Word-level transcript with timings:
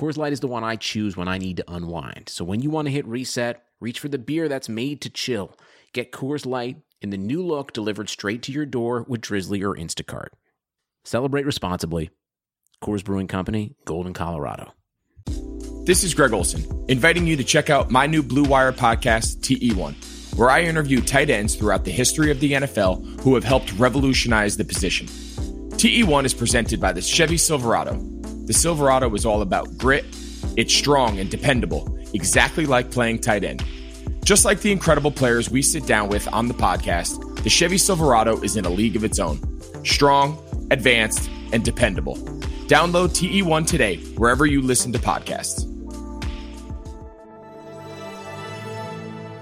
Coors 0.00 0.16
Light 0.16 0.32
is 0.32 0.40
the 0.40 0.46
one 0.46 0.64
I 0.64 0.76
choose 0.76 1.14
when 1.14 1.28
I 1.28 1.36
need 1.36 1.58
to 1.58 1.70
unwind. 1.70 2.30
So 2.30 2.42
when 2.42 2.62
you 2.62 2.70
want 2.70 2.86
to 2.86 2.92
hit 2.92 3.06
reset, 3.06 3.64
reach 3.80 4.00
for 4.00 4.08
the 4.08 4.16
beer 4.16 4.48
that's 4.48 4.66
made 4.66 5.02
to 5.02 5.10
chill. 5.10 5.54
Get 5.92 6.10
Coors 6.10 6.46
Light 6.46 6.78
in 7.02 7.10
the 7.10 7.18
new 7.18 7.44
look 7.44 7.74
delivered 7.74 8.08
straight 8.08 8.42
to 8.44 8.52
your 8.52 8.64
door 8.64 9.04
with 9.06 9.20
Drizly 9.20 9.62
or 9.62 9.76
Instacart. 9.76 10.28
Celebrate 11.04 11.44
responsibly. 11.44 12.08
Coors 12.82 13.04
Brewing 13.04 13.26
Company, 13.26 13.74
Golden, 13.84 14.14
Colorado. 14.14 14.72
This 15.84 16.02
is 16.02 16.14
Greg 16.14 16.32
Olsen, 16.32 16.86
inviting 16.88 17.26
you 17.26 17.36
to 17.36 17.44
check 17.44 17.68
out 17.68 17.90
my 17.90 18.06
new 18.06 18.22
Blue 18.22 18.44
Wire 18.44 18.72
podcast, 18.72 19.40
TE1, 19.40 20.38
where 20.38 20.48
I 20.48 20.62
interview 20.62 21.02
tight 21.02 21.28
ends 21.28 21.56
throughout 21.56 21.84
the 21.84 21.90
history 21.90 22.30
of 22.30 22.40
the 22.40 22.52
NFL 22.52 23.20
who 23.20 23.34
have 23.34 23.44
helped 23.44 23.74
revolutionize 23.74 24.56
the 24.56 24.64
position. 24.64 25.08
TE1 25.08 26.24
is 26.24 26.32
presented 26.32 26.80
by 26.80 26.94
the 26.94 27.02
Chevy 27.02 27.36
Silverado. 27.36 28.19
The 28.50 28.54
Silverado 28.54 29.14
is 29.14 29.24
all 29.24 29.42
about 29.42 29.78
grit, 29.78 30.04
it's 30.56 30.74
strong 30.74 31.20
and 31.20 31.30
dependable, 31.30 31.96
exactly 32.12 32.66
like 32.66 32.90
playing 32.90 33.20
tight 33.20 33.44
end. 33.44 33.64
Just 34.24 34.44
like 34.44 34.58
the 34.58 34.72
incredible 34.72 35.12
players 35.12 35.48
we 35.48 35.62
sit 35.62 35.86
down 35.86 36.08
with 36.08 36.26
on 36.32 36.48
the 36.48 36.54
podcast, 36.54 37.44
the 37.44 37.48
Chevy 37.48 37.78
Silverado 37.78 38.40
is 38.40 38.56
in 38.56 38.64
a 38.64 38.68
league 38.68 38.96
of 38.96 39.04
its 39.04 39.20
own. 39.20 39.38
Strong, 39.84 40.36
advanced, 40.72 41.30
and 41.52 41.64
dependable. 41.64 42.16
Download 42.66 43.10
TE1 43.10 43.68
today, 43.68 43.98
wherever 44.16 44.46
you 44.46 44.62
listen 44.62 44.90
to 44.94 44.98
podcasts. 44.98 45.64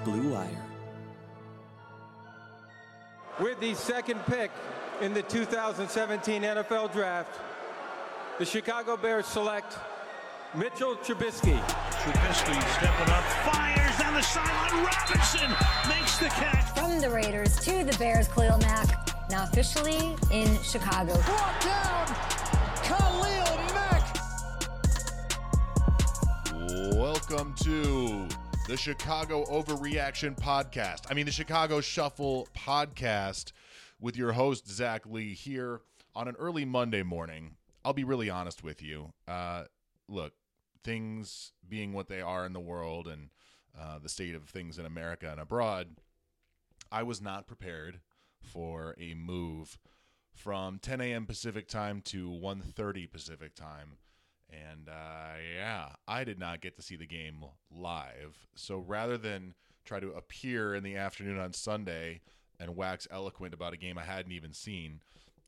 Blue 0.04 0.34
Wire. 0.34 0.66
With 3.40 3.58
the 3.58 3.72
second 3.72 4.20
pick 4.26 4.50
in 5.00 5.14
the 5.14 5.22
2017 5.22 6.42
NFL 6.42 6.92
Draft, 6.92 7.30
the 8.38 8.44
Chicago 8.44 8.96
Bears 8.96 9.26
select 9.26 9.76
Mitchell 10.54 10.94
Trubisky. 10.94 11.58
Trubisky 11.58 12.62
stepping 12.76 13.12
up, 13.12 13.24
fires 13.52 13.98
down 13.98 14.14
the 14.14 14.22
sideline. 14.22 14.84
Robinson 14.84 15.50
makes 15.88 16.18
the 16.18 16.26
catch. 16.26 16.78
From 16.78 17.00
the 17.00 17.10
Raiders 17.10 17.56
to 17.64 17.82
the 17.82 17.96
Bears, 17.98 18.28
Khalil 18.28 18.58
Mack, 18.58 19.28
now 19.28 19.42
officially 19.42 20.14
in 20.30 20.56
Chicago. 20.62 21.14
Brought 21.22 21.60
down, 21.62 22.06
Khalil 22.84 23.56
Mack. 23.74 24.16
Welcome 26.94 27.54
to 27.64 28.28
the 28.68 28.76
Chicago 28.76 29.46
Overreaction 29.46 30.38
Podcast. 30.38 31.10
I 31.10 31.14
mean, 31.14 31.26
the 31.26 31.32
Chicago 31.32 31.80
Shuffle 31.80 32.46
Podcast 32.56 33.50
with 33.98 34.16
your 34.16 34.30
host, 34.30 34.68
Zach 34.68 35.06
Lee, 35.06 35.34
here 35.34 35.80
on 36.14 36.28
an 36.28 36.36
early 36.38 36.64
Monday 36.64 37.02
morning. 37.02 37.56
I'll 37.84 37.92
be 37.92 38.04
really 38.04 38.30
honest 38.30 38.62
with 38.62 38.82
you. 38.82 39.12
Uh, 39.26 39.64
look, 40.08 40.32
things 40.84 41.52
being 41.68 41.92
what 41.92 42.08
they 42.08 42.20
are 42.20 42.46
in 42.46 42.52
the 42.52 42.60
world 42.60 43.06
and 43.08 43.30
uh, 43.78 43.98
the 43.98 44.08
state 44.08 44.34
of 44.34 44.48
things 44.48 44.78
in 44.78 44.86
America 44.86 45.30
and 45.30 45.40
abroad, 45.40 45.96
I 46.90 47.02
was 47.02 47.20
not 47.20 47.46
prepared 47.46 48.00
for 48.40 48.94
a 48.98 49.14
move 49.14 49.78
from 50.32 50.78
10 50.78 51.00
a.m. 51.00 51.26
Pacific 51.26 51.68
time 51.68 52.00
to 52.02 52.28
1:30 52.30 53.10
Pacific 53.10 53.54
time. 53.54 53.98
And 54.50 54.88
uh, 54.88 55.36
yeah, 55.56 55.90
I 56.06 56.24
did 56.24 56.38
not 56.38 56.60
get 56.60 56.76
to 56.76 56.82
see 56.82 56.96
the 56.96 57.06
game 57.06 57.44
live. 57.70 58.46
So 58.54 58.78
rather 58.78 59.18
than 59.18 59.54
try 59.84 60.00
to 60.00 60.12
appear 60.12 60.74
in 60.74 60.82
the 60.82 60.96
afternoon 60.96 61.38
on 61.38 61.52
Sunday 61.52 62.20
and 62.58 62.76
wax 62.76 63.06
eloquent 63.10 63.52
about 63.54 63.74
a 63.74 63.76
game 63.76 63.98
I 63.98 64.04
hadn't 64.04 64.32
even 64.32 64.52
seen, 64.52 65.00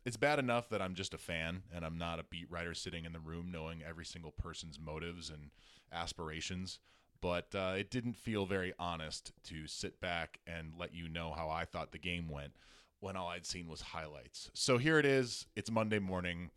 it's 0.04 0.16
bad 0.16 0.38
enough 0.38 0.68
that 0.70 0.80
I'm 0.80 0.94
just 0.94 1.14
a 1.14 1.18
fan 1.18 1.62
and 1.74 1.84
I'm 1.84 1.98
not 1.98 2.18
a 2.18 2.24
beat 2.24 2.50
writer 2.50 2.74
sitting 2.74 3.04
in 3.04 3.12
the 3.12 3.20
room 3.20 3.50
knowing 3.52 3.82
every 3.86 4.04
single 4.04 4.32
person's 4.32 4.78
motives 4.78 5.30
and 5.30 5.50
aspirations. 5.92 6.78
But 7.20 7.54
uh, 7.54 7.74
it 7.76 7.90
didn't 7.90 8.14
feel 8.14 8.46
very 8.46 8.72
honest 8.78 9.32
to 9.44 9.66
sit 9.66 10.00
back 10.00 10.40
and 10.46 10.72
let 10.78 10.94
you 10.94 11.06
know 11.08 11.32
how 11.36 11.50
I 11.50 11.66
thought 11.66 11.92
the 11.92 11.98
game 11.98 12.30
went 12.30 12.52
when 13.00 13.16
all 13.16 13.28
I'd 13.28 13.44
seen 13.44 13.68
was 13.68 13.82
highlights. 13.82 14.50
So 14.54 14.78
here 14.78 14.98
it 14.98 15.04
is. 15.04 15.46
It's 15.54 15.70
Monday 15.70 15.98
morning. 15.98 16.50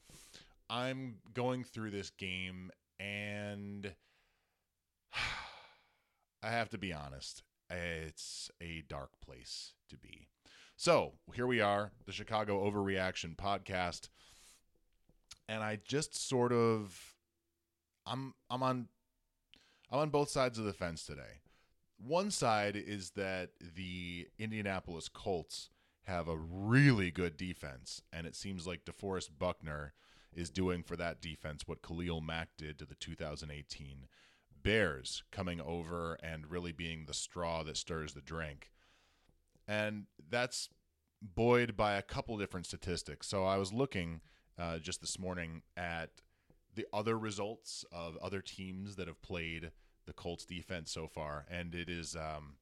I'm 0.69 1.15
going 1.33 1.65
through 1.65 1.91
this 1.91 2.11
game 2.11 2.71
and 2.97 3.93
I 6.43 6.49
have 6.49 6.69
to 6.69 6.77
be 6.77 6.93
honest. 6.93 7.43
It's 7.69 8.49
a 8.61 8.83
dark 8.87 9.11
place 9.19 9.73
to 9.89 9.97
be. 9.97 10.27
So 10.83 11.13
here 11.33 11.47
we 11.47 11.61
are, 11.61 11.93
the 12.05 12.11
Chicago 12.11 12.69
Overreaction 12.69 13.37
podcast, 13.37 14.09
and 15.47 15.63
I 15.63 15.79
just 15.87 16.27
sort 16.27 16.51
of, 16.51 17.15
I'm 18.05 18.33
I'm 18.49 18.61
on, 18.61 18.89
I'm 19.89 19.99
on 19.99 20.09
both 20.09 20.27
sides 20.29 20.59
of 20.59 20.65
the 20.65 20.73
fence 20.73 21.05
today. 21.05 21.39
One 22.05 22.31
side 22.31 22.75
is 22.75 23.11
that 23.11 23.51
the 23.77 24.27
Indianapolis 24.37 25.07
Colts 25.07 25.69
have 26.03 26.27
a 26.27 26.35
really 26.35 27.11
good 27.11 27.37
defense, 27.37 28.01
and 28.11 28.27
it 28.27 28.35
seems 28.35 28.67
like 28.67 28.83
DeForest 28.83 29.29
Buckner 29.39 29.93
is 30.33 30.49
doing 30.49 30.83
for 30.83 30.97
that 30.97 31.21
defense 31.21 31.65
what 31.65 31.81
Khalil 31.81 32.19
Mack 32.19 32.49
did 32.57 32.77
to 32.79 32.85
the 32.85 32.95
2018 32.95 34.07
Bears, 34.61 35.23
coming 35.31 35.61
over 35.61 36.17
and 36.21 36.51
really 36.51 36.73
being 36.73 37.05
the 37.05 37.13
straw 37.13 37.63
that 37.63 37.77
stirs 37.77 38.13
the 38.13 38.19
drink 38.19 38.73
and 39.67 40.05
that's 40.33 40.69
buoyed 41.21 41.77
by 41.77 41.93
a 41.93 42.01
couple 42.01 42.37
different 42.37 42.65
statistics. 42.65 43.27
So 43.27 43.45
I 43.45 43.57
was 43.57 43.71
looking 43.71 44.21
uh, 44.57 44.79
just 44.79 44.99
this 44.99 45.19
morning 45.19 45.61
at 45.77 46.09
the 46.75 46.85
other 46.91 47.17
results 47.17 47.85
of 47.91 48.17
other 48.17 48.41
teams 48.41 48.95
that 48.95 49.07
have 49.07 49.21
played 49.21 49.71
the 50.05 50.13
Colts 50.13 50.45
defense 50.45 50.91
so 50.91 51.07
far, 51.07 51.45
and 51.49 51.73
it 51.75 51.89
is 51.89 52.15
um, 52.15 52.55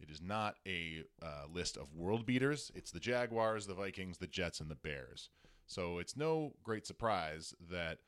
it 0.00 0.10
is 0.10 0.20
not 0.20 0.56
a 0.66 1.04
uh, 1.22 1.44
list 1.50 1.76
of 1.76 1.94
world 1.94 2.26
beaters. 2.26 2.70
It's 2.74 2.90
the 2.90 3.00
Jaguars, 3.00 3.66
the 3.66 3.74
Vikings, 3.74 4.18
the 4.18 4.26
Jets, 4.26 4.60
and 4.60 4.70
the 4.70 4.74
Bears. 4.74 5.30
So 5.66 5.98
it's 5.98 6.16
no 6.16 6.52
great 6.62 6.86
surprise 6.86 7.54
that 7.70 7.98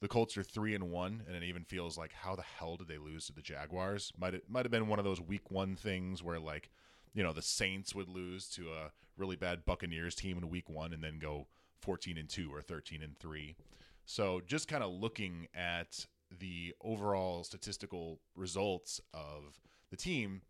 the 0.00 0.08
Colts 0.08 0.36
are 0.36 0.42
three 0.42 0.74
and 0.74 0.90
one, 0.90 1.22
and 1.26 1.36
it 1.36 1.44
even 1.44 1.64
feels 1.64 1.96
like 1.96 2.12
how 2.12 2.34
the 2.34 2.42
hell 2.42 2.76
did 2.76 2.88
they 2.88 2.98
lose 2.98 3.26
to 3.26 3.32
the 3.32 3.42
Jaguars? 3.42 4.12
Might 4.18 4.34
it 4.34 4.44
might 4.48 4.64
have 4.64 4.72
been 4.72 4.88
one 4.88 4.98
of 4.98 5.04
those 5.04 5.20
week 5.20 5.50
one 5.50 5.76
things 5.76 6.22
where 6.22 6.40
like 6.40 6.70
you 7.16 7.22
know 7.22 7.32
the 7.32 7.42
Saints 7.42 7.94
would 7.94 8.08
lose 8.08 8.46
to 8.50 8.68
a 8.68 8.92
really 9.16 9.36
bad 9.36 9.64
Buccaneers 9.64 10.14
team 10.14 10.36
in 10.36 10.50
week 10.50 10.68
1 10.68 10.92
and 10.92 11.02
then 11.02 11.18
go 11.18 11.46
14 11.80 12.18
and 12.18 12.28
2 12.28 12.54
or 12.54 12.60
13 12.60 13.02
and 13.02 13.18
3. 13.18 13.56
So 14.04 14.42
just 14.46 14.68
kind 14.68 14.84
of 14.84 14.92
looking 14.92 15.48
at 15.54 16.06
the 16.38 16.74
overall 16.82 17.42
statistical 17.42 18.20
results 18.36 19.00
of 19.14 19.58
the 19.90 19.96
team, 19.96 20.42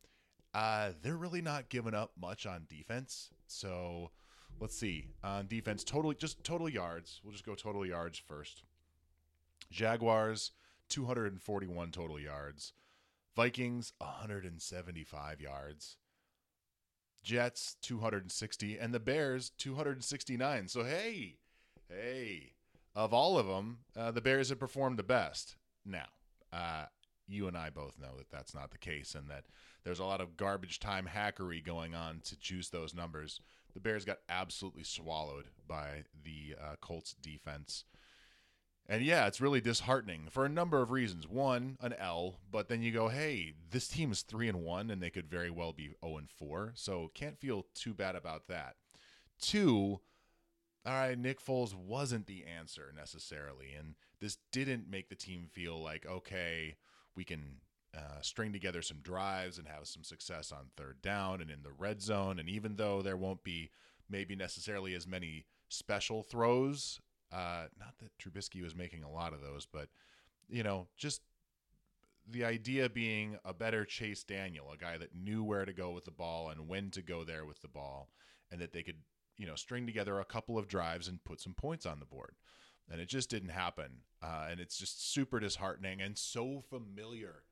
uh, 0.54 0.90
they're 1.02 1.16
really 1.16 1.40
not 1.40 1.68
giving 1.68 1.94
up 1.94 2.10
much 2.20 2.46
on 2.46 2.66
defense. 2.68 3.30
So 3.46 4.10
let's 4.58 4.76
see. 4.76 5.06
On 5.22 5.46
defense, 5.46 5.84
totally 5.84 6.16
just 6.16 6.42
total 6.42 6.68
yards. 6.68 7.20
We'll 7.22 7.32
just 7.32 7.46
go 7.46 7.54
total 7.54 7.86
yards 7.86 8.18
first. 8.18 8.64
Jaguars 9.70 10.50
241 10.88 11.92
total 11.92 12.18
yards. 12.18 12.72
Vikings 13.36 13.92
175 13.98 15.40
yards. 15.40 15.96
Jets 17.26 17.76
260 17.82 18.78
and 18.78 18.94
the 18.94 19.00
Bears 19.00 19.50
269. 19.58 20.68
So 20.68 20.84
hey, 20.84 21.34
hey, 21.90 22.52
of 22.94 23.12
all 23.12 23.36
of 23.36 23.48
them, 23.48 23.78
uh, 23.96 24.12
the 24.12 24.20
Bears 24.20 24.50
have 24.50 24.60
performed 24.60 24.96
the 24.96 25.02
best. 25.02 25.56
Now, 25.84 26.06
uh, 26.52 26.84
you 27.26 27.48
and 27.48 27.56
I 27.56 27.70
both 27.70 27.98
know 27.98 28.16
that 28.16 28.30
that's 28.30 28.54
not 28.54 28.70
the 28.70 28.78
case, 28.78 29.16
and 29.16 29.28
that 29.28 29.46
there's 29.82 29.98
a 29.98 30.04
lot 30.04 30.20
of 30.20 30.36
garbage 30.36 30.78
time 30.78 31.08
hackery 31.12 31.64
going 31.64 31.96
on 31.96 32.20
to 32.26 32.38
juice 32.38 32.68
those 32.68 32.94
numbers. 32.94 33.40
The 33.74 33.80
Bears 33.80 34.04
got 34.04 34.18
absolutely 34.28 34.84
swallowed 34.84 35.46
by 35.66 36.04
the 36.22 36.54
uh, 36.62 36.76
Colts 36.80 37.16
defense. 37.20 37.82
And 38.88 39.04
yeah, 39.04 39.26
it's 39.26 39.40
really 39.40 39.60
disheartening 39.60 40.28
for 40.30 40.44
a 40.44 40.48
number 40.48 40.80
of 40.80 40.90
reasons. 40.92 41.26
One, 41.26 41.76
an 41.80 41.92
L, 41.94 42.38
but 42.50 42.68
then 42.68 42.82
you 42.82 42.92
go, 42.92 43.08
"Hey, 43.08 43.54
this 43.70 43.88
team 43.88 44.12
is 44.12 44.22
3 44.22 44.48
and 44.48 44.62
1 44.62 44.90
and 44.90 45.02
they 45.02 45.10
could 45.10 45.28
very 45.28 45.50
well 45.50 45.72
be 45.72 45.94
0 46.04 46.18
and 46.18 46.30
4." 46.30 46.72
So, 46.76 47.10
can't 47.14 47.38
feel 47.38 47.66
too 47.74 47.94
bad 47.94 48.14
about 48.14 48.46
that. 48.46 48.76
Two, 49.40 50.00
all 50.84 50.92
right, 50.92 51.18
Nick 51.18 51.40
Foles 51.40 51.74
wasn't 51.74 52.26
the 52.26 52.44
answer 52.44 52.92
necessarily, 52.94 53.74
and 53.74 53.96
this 54.20 54.38
didn't 54.52 54.88
make 54.88 55.08
the 55.08 55.16
team 55.16 55.48
feel 55.52 55.82
like, 55.82 56.06
"Okay, 56.06 56.76
we 57.16 57.24
can 57.24 57.60
uh, 57.96 58.20
string 58.20 58.52
together 58.52 58.82
some 58.82 58.98
drives 58.98 59.58
and 59.58 59.66
have 59.66 59.86
some 59.86 60.04
success 60.04 60.52
on 60.52 60.70
third 60.76 61.00
down 61.00 61.40
and 61.40 61.50
in 61.50 61.62
the 61.62 61.72
red 61.72 62.02
zone. 62.02 62.38
And 62.38 62.48
even 62.48 62.76
though 62.76 63.00
there 63.00 63.16
won't 63.16 63.42
be 63.42 63.70
maybe 64.08 64.36
necessarily 64.36 64.94
as 64.94 65.06
many 65.06 65.46
special 65.68 66.22
throws, 66.22 67.00
uh, 67.32 67.64
not 67.78 67.94
that 67.98 68.16
Trubisky 68.18 68.62
was 68.62 68.74
making 68.74 69.02
a 69.02 69.10
lot 69.10 69.32
of 69.32 69.40
those, 69.40 69.66
but 69.66 69.88
you 70.48 70.62
know, 70.62 70.86
just 70.96 71.22
the 72.28 72.44
idea 72.44 72.88
being 72.88 73.38
a 73.44 73.54
better 73.54 73.84
Chase 73.84 74.22
Daniel, 74.22 74.70
a 74.72 74.76
guy 74.76 74.96
that 74.98 75.14
knew 75.14 75.42
where 75.42 75.64
to 75.64 75.72
go 75.72 75.90
with 75.90 76.04
the 76.04 76.10
ball 76.10 76.50
and 76.50 76.68
when 76.68 76.90
to 76.90 77.02
go 77.02 77.24
there 77.24 77.44
with 77.44 77.60
the 77.62 77.68
ball, 77.68 78.08
and 78.50 78.60
that 78.60 78.72
they 78.72 78.82
could, 78.82 78.96
you 79.36 79.46
know, 79.46 79.54
string 79.54 79.86
together 79.86 80.18
a 80.18 80.24
couple 80.24 80.58
of 80.58 80.68
drives 80.68 81.08
and 81.08 81.22
put 81.24 81.40
some 81.40 81.54
points 81.54 81.86
on 81.86 82.00
the 82.00 82.06
board. 82.06 82.34
And 82.90 83.00
it 83.00 83.08
just 83.08 83.30
didn't 83.30 83.50
happen. 83.50 84.02
Uh, 84.22 84.46
and 84.50 84.60
it's 84.60 84.78
just 84.78 85.12
super 85.12 85.40
disheartening 85.40 86.00
and 86.00 86.16
so 86.16 86.62
familiar 86.68 87.42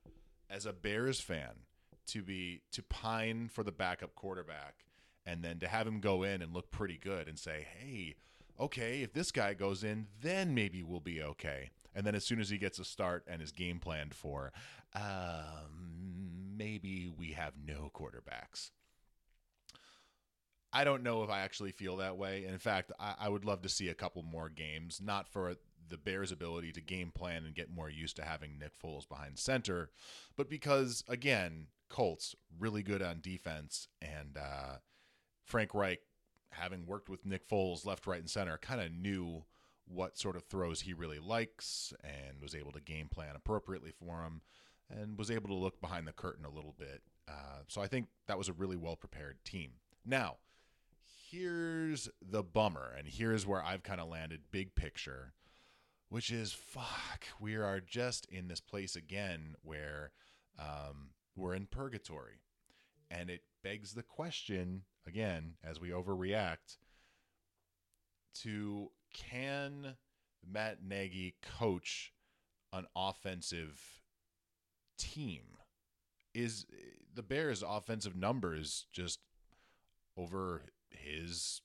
as 0.49 0.65
a 0.65 0.73
Bears 0.73 1.19
fan 1.19 1.65
to 2.07 2.21
be 2.21 2.61
to 2.71 2.83
pine 2.83 3.49
for 3.49 3.63
the 3.63 3.71
backup 3.71 4.15
quarterback 4.15 4.85
and 5.25 5.43
then 5.43 5.59
to 5.59 5.67
have 5.67 5.87
him 5.87 5.99
go 5.99 6.23
in 6.23 6.41
and 6.41 6.53
look 6.53 6.71
pretty 6.71 6.97
good 6.97 7.27
and 7.27 7.39
say, 7.39 7.65
"Hey, 7.79 8.15
okay, 8.59 9.01
if 9.01 9.13
this 9.13 9.31
guy 9.31 9.53
goes 9.53 9.83
in, 9.83 10.07
then 10.21 10.53
maybe 10.53 10.83
we'll 10.83 10.99
be 10.99 11.21
okay." 11.21 11.71
And 11.93 12.05
then 12.05 12.15
as 12.15 12.25
soon 12.25 12.39
as 12.39 12.49
he 12.49 12.57
gets 12.57 12.77
a 12.77 12.85
start 12.85 13.23
and 13.27 13.41
is 13.41 13.51
game 13.51 13.79
planned 13.79 14.13
for, 14.13 14.51
um, 14.93 16.53
maybe 16.57 17.07
we 17.17 17.31
have 17.31 17.53
no 17.65 17.89
quarterbacks. 17.93 18.71
I 20.73 20.83
don't 20.83 21.03
know 21.03 21.23
if 21.23 21.29
I 21.29 21.39
actually 21.39 21.71
feel 21.71 21.97
that 21.97 22.17
way. 22.17 22.43
In 22.45 22.57
fact, 22.57 22.91
I, 22.99 23.15
I, 23.17 23.29
would 23.29 23.45
love 23.45 23.61
to 23.61 23.69
see 23.69 23.87
a 23.87 23.93
couple 23.93 24.23
more 24.23 24.49
games, 24.49 24.99
not 25.01 25.29
for 25.29 25.55
the 25.87 25.97
Bears' 25.97 26.33
ability 26.33 26.73
to 26.73 26.81
game 26.81 27.11
plan 27.11 27.45
and 27.45 27.55
get 27.55 27.73
more 27.73 27.89
used 27.89 28.17
to 28.17 28.25
having 28.25 28.59
Nick 28.59 28.77
Foles 28.77 29.07
behind 29.07 29.39
center, 29.39 29.91
but 30.35 30.49
because, 30.49 31.05
again, 31.07 31.67
Colts 31.89 32.35
really 32.59 32.83
good 32.83 33.01
on 33.01 33.21
defense, 33.21 33.87
and 34.01 34.37
uh, 34.37 34.77
Frank 35.45 35.73
Reich, 35.73 35.99
having 36.59 36.85
worked 36.85 37.09
with 37.09 37.25
Nick 37.25 37.47
Foles 37.47 37.85
left, 37.85 38.07
right, 38.07 38.19
and 38.19 38.29
center, 38.29 38.57
kind 38.57 38.81
of 38.81 38.91
knew 38.91 39.43
what 39.87 40.17
sort 40.17 40.35
of 40.35 40.43
throws 40.43 40.81
he 40.81 40.93
really 40.93 41.19
likes 41.19 41.93
and 42.03 42.41
was 42.41 42.55
able 42.55 42.71
to 42.71 42.81
game 42.81 43.07
plan 43.07 43.35
appropriately 43.35 43.91
for 43.91 44.23
him 44.23 44.41
and 44.89 45.17
was 45.17 45.31
able 45.31 45.47
to 45.47 45.53
look 45.55 45.79
behind 45.81 46.07
the 46.07 46.11
curtain 46.11 46.45
a 46.45 46.49
little 46.49 46.73
bit. 46.77 47.01
Uh, 47.27 47.61
so 47.67 47.81
I 47.81 47.87
think 47.87 48.07
that 48.27 48.37
was 48.37 48.49
a 48.49 48.53
really 48.53 48.77
well 48.77 48.95
prepared 48.95 49.37
team. 49.43 49.71
Now, 50.05 50.37
here's 51.29 52.09
the 52.21 52.43
bummer, 52.43 52.93
and 52.97 53.07
here's 53.07 53.45
where 53.45 53.63
I've 53.63 53.83
kind 53.83 53.99
of 53.99 54.07
landed 54.07 54.41
big 54.51 54.75
picture, 54.75 55.33
which 56.09 56.31
is 56.31 56.53
fuck, 56.53 57.25
we 57.39 57.55
are 57.55 57.79
just 57.79 58.25
in 58.25 58.47
this 58.47 58.61
place 58.61 58.95
again 58.95 59.55
where 59.63 60.11
um, 60.59 61.09
we're 61.35 61.55
in 61.55 61.65
purgatory. 61.65 62.41
And 63.09 63.29
it 63.29 63.41
begs 63.63 63.93
the 63.93 64.03
question, 64.03 64.83
again, 65.07 65.53
as 65.63 65.79
we 65.79 65.89
overreact, 65.89 66.77
to 68.41 68.91
can 69.13 69.95
Matt 70.45 70.79
Nagy 70.83 71.35
coach 71.41 72.13
an 72.73 72.85
offensive 72.95 73.81
team? 74.97 75.43
Is 76.33 76.65
the 77.13 77.23
Bears' 77.23 77.63
offensive 77.65 78.15
numbers 78.15 78.87
just 78.91 79.19
over 80.17 80.63
his, 80.89 81.61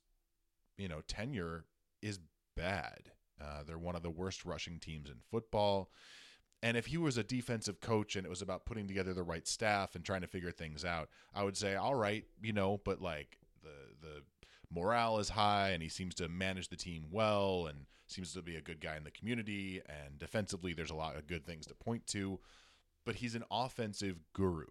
you 0.78 0.88
know, 0.88 1.00
tenure 1.06 1.64
is 2.02 2.20
bad. 2.56 3.10
Uh, 3.40 3.62
they're 3.66 3.78
one 3.78 3.96
of 3.96 4.02
the 4.02 4.10
worst 4.10 4.44
rushing 4.44 4.78
teams 4.78 5.08
in 5.08 5.16
football. 5.30 5.90
And 6.62 6.76
if 6.76 6.86
he 6.86 6.98
was 6.98 7.16
a 7.16 7.22
defensive 7.22 7.80
coach 7.80 8.16
and 8.16 8.26
it 8.26 8.28
was 8.28 8.42
about 8.42 8.66
putting 8.66 8.86
together 8.86 9.14
the 9.14 9.22
right 9.22 9.46
staff 9.48 9.94
and 9.94 10.04
trying 10.04 10.20
to 10.20 10.26
figure 10.26 10.50
things 10.50 10.84
out, 10.84 11.08
I 11.34 11.42
would 11.42 11.56
say, 11.56 11.74
all 11.74 11.94
right, 11.94 12.24
you 12.42 12.52
know, 12.52 12.80
but 12.84 13.00
like 13.00 13.38
the 13.62 14.06
the 14.06 14.22
morale 14.72 15.18
is 15.18 15.30
high 15.30 15.70
and 15.70 15.82
he 15.82 15.88
seems 15.88 16.14
to 16.16 16.28
manage 16.28 16.68
the 16.68 16.76
team 16.76 17.06
well 17.10 17.66
and 17.66 17.86
seems 18.06 18.32
to 18.34 18.42
be 18.42 18.56
a 18.56 18.60
good 18.60 18.80
guy 18.80 18.96
in 18.96 19.04
the 19.04 19.10
community 19.10 19.80
and 19.88 20.18
defensively 20.18 20.72
there's 20.72 20.90
a 20.90 20.94
lot 20.94 21.16
of 21.16 21.26
good 21.26 21.46
things 21.46 21.66
to 21.66 21.74
point 21.74 22.06
to. 22.08 22.38
But 23.06 23.16
he's 23.16 23.34
an 23.34 23.44
offensive 23.50 24.18
guru. 24.34 24.66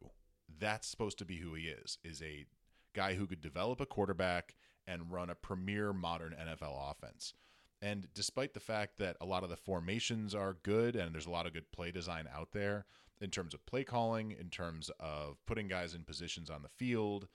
That's 0.60 0.88
supposed 0.88 1.18
to 1.20 1.26
be 1.26 1.38
who 1.38 1.56
he 1.56 1.64
is 1.64 1.98
is 2.04 2.22
a 2.22 2.46
guy 2.94 3.16
who 3.16 3.26
could 3.26 3.42
develop 3.42 3.82
a 3.82 3.86
quarterback 3.86 4.56
and 4.88 5.12
run 5.12 5.30
a 5.30 5.36
premier 5.36 5.94
modern 5.94 6.36
NFL 6.40 6.92
offense 6.92 7.34
and 7.82 8.08
despite 8.14 8.54
the 8.54 8.60
fact 8.60 8.98
that 8.98 9.16
a 9.22 9.26
lot 9.26 9.44
of 9.44 9.50
the 9.50 9.56
formations 9.56 10.36
are 10.36 10.58
good 10.64 10.96
and 10.96 11.14
there's 11.14 11.26
a 11.26 11.32
lot 11.32 11.46
of 11.46 11.54
good 11.54 11.72
play 11.72 11.92
design 11.92 12.28
out 12.34 12.50
there 12.52 12.86
in 13.22 13.30
terms 13.30 13.54
of 13.54 13.66
play 13.66 13.84
calling 13.84 14.32
in 14.32 14.50
terms 14.50 14.90
of 15.00 15.38
putting 15.46 15.68
guys 15.68 15.94
in 15.94 16.04
positions 16.04 16.50
on 16.50 16.62
the 16.62 16.70
field 16.70 17.28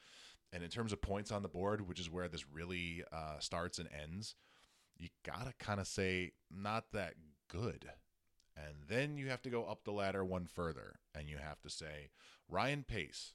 and 0.52 0.62
in 0.62 0.70
terms 0.70 0.92
of 0.92 1.02
points 1.02 1.32
on 1.32 1.42
the 1.42 1.48
board, 1.48 1.86
which 1.86 1.98
is 1.98 2.10
where 2.10 2.28
this 2.28 2.44
really 2.48 3.02
uh, 3.12 3.38
starts 3.40 3.78
and 3.78 3.88
ends, 4.02 4.36
you 4.96 5.08
got 5.24 5.46
to 5.46 5.52
kind 5.64 5.80
of 5.80 5.86
say, 5.86 6.32
not 6.50 6.92
that 6.92 7.14
good. 7.48 7.90
And 8.56 8.76
then 8.88 9.16
you 9.16 9.30
have 9.30 9.42
to 9.42 9.50
go 9.50 9.64
up 9.64 9.84
the 9.84 9.90
ladder 9.90 10.24
one 10.24 10.46
further 10.46 11.00
and 11.14 11.28
you 11.28 11.38
have 11.38 11.60
to 11.62 11.70
say, 11.70 12.10
Ryan 12.48 12.84
Pace, 12.86 13.32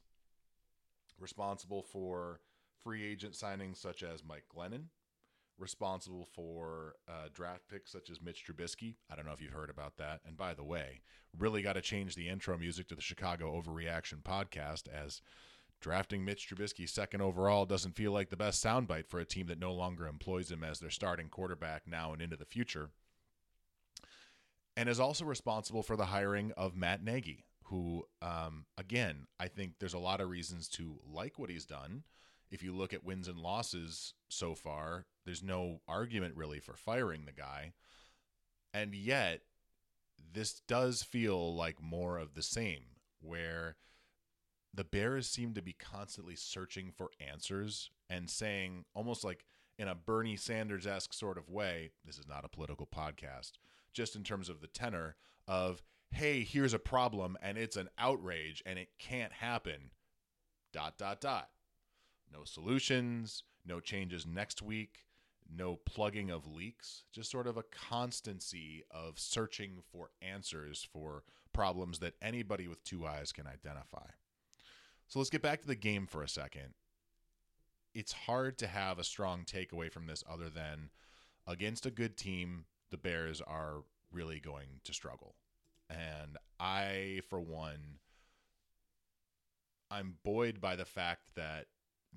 responsible 1.19 1.83
for 1.83 2.39
free 2.83 3.05
agent 3.05 3.33
signings 3.33 3.77
such 3.77 4.01
as 4.01 4.23
Mike 4.23 4.45
Glennon, 4.55 4.85
responsible 5.59 6.27
for 6.33 6.95
uh, 7.07 7.29
draft 7.33 7.67
picks 7.69 7.91
such 7.91 8.09
as 8.09 8.21
Mitch 8.21 8.45
Trubisky. 8.45 8.95
I 9.09 9.15
don't 9.15 9.25
know 9.25 9.33
if 9.33 9.41
you've 9.41 9.53
heard 9.53 9.69
about 9.69 9.97
that. 9.97 10.21
And 10.25 10.37
by 10.37 10.53
the 10.53 10.63
way, 10.63 11.01
really 11.37 11.61
got 11.61 11.73
to 11.73 11.81
change 11.81 12.15
the 12.15 12.29
intro 12.29 12.57
music 12.57 12.87
to 12.89 12.95
the 12.95 13.01
Chicago 13.01 13.59
Overreaction 13.59 14.23
podcast 14.23 14.87
as 14.87 15.21
Drafting 15.81 16.25
Mitch 16.25 16.49
Trubisky 16.49 16.87
second 16.89 17.21
overall 17.21 17.65
doesn't 17.65 17.95
feel 17.95 18.11
like 18.11 18.29
the 18.29 18.35
best 18.35 18.63
soundbite 18.63 19.07
for 19.07 19.19
a 19.19 19.25
team 19.25 19.47
that 19.47 19.59
no 19.59 19.73
longer 19.73 20.07
employs 20.07 20.51
him 20.51 20.63
as 20.63 20.79
their 20.79 20.89
starting 20.89 21.29
quarterback 21.29 21.83
now 21.87 22.11
and 22.11 22.21
into 22.21 22.35
the 22.35 22.45
future. 22.45 22.89
And 24.75 24.89
is 24.89 24.99
also 24.99 25.25
responsible 25.25 25.83
for 25.83 25.95
the 25.95 26.05
hiring 26.05 26.51
of 26.57 26.75
Matt 26.75 27.03
Nagy, 27.03 27.45
who, 27.63 28.05
um, 28.21 28.65
again, 28.77 29.27
I 29.39 29.47
think 29.47 29.73
there's 29.79 29.93
a 29.93 29.99
lot 29.99 30.19
of 30.19 30.29
reasons 30.29 30.67
to 30.69 30.99
like 31.05 31.39
what 31.39 31.49
he's 31.49 31.65
done. 31.65 32.03
If 32.51 32.63
you 32.63 32.73
look 32.73 32.93
at 32.93 33.03
wins 33.03 33.27
and 33.27 33.37
losses 33.37 34.13
so 34.27 34.55
far, 34.55 35.05
there's 35.25 35.43
no 35.43 35.81
argument 35.87 36.35
really 36.35 36.59
for 36.59 36.75
firing 36.75 37.25
the 37.25 37.31
guy. 37.31 37.73
And 38.73 38.95
yet, 38.95 39.41
this 40.33 40.61
does 40.67 41.03
feel 41.03 41.55
like 41.55 41.81
more 41.81 42.17
of 42.17 42.33
the 42.33 42.41
same, 42.41 42.83
where 43.21 43.77
the 44.73 44.83
Bears 44.83 45.27
seem 45.27 45.53
to 45.53 45.61
be 45.61 45.73
constantly 45.73 46.35
searching 46.35 46.91
for 46.91 47.11
answers 47.19 47.89
and 48.09 48.29
saying, 48.29 48.85
almost 48.93 49.23
like 49.23 49.45
in 49.77 49.87
a 49.87 49.95
Bernie 49.95 50.35
Sanders 50.35 50.85
esque 50.85 51.13
sort 51.13 51.37
of 51.37 51.49
way, 51.49 51.91
this 52.05 52.17
is 52.17 52.27
not 52.27 52.45
a 52.45 52.49
political 52.49 52.87
podcast, 52.87 53.53
just 53.93 54.15
in 54.15 54.23
terms 54.23 54.49
of 54.49 54.61
the 54.61 54.67
tenor 54.67 55.15
of, 55.47 55.81
hey, 56.11 56.43
here's 56.43 56.73
a 56.73 56.79
problem 56.79 57.37
and 57.41 57.57
it's 57.57 57.77
an 57.77 57.89
outrage 57.97 58.61
and 58.65 58.77
it 58.77 58.89
can't 58.99 59.33
happen. 59.33 59.91
Dot, 60.73 60.97
dot, 60.97 61.21
dot. 61.21 61.49
No 62.31 62.43
solutions, 62.43 63.43
no 63.65 63.79
changes 63.79 64.25
next 64.25 64.61
week, 64.61 65.05
no 65.55 65.75
plugging 65.75 66.29
of 66.29 66.47
leaks, 66.47 67.03
just 67.11 67.31
sort 67.31 67.47
of 67.47 67.57
a 67.57 67.63
constancy 67.63 68.83
of 68.91 69.19
searching 69.19 69.79
for 69.91 70.11
answers 70.21 70.87
for 70.91 71.23
problems 71.53 71.99
that 71.99 72.13
anybody 72.21 72.67
with 72.67 72.83
two 72.83 73.05
eyes 73.05 73.31
can 73.31 73.47
identify. 73.47 74.05
So 75.07 75.19
let's 75.19 75.31
get 75.31 75.41
back 75.41 75.61
to 75.61 75.67
the 75.67 75.75
game 75.75 76.05
for 76.05 76.21
a 76.21 76.29
second. 76.29 76.75
It's 77.95 78.11
hard 78.11 78.59
to 78.59 78.67
have 78.67 78.99
a 78.99 79.03
strong 79.03 79.43
takeaway 79.43 79.91
from 79.91 80.05
this 80.05 80.23
other 80.29 80.49
than 80.49 80.91
against 81.47 81.87
a 81.87 81.91
good 81.91 82.15
team, 82.15 82.65
the 82.91 82.97
Bears 82.97 83.41
are 83.41 83.83
really 84.11 84.39
going 84.39 84.81
to 84.83 84.93
struggle. 84.93 85.35
And 85.89 86.37
I, 86.59 87.21
for 87.27 87.39
one, 87.39 87.97
I'm 89.89 90.17
buoyed 90.23 90.61
by 90.61 90.75
the 90.75 90.85
fact 90.85 91.31
that 91.35 91.65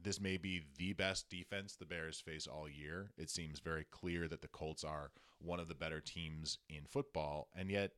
this 0.01 0.21
may 0.21 0.37
be 0.37 0.63
the 0.79 0.93
best 0.93 1.29
defense 1.29 1.77
the 1.77 1.85
Bears 1.85 2.21
face 2.21 2.47
all 2.47 2.69
year. 2.69 3.11
It 3.17 3.31
seems 3.31 3.61
very 3.61 3.87
clear 3.91 4.29
that 4.29 4.43
the 4.43 4.49
Colts 4.49 4.85
are 4.85 5.11
one 5.39 5.61
of 5.61 5.69
the 5.69 5.75
better 5.75 6.01
teams 6.01 6.59
in 6.69 6.85
football, 6.89 7.49
and 7.55 7.71
yet 7.71 7.93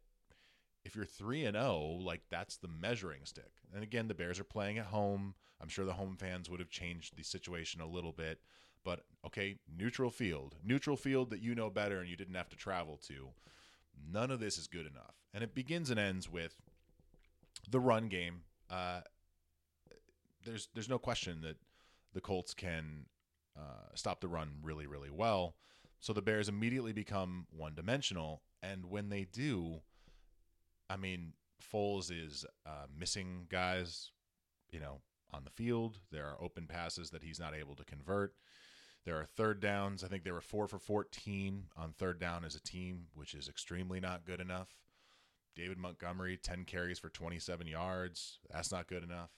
if 0.84 0.94
you're 0.94 1.04
3 1.04 1.44
and 1.44 1.56
0, 1.56 1.98
like 2.02 2.22
that's 2.30 2.56
the 2.56 2.68
measuring 2.68 3.24
stick. 3.24 3.52
And 3.74 3.82
again, 3.82 4.08
the 4.08 4.14
Bears 4.14 4.38
are 4.38 4.44
playing 4.44 4.78
at 4.78 4.86
home. 4.86 5.34
I'm 5.60 5.68
sure 5.68 5.84
the 5.84 5.94
home 5.94 6.16
fans 6.18 6.50
would 6.50 6.60
have 6.60 6.70
changed 6.70 7.16
the 7.16 7.22
situation 7.22 7.80
a 7.80 7.86
little 7.86 8.12
bit, 8.12 8.40
but 8.84 9.00
okay, 9.26 9.56
neutral 9.74 10.10
field. 10.10 10.56
Neutral 10.62 10.96
field 10.96 11.30
that 11.30 11.40
you 11.40 11.54
know 11.54 11.70
better 11.70 12.00
and 12.00 12.08
you 12.08 12.16
didn't 12.16 12.34
have 12.34 12.50
to 12.50 12.56
travel 12.56 12.98
to. 13.08 13.30
None 14.12 14.30
of 14.30 14.40
this 14.40 14.58
is 14.58 14.66
good 14.66 14.86
enough. 14.86 15.14
And 15.32 15.42
it 15.42 15.54
begins 15.54 15.90
and 15.90 15.98
ends 15.98 16.30
with 16.30 16.54
the 17.68 17.80
run 17.80 18.08
game. 18.08 18.42
Uh, 18.68 19.00
there's 20.44 20.68
there's 20.74 20.88
no 20.88 20.98
question 20.98 21.40
that 21.42 21.56
the 22.14 22.20
Colts 22.20 22.54
can 22.54 23.06
uh, 23.56 23.90
stop 23.94 24.20
the 24.20 24.28
run 24.28 24.54
really 24.62 24.86
really 24.86 25.10
well. 25.10 25.56
So 26.00 26.12
the 26.12 26.22
Bears 26.22 26.48
immediately 26.48 26.92
become 26.92 27.46
one 27.50 27.74
dimensional, 27.74 28.42
and 28.62 28.86
when 28.86 29.08
they 29.08 29.24
do, 29.24 29.80
I 30.90 30.96
mean, 30.96 31.32
Foles 31.72 32.10
is 32.10 32.44
uh, 32.66 32.86
missing 32.94 33.46
guys, 33.48 34.10
you 34.70 34.80
know, 34.80 35.00
on 35.32 35.44
the 35.44 35.50
field. 35.50 35.98
There 36.10 36.26
are 36.26 36.42
open 36.42 36.66
passes 36.66 37.10
that 37.10 37.22
he's 37.22 37.40
not 37.40 37.54
able 37.54 37.74
to 37.76 37.84
convert. 37.84 38.34
There 39.04 39.16
are 39.16 39.24
third 39.24 39.60
downs. 39.60 40.02
I 40.02 40.08
think 40.08 40.24
they 40.24 40.30
were 40.30 40.40
four 40.40 40.66
for 40.66 40.78
14 40.78 41.64
on 41.76 41.92
third 41.92 42.18
down 42.18 42.44
as 42.44 42.54
a 42.54 42.62
team, 42.62 43.06
which 43.14 43.34
is 43.34 43.48
extremely 43.48 44.00
not 44.00 44.24
good 44.24 44.40
enough. 44.40 44.68
David 45.56 45.78
Montgomery, 45.78 46.36
10 46.36 46.64
carries 46.64 46.98
for 46.98 47.10
27 47.10 47.66
yards. 47.66 48.38
That's 48.50 48.72
not 48.72 48.88
good 48.88 49.04
enough. 49.04 49.30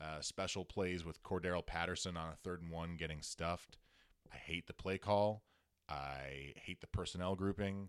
Uh, 0.00 0.20
special 0.20 0.64
plays 0.64 1.04
with 1.04 1.22
Cordarrelle 1.22 1.64
Patterson 1.66 2.16
on 2.16 2.28
a 2.28 2.36
third 2.36 2.60
and 2.60 2.70
one 2.70 2.96
getting 2.96 3.22
stuffed. 3.22 3.78
I 4.32 4.36
hate 4.36 4.66
the 4.66 4.74
play 4.74 4.98
call. 4.98 5.42
I 5.88 6.52
hate 6.56 6.80
the 6.80 6.86
personnel 6.86 7.34
grouping. 7.34 7.88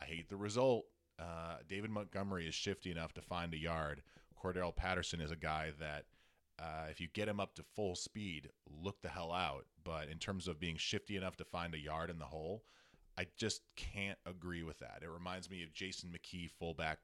I 0.00 0.04
hate 0.04 0.28
the 0.28 0.36
result. 0.36 0.84
Uh, 1.18 1.56
David 1.68 1.90
Montgomery 1.90 2.46
is 2.46 2.54
shifty 2.54 2.90
enough 2.90 3.12
to 3.14 3.22
find 3.22 3.52
a 3.52 3.58
yard. 3.58 4.02
Cordarrelle 4.40 4.76
Patterson 4.76 5.20
is 5.20 5.32
a 5.32 5.36
guy 5.36 5.72
that, 5.80 6.04
uh, 6.60 6.86
if 6.90 7.00
you 7.00 7.08
get 7.12 7.28
him 7.28 7.40
up 7.40 7.54
to 7.54 7.64
full 7.74 7.96
speed, 7.96 8.50
look 8.70 9.02
the 9.02 9.08
hell 9.08 9.32
out. 9.32 9.66
But 9.82 10.08
in 10.08 10.18
terms 10.18 10.46
of 10.46 10.60
being 10.60 10.76
shifty 10.76 11.16
enough 11.16 11.36
to 11.38 11.44
find 11.44 11.74
a 11.74 11.80
yard 11.80 12.10
in 12.10 12.18
the 12.20 12.26
hole, 12.26 12.62
I 13.18 13.26
just 13.36 13.62
can't 13.74 14.18
agree 14.26 14.62
with 14.62 14.78
that. 14.78 15.00
It 15.02 15.10
reminds 15.10 15.50
me 15.50 15.64
of 15.64 15.72
Jason 15.72 16.10
McKie 16.10 16.48
fullback, 16.48 16.98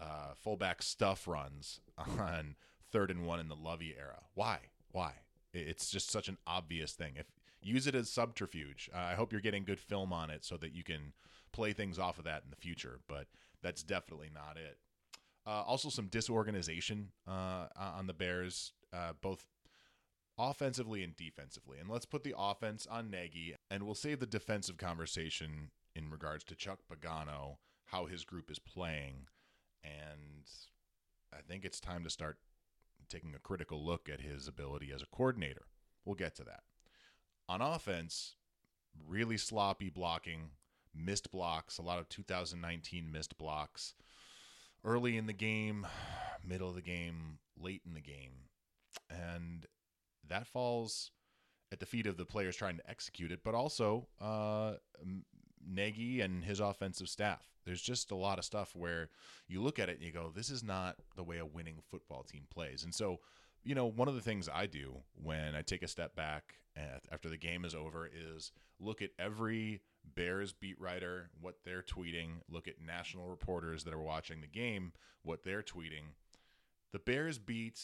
uh, 0.00 0.34
fullback 0.34 0.82
stuff 0.82 1.28
runs 1.28 1.80
on 1.98 2.56
third 2.96 3.10
and 3.10 3.26
one 3.26 3.40
in 3.40 3.48
the 3.48 3.54
Lovie 3.54 3.94
era. 3.98 4.22
Why? 4.32 4.58
Why? 4.90 5.12
It's 5.52 5.90
just 5.90 6.10
such 6.10 6.28
an 6.28 6.38
obvious 6.46 6.92
thing. 6.92 7.12
If 7.16 7.26
use 7.60 7.86
it 7.86 7.94
as 7.94 8.08
subterfuge, 8.08 8.88
uh, 8.94 8.98
I 8.98 9.14
hope 9.14 9.32
you're 9.32 9.42
getting 9.42 9.64
good 9.64 9.78
film 9.78 10.14
on 10.14 10.30
it 10.30 10.46
so 10.46 10.56
that 10.56 10.72
you 10.74 10.82
can 10.82 11.12
play 11.52 11.74
things 11.74 11.98
off 11.98 12.16
of 12.16 12.24
that 12.24 12.42
in 12.44 12.48
the 12.48 12.56
future. 12.56 13.00
But 13.06 13.26
that's 13.62 13.82
definitely 13.82 14.30
not 14.34 14.56
it. 14.56 14.78
Uh, 15.46 15.62
also, 15.66 15.90
some 15.90 16.06
disorganization 16.06 17.08
uh, 17.28 17.66
on 17.76 18.06
the 18.06 18.14
Bears, 18.14 18.72
uh, 18.94 19.12
both 19.20 19.44
offensively 20.38 21.04
and 21.04 21.14
defensively. 21.16 21.78
And 21.78 21.90
let's 21.90 22.06
put 22.06 22.24
the 22.24 22.34
offense 22.36 22.86
on 22.90 23.10
Nagy, 23.10 23.56
and 23.70 23.82
we'll 23.82 23.94
save 23.94 24.20
the 24.20 24.26
defensive 24.26 24.78
conversation 24.78 25.70
in 25.94 26.08
regards 26.10 26.44
to 26.44 26.54
Chuck 26.54 26.78
Pagano, 26.90 27.58
how 27.84 28.06
his 28.06 28.24
group 28.24 28.50
is 28.50 28.58
playing. 28.58 29.26
And 29.84 30.48
I 31.30 31.42
think 31.46 31.66
it's 31.66 31.78
time 31.78 32.02
to 32.02 32.10
start 32.10 32.38
taking 33.08 33.34
a 33.34 33.38
critical 33.38 33.84
look 33.84 34.08
at 34.08 34.20
his 34.20 34.48
ability 34.48 34.92
as 34.94 35.02
a 35.02 35.06
coordinator. 35.06 35.66
We'll 36.04 36.14
get 36.14 36.34
to 36.36 36.44
that. 36.44 36.60
On 37.48 37.60
offense, 37.60 38.34
really 39.06 39.36
sloppy 39.36 39.90
blocking, 39.90 40.50
missed 40.94 41.30
blocks, 41.30 41.78
a 41.78 41.82
lot 41.82 41.98
of 41.98 42.08
2019 42.08 43.10
missed 43.10 43.38
blocks 43.38 43.94
early 44.84 45.16
in 45.16 45.26
the 45.26 45.32
game, 45.32 45.86
middle 46.46 46.68
of 46.68 46.74
the 46.74 46.82
game, 46.82 47.38
late 47.58 47.82
in 47.86 47.94
the 47.94 48.00
game. 48.00 48.32
And 49.10 49.66
that 50.28 50.46
falls 50.46 51.10
at 51.72 51.80
the 51.80 51.86
feet 51.86 52.06
of 52.06 52.16
the 52.16 52.24
players 52.24 52.56
trying 52.56 52.76
to 52.76 52.90
execute 52.90 53.32
it, 53.32 53.40
but 53.44 53.54
also 53.54 54.06
uh, 54.20 54.74
Nagy 55.66 56.20
and 56.20 56.44
his 56.44 56.60
offensive 56.60 57.08
staff. 57.08 57.46
There's 57.64 57.82
just 57.82 58.10
a 58.10 58.16
lot 58.16 58.38
of 58.38 58.44
stuff 58.44 58.74
where 58.76 59.08
you 59.48 59.60
look 59.60 59.78
at 59.78 59.88
it 59.88 59.96
and 59.96 60.04
you 60.04 60.12
go, 60.12 60.30
this 60.34 60.50
is 60.50 60.62
not 60.62 60.96
the 61.16 61.24
way 61.24 61.38
a 61.38 61.46
winning 61.46 61.78
football 61.90 62.22
team 62.22 62.44
plays. 62.48 62.84
And 62.84 62.94
so, 62.94 63.20
you 63.64 63.74
know, 63.74 63.86
one 63.86 64.08
of 64.08 64.14
the 64.14 64.20
things 64.20 64.48
I 64.52 64.66
do 64.66 64.98
when 65.20 65.54
I 65.54 65.62
take 65.62 65.82
a 65.82 65.88
step 65.88 66.14
back 66.14 66.54
after 67.10 67.28
the 67.28 67.36
game 67.36 67.64
is 67.64 67.74
over 67.74 68.06
is 68.06 68.52
look 68.78 69.02
at 69.02 69.10
every 69.18 69.80
Bears 70.14 70.52
beat 70.52 70.80
writer, 70.80 71.30
what 71.40 71.56
they're 71.64 71.82
tweeting, 71.82 72.42
look 72.48 72.68
at 72.68 72.74
national 72.84 73.28
reporters 73.28 73.84
that 73.84 73.94
are 73.94 74.00
watching 74.00 74.40
the 74.40 74.46
game, 74.46 74.92
what 75.22 75.42
they're 75.42 75.62
tweeting. 75.62 76.14
The 76.92 76.98
Bears 76.98 77.38
beat 77.38 77.80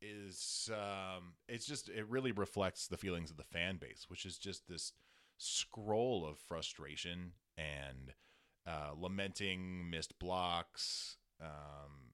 is 0.00 0.70
um, 0.72 1.34
it's 1.48 1.66
just 1.66 1.88
it 1.88 2.08
really 2.08 2.32
reflects 2.32 2.86
the 2.86 2.96
feelings 2.96 3.30
of 3.30 3.36
the 3.36 3.44
fan 3.44 3.76
base, 3.76 4.06
which 4.08 4.24
is 4.24 4.38
just 4.38 4.68
this 4.68 4.92
scroll 5.38 6.26
of 6.26 6.38
frustration 6.38 7.32
and 7.56 8.12
uh, 8.66 8.90
lamenting 8.98 9.90
missed 9.90 10.18
blocks, 10.18 11.16
um, 11.40 12.12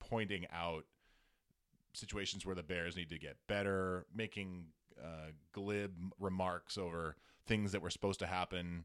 pointing 0.00 0.46
out 0.52 0.84
situations 1.92 2.44
where 2.44 2.54
the 2.54 2.62
Bears 2.62 2.96
need 2.96 3.10
to 3.10 3.18
get 3.18 3.36
better, 3.48 4.06
making 4.14 4.66
uh, 5.02 5.30
glib 5.52 5.92
remarks 6.18 6.76
over 6.76 7.16
things 7.46 7.72
that 7.72 7.82
were 7.82 7.90
supposed 7.90 8.18
to 8.20 8.26
happen 8.26 8.84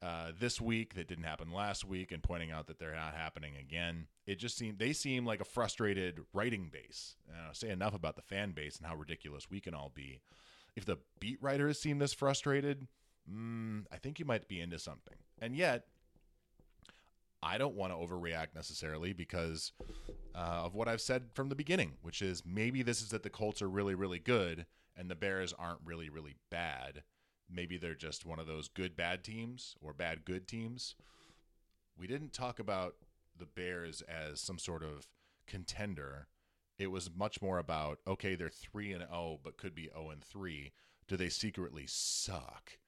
uh, 0.00 0.30
this 0.38 0.60
week 0.60 0.94
that 0.94 1.08
didn't 1.08 1.24
happen 1.24 1.52
last 1.52 1.84
week, 1.84 2.12
and 2.12 2.22
pointing 2.22 2.52
out 2.52 2.68
that 2.68 2.78
they're 2.78 2.94
not 2.94 3.14
happening 3.14 3.54
again. 3.56 4.06
It 4.26 4.38
just 4.38 4.56
seemed 4.56 4.78
they 4.78 4.92
seem 4.92 5.26
like 5.26 5.40
a 5.40 5.44
frustrated 5.44 6.20
writing 6.32 6.70
base. 6.72 7.16
Uh, 7.28 7.52
say 7.52 7.70
enough 7.70 7.94
about 7.94 8.14
the 8.14 8.22
fan 8.22 8.52
base 8.52 8.76
and 8.76 8.86
how 8.86 8.94
ridiculous 8.94 9.50
we 9.50 9.60
can 9.60 9.74
all 9.74 9.90
be. 9.92 10.20
If 10.78 10.84
the 10.84 10.98
beat 11.18 11.42
writer 11.42 11.66
has 11.66 11.80
seem 11.80 11.98
this 11.98 12.14
frustrated, 12.14 12.86
mm, 13.28 13.84
I 13.90 13.96
think 13.96 14.20
you 14.20 14.24
might 14.24 14.46
be 14.46 14.60
into 14.60 14.78
something. 14.78 15.16
And 15.40 15.56
yet, 15.56 15.86
I 17.42 17.58
don't 17.58 17.74
want 17.74 17.92
to 17.92 17.98
overreact 17.98 18.54
necessarily 18.54 19.12
because 19.12 19.72
uh, 20.36 20.38
of 20.38 20.76
what 20.76 20.86
I've 20.86 21.00
said 21.00 21.24
from 21.34 21.48
the 21.48 21.56
beginning, 21.56 21.94
which 22.02 22.22
is 22.22 22.44
maybe 22.46 22.84
this 22.84 23.02
is 23.02 23.08
that 23.08 23.24
the 23.24 23.28
Colts 23.28 23.60
are 23.60 23.68
really, 23.68 23.96
really 23.96 24.20
good 24.20 24.66
and 24.96 25.10
the 25.10 25.16
Bears 25.16 25.52
aren't 25.52 25.80
really, 25.84 26.10
really 26.10 26.36
bad. 26.48 27.02
Maybe 27.50 27.76
they're 27.76 27.96
just 27.96 28.24
one 28.24 28.38
of 28.38 28.46
those 28.46 28.68
good 28.68 28.96
bad 28.96 29.24
teams 29.24 29.74
or 29.80 29.92
bad 29.92 30.24
good 30.24 30.46
teams. 30.46 30.94
We 31.98 32.06
didn't 32.06 32.32
talk 32.32 32.60
about 32.60 32.94
the 33.36 33.46
Bears 33.46 34.00
as 34.02 34.40
some 34.40 34.60
sort 34.60 34.84
of 34.84 35.08
contender. 35.48 36.28
It 36.78 36.90
was 36.90 37.10
much 37.14 37.42
more 37.42 37.58
about 37.58 37.98
okay, 38.06 38.34
they're 38.34 38.48
3 38.48 38.92
and 38.92 39.02
0 39.08 39.40
but 39.42 39.56
could 39.56 39.74
be 39.74 39.90
0 39.92 40.10
and 40.10 40.22
3. 40.22 40.72
Do 41.06 41.16
they 41.16 41.28
secretly 41.28 41.84
suck? 41.86 42.78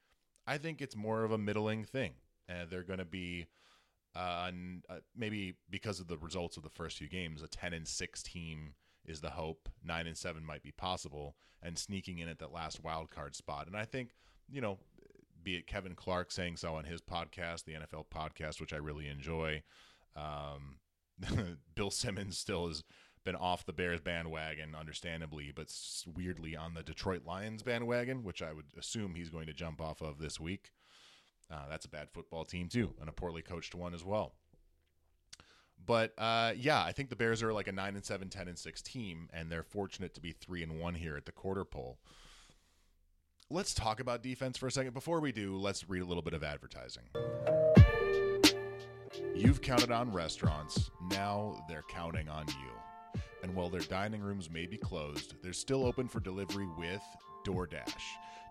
I 0.46 0.58
think 0.58 0.80
it's 0.80 0.96
more 0.96 1.24
of 1.24 1.32
a 1.32 1.38
middling 1.38 1.84
thing. 1.84 2.12
And 2.48 2.68
they're 2.68 2.82
going 2.82 2.98
to 2.98 3.04
be 3.04 3.46
uh, 4.16 4.50
uh, 4.88 4.94
maybe 5.16 5.54
because 5.68 6.00
of 6.00 6.08
the 6.08 6.18
results 6.18 6.56
of 6.56 6.62
the 6.62 6.68
first 6.68 6.98
few 6.98 7.08
games, 7.08 7.42
a 7.42 7.48
10 7.48 7.72
and 7.72 7.86
6 7.86 8.22
team 8.22 8.74
is 9.06 9.20
the 9.20 9.30
hope. 9.30 9.68
9 9.84 10.06
and 10.06 10.16
7 10.16 10.44
might 10.44 10.62
be 10.62 10.72
possible 10.72 11.36
and 11.62 11.78
sneaking 11.78 12.18
in 12.18 12.28
at 12.28 12.38
that 12.38 12.52
last 12.52 12.82
wild 12.82 13.10
card 13.10 13.34
spot. 13.34 13.66
And 13.66 13.76
I 13.76 13.84
think, 13.84 14.10
you 14.50 14.60
know, 14.60 14.78
be 15.42 15.56
it 15.56 15.66
Kevin 15.66 15.94
Clark 15.94 16.32
saying 16.32 16.56
so 16.56 16.74
on 16.74 16.84
his 16.84 17.00
podcast, 17.00 17.64
the 17.64 17.74
NFL 17.74 18.06
podcast, 18.12 18.60
which 18.60 18.72
I 18.72 18.76
really 18.76 19.08
enjoy. 19.08 19.62
Um, 20.16 20.78
Bill 21.74 21.90
Simmons 21.90 22.38
still 22.38 22.66
has 22.66 22.82
been 23.24 23.36
off 23.36 23.66
the 23.66 23.72
Bears 23.72 24.00
bandwagon, 24.00 24.74
understandably, 24.74 25.52
but 25.54 25.72
weirdly 26.06 26.56
on 26.56 26.74
the 26.74 26.82
Detroit 26.82 27.24
Lions 27.26 27.62
bandwagon, 27.62 28.22
which 28.22 28.42
I 28.42 28.52
would 28.52 28.66
assume 28.78 29.14
he's 29.14 29.28
going 29.28 29.46
to 29.46 29.52
jump 29.52 29.80
off 29.80 30.00
of 30.00 30.18
this 30.18 30.40
week. 30.40 30.72
Uh, 31.50 31.68
that's 31.68 31.84
a 31.84 31.90
bad 31.90 32.10
football 32.10 32.44
team 32.44 32.68
too, 32.68 32.94
and 33.00 33.08
a 33.08 33.12
poorly 33.12 33.42
coached 33.42 33.74
one 33.74 33.94
as 33.94 34.04
well. 34.04 34.34
But 35.84 36.12
uh, 36.18 36.52
yeah, 36.56 36.82
I 36.82 36.92
think 36.92 37.10
the 37.10 37.16
Bears 37.16 37.42
are 37.42 37.52
like 37.52 37.68
a 37.68 37.72
9 37.72 37.96
and 37.96 38.04
7, 38.04 38.28
10 38.28 38.48
and 38.48 38.58
6 38.58 38.82
team, 38.82 39.28
and 39.32 39.50
they're 39.50 39.62
fortunate 39.62 40.14
to 40.14 40.20
be 40.20 40.32
3 40.32 40.62
and 40.62 40.80
1 40.80 40.94
here 40.94 41.16
at 41.16 41.26
the 41.26 41.32
quarter 41.32 41.64
pole. 41.64 41.98
Let's 43.50 43.74
talk 43.74 43.98
about 43.98 44.22
defense 44.22 44.56
for 44.56 44.68
a 44.68 44.70
second. 44.70 44.94
Before 44.94 45.20
we 45.20 45.32
do, 45.32 45.56
let's 45.56 45.88
read 45.88 46.02
a 46.02 46.04
little 46.04 46.22
bit 46.22 46.34
of 46.34 46.44
advertising. 46.44 47.02
You've 49.34 49.60
counted 49.60 49.90
on 49.90 50.12
restaurants, 50.12 50.90
now 51.10 51.64
they're 51.68 51.84
counting 51.88 52.28
on 52.28 52.46
you. 52.46 52.89
And 53.42 53.54
while 53.54 53.68
their 53.68 53.80
dining 53.80 54.20
rooms 54.20 54.50
may 54.50 54.66
be 54.66 54.76
closed, 54.76 55.34
they're 55.42 55.52
still 55.52 55.86
open 55.86 56.08
for 56.08 56.20
delivery 56.20 56.68
with 56.78 57.02
DoorDash. 57.46 58.02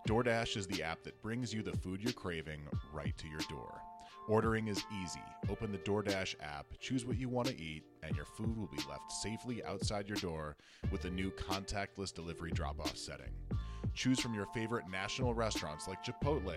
DoorDash 0.08 0.56
is 0.56 0.66
the 0.66 0.82
app 0.82 1.02
that 1.04 1.22
brings 1.22 1.52
you 1.52 1.62
the 1.62 1.76
food 1.76 2.02
you're 2.02 2.12
craving 2.12 2.62
right 2.92 3.16
to 3.18 3.28
your 3.28 3.40
door. 3.48 3.80
Ordering 4.28 4.68
is 4.68 4.84
easy. 5.02 5.22
Open 5.48 5.72
the 5.72 5.78
DoorDash 5.78 6.36
app, 6.40 6.66
choose 6.78 7.04
what 7.04 7.18
you 7.18 7.28
want 7.28 7.48
to 7.48 7.60
eat, 7.60 7.84
and 8.02 8.14
your 8.14 8.24
food 8.24 8.56
will 8.56 8.68
be 8.68 8.82
left 8.88 9.10
safely 9.10 9.62
outside 9.64 10.08
your 10.08 10.18
door 10.18 10.56
with 10.90 11.02
the 11.02 11.10
new 11.10 11.30
contactless 11.32 12.14
delivery 12.14 12.50
drop 12.50 12.80
off 12.80 12.96
setting. 12.96 13.32
Choose 13.94 14.20
from 14.20 14.34
your 14.34 14.46
favorite 14.46 14.84
national 14.90 15.34
restaurants 15.34 15.88
like 15.88 16.04
Chipotle, 16.04 16.54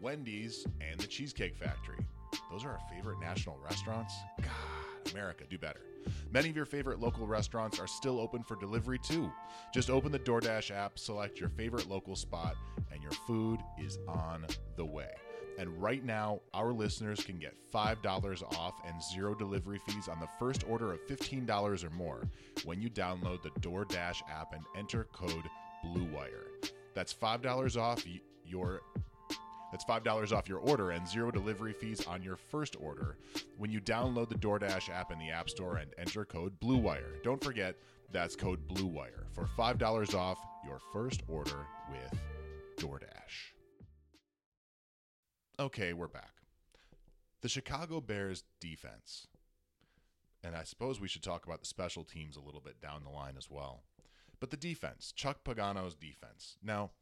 Wendy's, 0.00 0.66
and 0.80 0.98
the 0.98 1.06
Cheesecake 1.06 1.56
Factory. 1.56 2.04
Those 2.50 2.64
are 2.64 2.72
our 2.72 2.80
favorite 2.90 3.20
national 3.20 3.58
restaurants? 3.64 4.14
God, 4.40 5.12
America, 5.12 5.44
do 5.48 5.58
better. 5.58 5.80
Many 6.30 6.50
of 6.50 6.56
your 6.56 6.64
favorite 6.64 7.00
local 7.00 7.26
restaurants 7.26 7.78
are 7.78 7.86
still 7.86 8.20
open 8.20 8.42
for 8.42 8.56
delivery 8.56 8.98
too. 8.98 9.30
Just 9.72 9.90
open 9.90 10.12
the 10.12 10.18
DoorDash 10.18 10.70
app, 10.70 10.98
select 10.98 11.40
your 11.40 11.48
favorite 11.48 11.88
local 11.88 12.16
spot, 12.16 12.56
and 12.92 13.02
your 13.02 13.12
food 13.12 13.60
is 13.78 13.98
on 14.08 14.46
the 14.76 14.84
way. 14.84 15.12
And 15.58 15.80
right 15.80 16.04
now, 16.04 16.40
our 16.52 16.72
listeners 16.72 17.20
can 17.24 17.38
get 17.38 17.54
$5 17.72 18.42
off 18.58 18.74
and 18.86 19.02
zero 19.02 19.34
delivery 19.34 19.80
fees 19.86 20.08
on 20.08 20.20
the 20.20 20.28
first 20.38 20.64
order 20.68 20.92
of 20.92 21.06
$15 21.06 21.84
or 21.84 21.90
more 21.90 22.22
when 22.64 22.82
you 22.82 22.90
download 22.90 23.42
the 23.42 23.50
DoorDash 23.60 24.22
app 24.30 24.52
and 24.52 24.62
enter 24.76 25.04
code 25.12 25.44
BLUEWIRE. 25.84 26.70
That's 26.94 27.14
$5 27.14 27.80
off 27.80 28.04
your 28.44 28.82
That's 29.76 29.84
$5 29.84 30.34
off 30.34 30.48
your 30.48 30.60
order 30.60 30.92
and 30.92 31.06
zero 31.06 31.30
delivery 31.30 31.74
fees 31.74 32.06
on 32.06 32.22
your 32.22 32.36
first 32.36 32.76
order 32.80 33.18
when 33.58 33.70
you 33.70 33.78
download 33.78 34.30
the 34.30 34.34
DoorDash 34.36 34.88
app 34.88 35.12
in 35.12 35.18
the 35.18 35.28
App 35.28 35.50
Store 35.50 35.76
and 35.76 35.90
enter 35.98 36.24
code 36.24 36.58
BLUEWIRE. 36.60 37.22
Don't 37.22 37.44
forget, 37.44 37.76
that's 38.10 38.34
code 38.34 38.66
BLUEWIRE 38.68 39.26
for 39.34 39.46
$5 39.58 40.14
off 40.14 40.38
your 40.64 40.78
first 40.94 41.24
order 41.28 41.66
with 41.90 42.18
DoorDash. 42.78 43.52
Okay, 45.60 45.92
we're 45.92 46.08
back. 46.08 46.32
The 47.42 47.50
Chicago 47.50 48.00
Bears 48.00 48.44
defense. 48.58 49.26
And 50.42 50.56
I 50.56 50.62
suppose 50.62 51.02
we 51.02 51.08
should 51.08 51.22
talk 51.22 51.44
about 51.44 51.60
the 51.60 51.66
special 51.66 52.02
teams 52.02 52.38
a 52.38 52.40
little 52.40 52.62
bit 52.62 52.80
down 52.80 53.04
the 53.04 53.10
line 53.10 53.34
as 53.36 53.50
well. 53.50 53.82
But 54.40 54.48
the 54.48 54.56
defense, 54.56 55.12
Chuck 55.14 55.44
Pagano's 55.44 55.94
defense. 55.94 56.56
Now, 56.62 56.92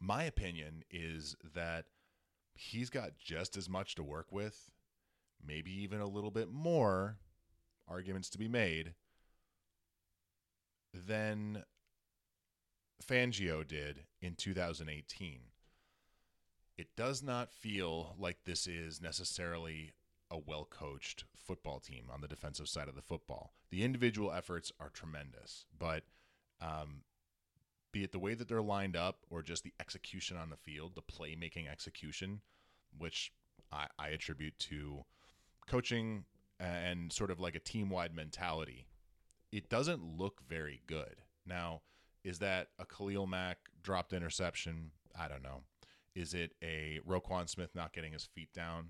my 0.00 0.24
opinion 0.24 0.82
is 0.90 1.36
that 1.54 1.84
he's 2.54 2.90
got 2.90 3.18
just 3.18 3.56
as 3.56 3.68
much 3.68 3.94
to 3.94 4.02
work 4.02 4.32
with, 4.32 4.70
maybe 5.46 5.70
even 5.70 6.00
a 6.00 6.06
little 6.06 6.30
bit 6.30 6.50
more 6.50 7.18
arguments 7.86 8.30
to 8.30 8.38
be 8.38 8.48
made 8.48 8.94
than 10.94 11.64
Fangio 13.04 13.66
did 13.66 14.04
in 14.20 14.34
2018. 14.34 15.40
It 16.76 16.88
does 16.96 17.22
not 17.22 17.52
feel 17.52 18.14
like 18.18 18.44
this 18.44 18.66
is 18.66 19.02
necessarily 19.02 19.92
a 20.30 20.38
well 20.38 20.66
coached 20.70 21.24
football 21.36 21.80
team 21.80 22.04
on 22.12 22.20
the 22.20 22.28
defensive 22.28 22.68
side 22.68 22.88
of 22.88 22.94
the 22.94 23.02
football. 23.02 23.52
The 23.70 23.82
individual 23.82 24.32
efforts 24.32 24.72
are 24.80 24.88
tremendous, 24.88 25.66
but 25.78 26.04
um, 26.60 27.02
be 27.92 28.04
it 28.04 28.12
the 28.12 28.18
way 28.18 28.34
that 28.34 28.48
they're 28.48 28.62
lined 28.62 28.96
up 28.96 29.18
or 29.30 29.42
just 29.42 29.64
the 29.64 29.74
execution 29.80 30.36
on 30.36 30.50
the 30.50 30.56
field, 30.56 30.94
the 30.94 31.02
playmaking 31.02 31.70
execution, 31.70 32.40
which 32.96 33.32
I, 33.72 33.86
I 33.98 34.08
attribute 34.08 34.58
to 34.60 35.04
coaching 35.66 36.24
and 36.58 37.12
sort 37.12 37.30
of 37.30 37.40
like 37.40 37.54
a 37.54 37.60
team 37.60 37.90
wide 37.90 38.14
mentality, 38.14 38.86
it 39.50 39.68
doesn't 39.68 40.02
look 40.04 40.42
very 40.48 40.82
good. 40.86 41.22
Now, 41.46 41.82
is 42.22 42.38
that 42.40 42.68
a 42.78 42.84
Khalil 42.84 43.26
Mack 43.26 43.58
dropped 43.82 44.12
interception? 44.12 44.90
I 45.18 45.28
don't 45.28 45.42
know. 45.42 45.62
Is 46.14 46.34
it 46.34 46.52
a 46.62 47.00
Roquan 47.08 47.48
Smith 47.48 47.70
not 47.74 47.92
getting 47.92 48.12
his 48.12 48.24
feet 48.24 48.52
down? 48.52 48.88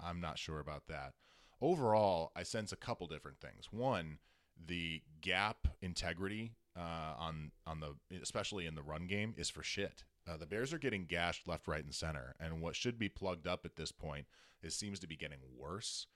I'm 0.00 0.20
not 0.20 0.38
sure 0.38 0.58
about 0.58 0.88
that. 0.88 1.12
Overall, 1.60 2.32
I 2.34 2.42
sense 2.42 2.72
a 2.72 2.76
couple 2.76 3.06
different 3.06 3.38
things. 3.40 3.66
One, 3.70 4.18
the 4.66 5.02
gap 5.20 5.68
integrity 5.80 6.54
uh, 6.76 7.14
on 7.18 7.52
on 7.66 7.80
the 7.80 7.94
especially 8.22 8.66
in 8.66 8.74
the 8.74 8.82
run 8.82 9.06
game 9.06 9.34
is 9.36 9.50
for 9.50 9.62
shit. 9.62 10.04
Uh, 10.28 10.36
the 10.36 10.46
Bears 10.46 10.72
are 10.72 10.78
getting 10.78 11.04
gashed 11.04 11.48
left, 11.48 11.66
right, 11.66 11.82
and 11.84 11.94
center, 11.94 12.34
and 12.38 12.60
what 12.60 12.76
should 12.76 12.98
be 12.98 13.08
plugged 13.08 13.46
up 13.46 13.64
at 13.64 13.76
this 13.76 13.90
point 13.90 14.26
it 14.62 14.72
seems 14.72 14.98
to 15.00 15.06
be 15.06 15.16
getting 15.16 15.38
worse. 15.56 16.06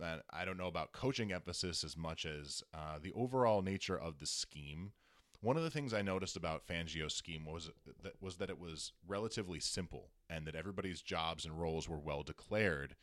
And 0.00 0.22
I 0.30 0.44
don't 0.44 0.58
know 0.58 0.68
about 0.68 0.92
coaching 0.92 1.32
emphasis 1.32 1.82
as 1.82 1.96
much 1.96 2.24
as 2.24 2.62
uh, 2.72 2.98
the 3.02 3.12
overall 3.12 3.62
nature 3.62 3.98
of 3.98 4.18
the 4.18 4.26
scheme. 4.26 4.92
One 5.40 5.56
of 5.56 5.62
the 5.62 5.70
things 5.70 5.94
I 5.94 6.02
noticed 6.02 6.36
about 6.36 6.66
Fangio's 6.66 7.14
scheme 7.14 7.44
was 7.44 7.70
that 8.02 8.20
was 8.20 8.36
that 8.36 8.50
it 8.50 8.58
was 8.58 8.92
relatively 9.06 9.60
simple 9.60 10.10
and 10.28 10.46
that 10.46 10.54
everybody's 10.54 11.00
jobs 11.00 11.44
and 11.44 11.58
roles 11.58 11.88
were 11.88 11.98
well 11.98 12.22
declared. 12.22 12.96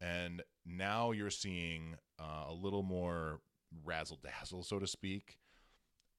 And 0.00 0.42
now 0.66 1.12
you're 1.12 1.30
seeing 1.30 1.96
uh, 2.18 2.46
a 2.48 2.52
little 2.52 2.82
more 2.82 3.40
razzle 3.84 4.20
dazzle, 4.22 4.62
so 4.64 4.78
to 4.78 4.86
speak, 4.86 5.38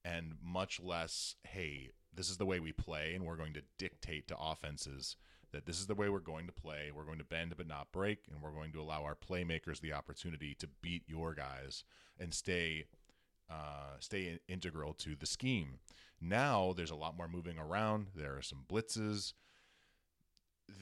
and 0.04 0.34
much 0.42 0.80
less, 0.80 1.36
hey, 1.44 1.90
this 2.14 2.30
is 2.30 2.36
the 2.36 2.46
way 2.46 2.60
we 2.60 2.72
play, 2.72 3.14
and 3.14 3.24
we're 3.24 3.36
going 3.36 3.54
to 3.54 3.62
dictate 3.78 4.28
to 4.28 4.36
offenses 4.38 5.16
that 5.52 5.66
this 5.66 5.78
is 5.78 5.86
the 5.86 5.94
way 5.94 6.08
we're 6.08 6.18
going 6.18 6.46
to 6.46 6.52
play. 6.52 6.90
We're 6.94 7.04
going 7.04 7.18
to 7.18 7.24
bend 7.24 7.54
but 7.56 7.68
not 7.68 7.92
break, 7.92 8.24
and 8.30 8.42
we're 8.42 8.50
going 8.50 8.72
to 8.72 8.80
allow 8.80 9.04
our 9.04 9.16
playmakers 9.16 9.80
the 9.80 9.92
opportunity 9.92 10.54
to 10.58 10.68
beat 10.82 11.04
your 11.06 11.32
guys 11.32 11.84
and 12.18 12.34
stay 12.34 12.86
uh, 13.50 13.96
stay 14.00 14.40
integral 14.48 14.94
to 14.94 15.14
the 15.14 15.26
scheme. 15.26 15.78
Now 16.20 16.72
there's 16.74 16.90
a 16.90 16.96
lot 16.96 17.16
more 17.16 17.28
moving 17.28 17.58
around. 17.58 18.08
There 18.16 18.36
are 18.36 18.42
some 18.42 18.64
blitzes. 18.68 19.34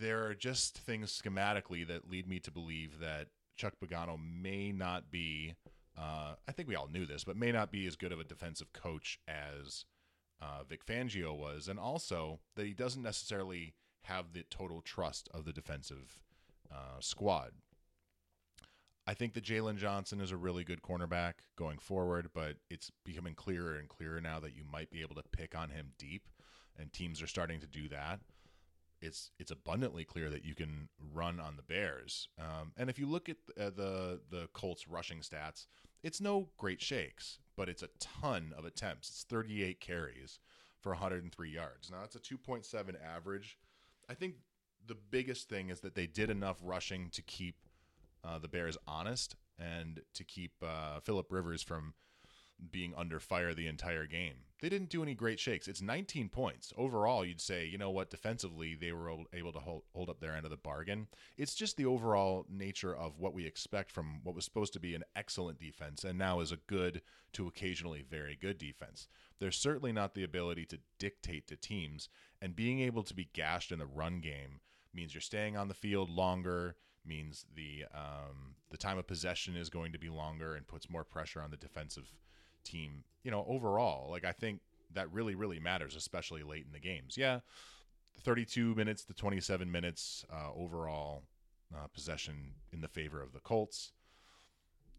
There 0.00 0.26
are 0.26 0.34
just 0.34 0.78
things 0.78 1.20
schematically 1.20 1.86
that 1.88 2.08
lead 2.08 2.28
me 2.28 2.38
to 2.40 2.50
believe 2.52 3.00
that 3.00 3.28
Chuck 3.56 3.74
Pagano 3.82 4.16
may 4.18 4.70
not 4.70 5.10
be 5.10 5.54
uh, 5.98 6.34
I 6.48 6.52
think 6.52 6.68
we 6.68 6.76
all 6.76 6.88
knew 6.88 7.06
this, 7.06 7.24
but 7.24 7.36
may 7.36 7.52
not 7.52 7.70
be 7.70 7.86
as 7.86 7.96
good 7.96 8.12
of 8.12 8.20
a 8.20 8.24
defensive 8.24 8.72
coach 8.72 9.18
as 9.28 9.84
uh, 10.40 10.64
Vic 10.68 10.84
Fangio 10.84 11.36
was, 11.36 11.68
and 11.68 11.78
also 11.78 12.40
that 12.56 12.66
he 12.66 12.72
doesn't 12.72 13.02
necessarily 13.02 13.74
have 14.04 14.32
the 14.32 14.44
total 14.50 14.80
trust 14.80 15.28
of 15.32 15.44
the 15.44 15.52
defensive 15.52 16.18
uh, 16.70 17.00
squad. 17.00 17.52
I 19.06 19.14
think 19.14 19.34
that 19.34 19.44
Jaylon 19.44 19.76
Johnson 19.76 20.20
is 20.20 20.30
a 20.30 20.36
really 20.36 20.64
good 20.64 20.80
cornerback 20.80 21.34
going 21.56 21.78
forward, 21.78 22.30
but 22.32 22.56
it's 22.70 22.90
becoming 23.04 23.34
clearer 23.34 23.76
and 23.76 23.88
clearer 23.88 24.20
now 24.20 24.40
that 24.40 24.54
you 24.54 24.62
might 24.70 24.90
be 24.90 25.02
able 25.02 25.16
to 25.16 25.22
pick 25.32 25.56
on 25.56 25.70
him 25.70 25.92
deep, 25.98 26.28
and 26.78 26.92
teams 26.92 27.20
are 27.20 27.26
starting 27.26 27.60
to 27.60 27.66
do 27.66 27.88
that 27.88 28.20
it's 29.02 29.30
it's 29.38 29.50
abundantly 29.50 30.04
clear 30.04 30.30
that 30.30 30.44
you 30.44 30.54
can 30.54 30.88
run 31.12 31.40
on 31.40 31.56
the 31.56 31.62
Bears. 31.62 32.28
Um, 32.38 32.72
and 32.76 32.88
if 32.88 32.98
you 32.98 33.06
look 33.06 33.28
at 33.28 33.36
uh, 33.60 33.70
the 33.70 34.20
the 34.30 34.48
Colts 34.52 34.88
rushing 34.88 35.18
stats, 35.18 35.66
it's 36.02 36.20
no 36.20 36.48
great 36.56 36.80
shakes, 36.80 37.38
but 37.56 37.68
it's 37.68 37.82
a 37.82 37.88
ton 37.98 38.54
of 38.56 38.64
attempts. 38.64 39.08
It's 39.08 39.24
38 39.24 39.80
carries 39.80 40.38
for 40.80 40.92
103 40.92 41.50
yards. 41.50 41.90
Now 41.90 42.02
it's 42.04 42.16
a 42.16 42.20
2.7 42.20 42.94
average. 43.04 43.58
I 44.08 44.14
think 44.14 44.34
the 44.86 44.96
biggest 45.10 45.48
thing 45.48 45.70
is 45.70 45.80
that 45.80 45.94
they 45.94 46.06
did 46.06 46.30
enough 46.30 46.58
rushing 46.62 47.08
to 47.10 47.22
keep 47.22 47.56
uh, 48.24 48.38
the 48.38 48.48
Bears 48.48 48.76
honest 48.86 49.36
and 49.58 50.00
to 50.14 50.24
keep 50.24 50.52
uh, 50.62 51.00
Philip 51.00 51.26
Rivers 51.30 51.62
from 51.62 51.94
being 52.70 52.94
under 52.96 53.18
fire 53.18 53.54
the 53.54 53.66
entire 53.66 54.06
game. 54.06 54.34
They 54.60 54.68
didn't 54.68 54.90
do 54.90 55.02
any 55.02 55.14
great 55.14 55.40
shakes. 55.40 55.66
It's 55.66 55.82
19 55.82 56.28
points. 56.28 56.72
Overall, 56.76 57.24
you'd 57.24 57.40
say, 57.40 57.66
you 57.66 57.78
know 57.78 57.90
what, 57.90 58.10
defensively, 58.10 58.76
they 58.76 58.92
were 58.92 59.10
able 59.32 59.52
to 59.52 59.58
hold, 59.58 59.82
hold 59.92 60.08
up 60.08 60.20
their 60.20 60.36
end 60.36 60.44
of 60.44 60.52
the 60.52 60.56
bargain. 60.56 61.08
It's 61.36 61.56
just 61.56 61.76
the 61.76 61.86
overall 61.86 62.46
nature 62.48 62.94
of 62.94 63.18
what 63.18 63.34
we 63.34 63.44
expect 63.44 63.90
from 63.90 64.20
what 64.22 64.36
was 64.36 64.44
supposed 64.44 64.72
to 64.74 64.80
be 64.80 64.94
an 64.94 65.02
excellent 65.16 65.58
defense 65.58 66.04
and 66.04 66.16
now 66.16 66.38
is 66.38 66.52
a 66.52 66.58
good 66.68 67.02
to 67.32 67.48
occasionally 67.48 68.04
very 68.08 68.38
good 68.40 68.58
defense. 68.58 69.08
There's 69.40 69.58
certainly 69.58 69.90
not 69.90 70.14
the 70.14 70.22
ability 70.22 70.66
to 70.66 70.78
dictate 71.00 71.48
to 71.48 71.56
teams, 71.56 72.08
and 72.40 72.54
being 72.54 72.80
able 72.80 73.02
to 73.02 73.14
be 73.14 73.28
gashed 73.32 73.72
in 73.72 73.80
the 73.80 73.86
run 73.86 74.20
game 74.20 74.60
means 74.94 75.12
you're 75.12 75.20
staying 75.20 75.56
on 75.56 75.66
the 75.66 75.74
field 75.74 76.08
longer 76.08 76.76
means 77.04 77.44
the 77.54 77.84
um, 77.94 78.54
the 78.70 78.76
time 78.76 78.98
of 78.98 79.06
possession 79.06 79.56
is 79.56 79.68
going 79.68 79.92
to 79.92 79.98
be 79.98 80.08
longer 80.08 80.54
and 80.54 80.66
puts 80.66 80.88
more 80.88 81.04
pressure 81.04 81.42
on 81.42 81.50
the 81.50 81.56
defensive 81.56 82.12
team, 82.64 83.04
you 83.22 83.30
know, 83.30 83.44
overall. 83.48 84.10
Like 84.10 84.24
I 84.24 84.32
think 84.32 84.60
that 84.94 85.12
really, 85.12 85.34
really 85.34 85.60
matters, 85.60 85.96
especially 85.96 86.42
late 86.42 86.64
in 86.66 86.72
the 86.72 86.80
games. 86.80 87.16
Yeah, 87.16 87.40
32 88.20 88.74
minutes 88.74 89.04
to 89.04 89.14
27 89.14 89.70
minutes 89.70 90.24
uh, 90.32 90.50
overall 90.54 91.24
uh, 91.74 91.86
possession 91.88 92.54
in 92.72 92.80
the 92.80 92.88
favor 92.88 93.22
of 93.22 93.32
the 93.32 93.40
Colts. 93.40 93.92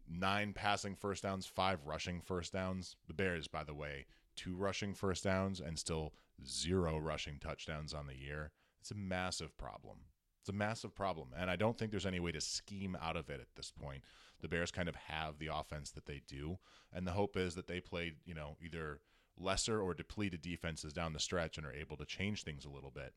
Nine 0.08 0.52
passing 0.52 0.96
first 0.96 1.22
downs, 1.22 1.46
five 1.46 1.78
rushing 1.86 2.20
first 2.20 2.52
downs. 2.52 2.96
The 3.06 3.14
Bears, 3.14 3.48
by 3.48 3.64
the 3.64 3.74
way, 3.74 4.06
two 4.36 4.54
rushing 4.54 4.92
first 4.94 5.24
downs 5.24 5.60
and 5.60 5.78
still 5.78 6.12
zero 6.46 6.98
rushing 6.98 7.38
touchdowns 7.38 7.94
on 7.94 8.06
the 8.06 8.16
year. 8.16 8.50
It's 8.80 8.90
a 8.90 8.96
massive 8.96 9.56
problem. 9.56 9.98
It's 10.40 10.50
a 10.50 10.52
massive 10.52 10.94
problem. 10.94 11.28
And 11.38 11.50
I 11.50 11.56
don't 11.56 11.78
think 11.78 11.90
there's 11.90 12.04
any 12.04 12.20
way 12.20 12.32
to 12.32 12.40
scheme 12.40 12.98
out 13.00 13.16
of 13.16 13.30
it 13.30 13.40
at 13.40 13.54
this 13.56 13.70
point 13.70 14.02
the 14.44 14.48
Bears 14.48 14.70
kind 14.70 14.90
of 14.90 14.94
have 14.94 15.38
the 15.38 15.46
offense 15.46 15.90
that 15.92 16.04
they 16.04 16.20
do, 16.28 16.58
and 16.92 17.06
the 17.06 17.12
hope 17.12 17.34
is 17.34 17.54
that 17.54 17.66
they 17.66 17.80
play, 17.80 18.12
you 18.26 18.34
know, 18.34 18.58
either 18.62 19.00
lesser 19.38 19.80
or 19.80 19.94
depleted 19.94 20.42
defenses 20.42 20.92
down 20.92 21.14
the 21.14 21.18
stretch 21.18 21.56
and 21.56 21.66
are 21.66 21.72
able 21.72 21.96
to 21.96 22.04
change 22.04 22.42
things 22.42 22.66
a 22.66 22.68
little 22.68 22.90
bit. 22.90 23.14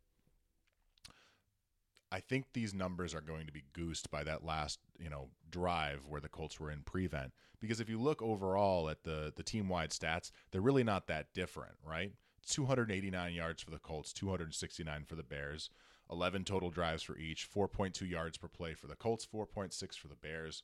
I 2.13 2.21
think 2.21 2.45
these 2.53 2.73
numbers 2.73 3.13
are 3.13 3.19
going 3.19 3.45
to 3.45 3.51
be 3.51 3.65
goosed 3.73 4.09
by 4.09 4.23
that 4.23 4.45
last, 4.45 4.79
you 4.97 5.09
know, 5.09 5.27
drive 5.51 6.07
where 6.07 6.21
the 6.21 6.29
Colts 6.29 6.61
were 6.61 6.71
in 6.71 6.83
prevent. 6.83 7.33
Because 7.59 7.81
if 7.81 7.89
you 7.89 7.99
look 7.99 8.21
overall 8.21 8.89
at 8.89 9.03
the 9.03 9.33
the 9.35 9.43
team 9.43 9.67
wide 9.67 9.89
stats, 9.89 10.31
they're 10.51 10.61
really 10.61 10.85
not 10.85 11.07
that 11.07 11.33
different, 11.33 11.75
right? 11.85 12.13
289 12.45 13.33
yards 13.33 13.61
for 13.61 13.71
the 13.71 13.79
Colts, 13.79 14.13
269 14.13 15.03
for 15.03 15.15
the 15.15 15.23
Bears, 15.23 15.69
11 16.09 16.45
total 16.45 16.69
drives 16.69 17.03
for 17.03 17.17
each, 17.17 17.51
4.2 17.53 18.09
yards 18.09 18.37
per 18.37 18.47
play 18.47 18.73
for 18.73 18.87
the 18.87 18.95
Colts, 18.95 19.27
4.6 19.27 19.97
for 19.97 20.07
the 20.07 20.15
Bears 20.15 20.63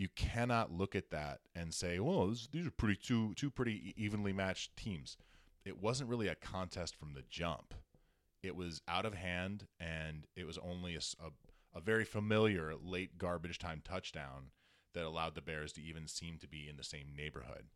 you 0.00 0.08
cannot 0.16 0.72
look 0.72 0.96
at 0.96 1.10
that 1.10 1.40
and 1.54 1.74
say, 1.74 2.00
"Well, 2.00 2.28
this, 2.28 2.48
these 2.50 2.66
are 2.66 2.70
pretty 2.70 2.96
two 2.96 3.34
two 3.34 3.50
pretty 3.50 3.92
evenly 3.98 4.32
matched 4.32 4.74
teams." 4.74 5.18
It 5.66 5.78
wasn't 5.78 6.08
really 6.08 6.28
a 6.28 6.34
contest 6.34 6.96
from 6.96 7.12
the 7.12 7.24
jump. 7.28 7.74
It 8.42 8.56
was 8.56 8.80
out 8.88 9.04
of 9.04 9.12
hand, 9.12 9.66
and 9.78 10.26
it 10.34 10.46
was 10.46 10.56
only 10.56 10.96
a, 10.96 11.00
a, 11.22 11.78
a 11.78 11.80
very 11.82 12.06
familiar 12.06 12.72
late 12.82 13.18
garbage 13.18 13.58
time 13.58 13.82
touchdown 13.84 14.52
that 14.94 15.04
allowed 15.04 15.34
the 15.34 15.42
Bears 15.42 15.74
to 15.74 15.82
even 15.82 16.08
seem 16.08 16.38
to 16.38 16.48
be 16.48 16.66
in 16.66 16.78
the 16.78 16.82
same 16.82 17.12
neighborhood. 17.14 17.66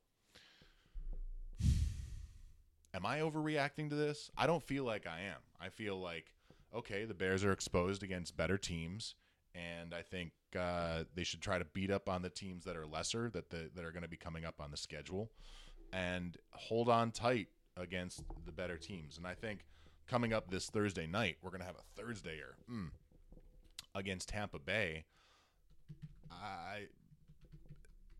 Am 2.94 3.04
I 3.04 3.18
overreacting 3.18 3.90
to 3.90 3.96
this? 3.96 4.30
I 4.34 4.46
don't 4.46 4.62
feel 4.62 4.84
like 4.84 5.06
I 5.06 5.20
am. 5.20 5.42
I 5.60 5.68
feel 5.68 6.00
like 6.00 6.32
okay, 6.74 7.04
the 7.04 7.12
Bears 7.12 7.44
are 7.44 7.52
exposed 7.52 8.02
against 8.02 8.34
better 8.34 8.56
teams, 8.56 9.14
and 9.54 9.94
I 9.94 10.02
think 10.02 10.32
uh, 10.58 11.04
they 11.14 11.24
should 11.24 11.40
try 11.40 11.58
to 11.58 11.64
beat 11.64 11.90
up 11.90 12.08
on 12.08 12.22
the 12.22 12.30
teams 12.30 12.64
that 12.64 12.76
are 12.76 12.86
lesser 12.86 13.30
that 13.30 13.50
the, 13.50 13.70
that 13.74 13.84
are 13.84 13.92
going 13.92 14.02
to 14.02 14.08
be 14.08 14.16
coming 14.16 14.44
up 14.44 14.60
on 14.60 14.70
the 14.70 14.76
schedule, 14.76 15.30
and 15.92 16.36
hold 16.52 16.88
on 16.88 17.10
tight 17.10 17.48
against 17.76 18.22
the 18.46 18.52
better 18.52 18.76
teams. 18.76 19.16
And 19.16 19.26
I 19.26 19.34
think 19.34 19.64
coming 20.06 20.32
up 20.32 20.50
this 20.50 20.68
Thursday 20.68 21.06
night, 21.06 21.36
we're 21.42 21.50
going 21.50 21.60
to 21.60 21.66
have 21.66 21.76
a 21.76 22.00
Thursdayer 22.00 22.54
mm, 22.70 22.90
against 23.94 24.28
Tampa 24.28 24.58
Bay. 24.58 25.04
I 26.30 26.86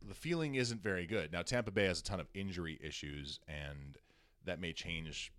the 0.07 0.15
feeling 0.15 0.55
isn't 0.55 0.83
very 0.83 1.07
good. 1.07 1.33
Now 1.33 1.43
Tampa 1.43 1.71
Bay 1.71 1.87
has 1.87 2.01
a 2.01 2.05
ton 2.05 2.21
of 2.21 2.29
injury 2.35 2.79
issues, 2.83 3.41
and 3.49 3.97
that 4.45 4.61
may 4.61 4.73
change 4.73 5.33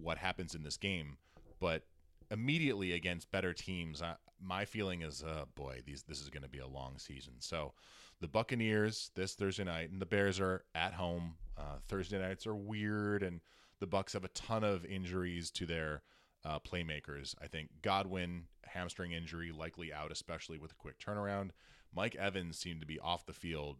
what 0.00 0.18
happens 0.18 0.54
in 0.54 0.62
this 0.62 0.76
game. 0.76 1.16
But 1.60 1.84
immediately 2.32 2.92
against 2.92 3.30
better 3.30 3.52
teams, 3.52 4.02
I, 4.02 4.14
my 4.40 4.64
feeling 4.64 5.02
is, 5.02 5.22
uh, 5.22 5.44
boy, 5.54 5.80
these 5.84 6.02
this 6.02 6.20
is 6.20 6.30
going 6.30 6.42
to 6.42 6.48
be 6.48 6.58
a 6.58 6.66
long 6.66 6.98
season. 6.98 7.34
So 7.38 7.74
the 8.20 8.28
Buccaneers 8.28 9.10
this 9.14 9.34
Thursday 9.34 9.64
night, 9.64 9.90
and 9.90 10.00
the 10.00 10.06
Bears 10.06 10.40
are 10.40 10.64
at 10.74 10.94
home. 10.94 11.34
Uh, 11.56 11.76
Thursday 11.88 12.18
nights 12.18 12.46
are 12.46 12.56
weird, 12.56 13.22
and 13.22 13.40
the 13.78 13.86
Bucks 13.86 14.14
have 14.14 14.24
a 14.24 14.28
ton 14.28 14.64
of 14.64 14.84
injuries 14.84 15.50
to 15.52 15.66
their 15.66 16.02
uh, 16.44 16.58
playmakers. 16.58 17.34
I 17.40 17.46
think 17.46 17.68
Godwin 17.82 18.44
hamstring 18.64 19.12
injury 19.12 19.52
likely 19.52 19.92
out, 19.92 20.10
especially 20.10 20.58
with 20.58 20.72
a 20.72 20.76
quick 20.76 20.98
turnaround. 20.98 21.50
Mike 21.94 22.16
Evans 22.16 22.58
seemed 22.58 22.80
to 22.80 22.86
be 22.86 22.98
off 22.98 23.26
the 23.26 23.32
field 23.32 23.76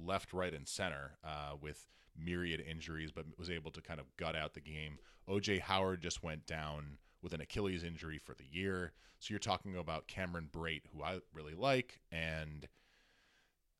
left, 0.00 0.32
right, 0.32 0.54
and 0.54 0.68
center 0.68 1.18
uh, 1.24 1.54
with 1.60 1.88
myriad 2.16 2.60
injuries, 2.60 3.10
but 3.12 3.26
was 3.38 3.50
able 3.50 3.70
to 3.72 3.80
kind 3.80 4.00
of 4.00 4.06
gut 4.16 4.36
out 4.36 4.54
the 4.54 4.60
game. 4.60 4.98
OJ 5.28 5.60
Howard 5.60 6.00
just 6.00 6.22
went 6.22 6.46
down 6.46 6.98
with 7.22 7.32
an 7.32 7.40
Achilles 7.40 7.84
injury 7.84 8.18
for 8.18 8.34
the 8.34 8.46
year. 8.50 8.92
So 9.18 9.32
you're 9.32 9.38
talking 9.38 9.76
about 9.76 10.06
Cameron 10.06 10.48
Brate, 10.52 10.84
who 10.92 11.02
I 11.02 11.18
really 11.34 11.54
like, 11.54 12.00
and 12.12 12.68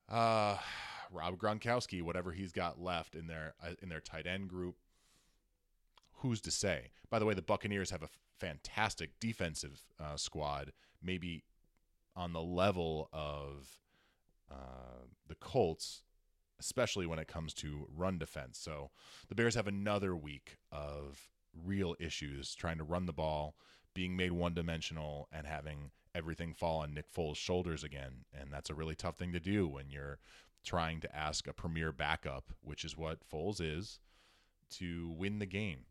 uh, 0.09 0.57
Rob 1.12 1.38
Gronkowski, 1.38 2.03
whatever 2.03 2.33
he's 2.33 2.53
got 2.53 2.81
left 2.81 3.14
in 3.14 3.27
their 3.27 3.55
uh, 3.62 3.74
in 3.83 3.88
their 3.88 4.01
tight 4.01 4.27
end 4.27 4.48
group. 4.48 4.77
Who's 6.20 6.40
to 6.42 6.51
say? 6.51 6.90
By 7.11 7.20
the 7.20 7.27
way, 7.27 7.35
the 7.35 7.42
Buccaneers 7.42 7.90
have 7.90 8.03
a 8.03 8.09
fantastic 8.38 9.20
defensive 9.20 9.83
uh, 10.01 10.16
squad, 10.16 10.72
maybe 11.03 11.44
on 12.16 12.33
the 12.33 12.42
level 12.42 13.09
of 13.12 13.79
uh, 14.51 15.05
the 15.29 15.37
Colts, 15.37 16.03
especially 16.59 17.07
when 17.07 17.20
it 17.20 17.29
comes 17.29 17.55
to 17.55 17.87
run 17.94 18.18
defense. 18.18 18.59
So 18.59 18.90
the 19.29 19.37
Bears 19.37 19.55
have 19.55 19.68
another 19.68 20.16
week 20.16 20.57
of 20.72 21.29
real 21.65 21.95
issues 21.99 22.55
trying 22.55 22.79
to 22.79 22.85
run 22.85 23.07
the 23.07 23.13
ball, 23.13 23.55
being 23.95 24.17
made 24.17 24.33
one 24.33 24.55
dimensional, 24.55 25.29
and 25.33 25.47
having 25.47 25.91
everything 26.15 26.55
fall 26.55 26.81
on 26.81 26.95
Nick 26.95 27.13
Foles' 27.13 27.37
shoulders 27.37 27.85
again. 27.85 28.25
And 28.39 28.53
that's 28.53 28.71
a 28.71 28.75
really 28.75 28.95
tough 28.95 29.17
thing 29.17 29.33
to 29.33 29.41
do 29.41 29.67
when 29.67 29.91
you're 29.91 30.19
trying 30.65 31.01
to 31.01 31.17
ask 31.17 31.47
a 31.47 31.53
premier 31.53 31.93
backup, 31.93 32.53
which 32.61 32.85
is 32.85 32.97
what 32.97 33.29
Foles 33.29 33.61
is, 33.61 34.01
to 34.71 35.15
win 35.17 35.39
the 35.39 35.47
game. 35.47 35.87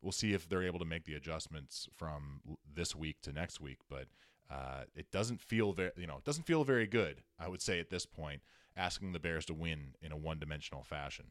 We'll 0.00 0.12
see 0.12 0.34
if 0.34 0.48
they're 0.48 0.64
able 0.64 0.80
to 0.80 0.84
make 0.84 1.04
the 1.04 1.14
adjustments 1.14 1.88
from 1.96 2.40
this 2.74 2.96
week 2.96 3.22
to 3.22 3.32
next 3.32 3.60
week, 3.60 3.78
but 3.88 4.06
uh, 4.50 4.82
it 4.94 5.10
doesn't 5.12 5.40
feel 5.40 5.72
very, 5.72 5.92
you 5.96 6.06
know, 6.06 6.16
it 6.16 6.24
doesn't 6.24 6.46
feel 6.46 6.64
very 6.64 6.86
good. 6.86 7.22
I 7.38 7.48
would 7.48 7.62
say 7.62 7.78
at 7.78 7.90
this 7.90 8.04
point, 8.04 8.42
asking 8.76 9.12
the 9.12 9.20
Bears 9.20 9.46
to 9.46 9.54
win 9.54 9.94
in 10.02 10.12
a 10.12 10.16
one-dimensional 10.16 10.82
fashion. 10.82 11.26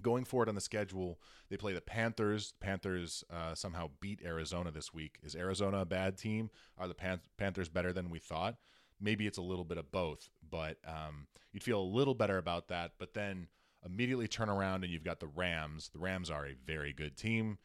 Going 0.00 0.24
forward 0.24 0.48
on 0.48 0.54
the 0.54 0.60
schedule, 0.60 1.20
they 1.48 1.56
play 1.56 1.72
the 1.72 1.80
Panthers. 1.80 2.54
Panthers 2.60 3.24
uh, 3.30 3.54
somehow 3.54 3.90
beat 4.00 4.20
Arizona 4.24 4.70
this 4.70 4.92
week. 4.92 5.18
Is 5.22 5.36
Arizona 5.36 5.78
a 5.78 5.84
bad 5.84 6.16
team? 6.16 6.50
Are 6.78 6.88
the 6.88 6.94
Pan- 6.94 7.20
Panthers 7.36 7.68
better 7.68 7.92
than 7.92 8.10
we 8.10 8.18
thought? 8.18 8.56
Maybe 9.00 9.26
it's 9.26 9.38
a 9.38 9.42
little 9.42 9.64
bit 9.64 9.78
of 9.78 9.90
both, 9.90 10.30
but 10.48 10.78
um, 10.86 11.26
you'd 11.52 11.62
feel 11.62 11.80
a 11.80 11.82
little 11.82 12.14
better 12.14 12.38
about 12.38 12.68
that. 12.68 12.92
But 12.98 13.14
then 13.14 13.48
immediately 13.84 14.28
turn 14.28 14.48
around 14.48 14.84
and 14.84 14.92
you've 14.92 15.04
got 15.04 15.20
the 15.20 15.26
Rams. 15.26 15.90
The 15.92 15.98
Rams 15.98 16.30
are 16.30 16.46
a 16.46 16.56
very 16.66 16.92
good 16.92 17.16
team. 17.16 17.58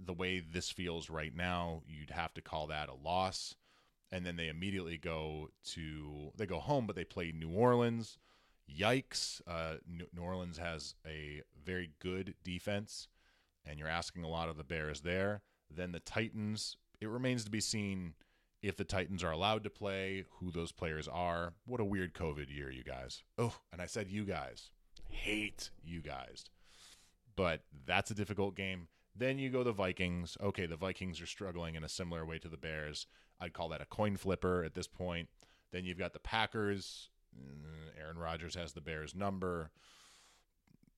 The 0.00 0.12
way 0.12 0.40
this 0.40 0.70
feels 0.70 1.08
right 1.08 1.34
now, 1.34 1.82
you'd 1.86 2.10
have 2.10 2.34
to 2.34 2.40
call 2.40 2.66
that 2.68 2.88
a 2.88 2.94
loss 2.94 3.54
and 4.14 4.24
then 4.24 4.36
they 4.36 4.48
immediately 4.48 4.96
go 4.96 5.50
to 5.72 6.30
they 6.36 6.46
go 6.46 6.60
home, 6.60 6.86
but 6.86 6.94
they 6.94 7.04
play 7.04 7.32
New 7.34 7.50
Orleans. 7.50 8.18
Yikes! 8.70 9.40
Uh, 9.46 9.76
New 9.86 10.22
Orleans 10.22 10.58
has 10.58 10.94
a 11.06 11.42
very 11.64 11.90
good 12.00 12.34
defense, 12.44 13.08
and 13.64 13.78
you're 13.78 13.88
asking 13.88 14.24
a 14.24 14.28
lot 14.28 14.48
of 14.48 14.56
the 14.56 14.64
Bears 14.64 15.02
there. 15.02 15.42
Then 15.70 15.92
the 15.92 16.00
Titans. 16.00 16.76
It 17.00 17.08
remains 17.08 17.44
to 17.44 17.50
be 17.50 17.60
seen 17.60 18.14
if 18.62 18.76
the 18.76 18.84
Titans 18.84 19.22
are 19.22 19.32
allowed 19.32 19.64
to 19.64 19.70
play, 19.70 20.24
who 20.38 20.50
those 20.50 20.72
players 20.72 21.06
are. 21.06 21.52
What 21.66 21.80
a 21.80 21.84
weird 21.84 22.14
COVID 22.14 22.54
year, 22.54 22.70
you 22.70 22.82
guys. 22.82 23.22
Oh, 23.36 23.54
and 23.72 23.82
I 23.82 23.86
said 23.86 24.08
you 24.08 24.24
guys. 24.24 24.70
Hate 25.10 25.70
you 25.82 26.00
guys. 26.00 26.46
But 27.36 27.60
that's 27.84 28.10
a 28.10 28.14
difficult 28.14 28.56
game. 28.56 28.88
Then 29.14 29.38
you 29.38 29.50
go 29.50 29.62
the 29.62 29.72
Vikings. 29.72 30.36
Okay, 30.42 30.66
the 30.66 30.76
Vikings 30.76 31.20
are 31.20 31.26
struggling 31.26 31.74
in 31.74 31.84
a 31.84 31.88
similar 31.88 32.24
way 32.24 32.38
to 32.38 32.48
the 32.48 32.56
Bears. 32.56 33.06
I'd 33.40 33.52
call 33.52 33.68
that 33.68 33.82
a 33.82 33.86
coin 33.86 34.16
flipper 34.16 34.64
at 34.64 34.74
this 34.74 34.88
point. 34.88 35.28
Then 35.72 35.84
you've 35.84 35.98
got 35.98 36.12
the 36.12 36.18
Packers. 36.20 37.10
Mm, 37.38 38.00
Aaron 38.00 38.18
Rodgers 38.18 38.54
has 38.54 38.72
the 38.72 38.80
Bears 38.80 39.14
number. 39.14 39.70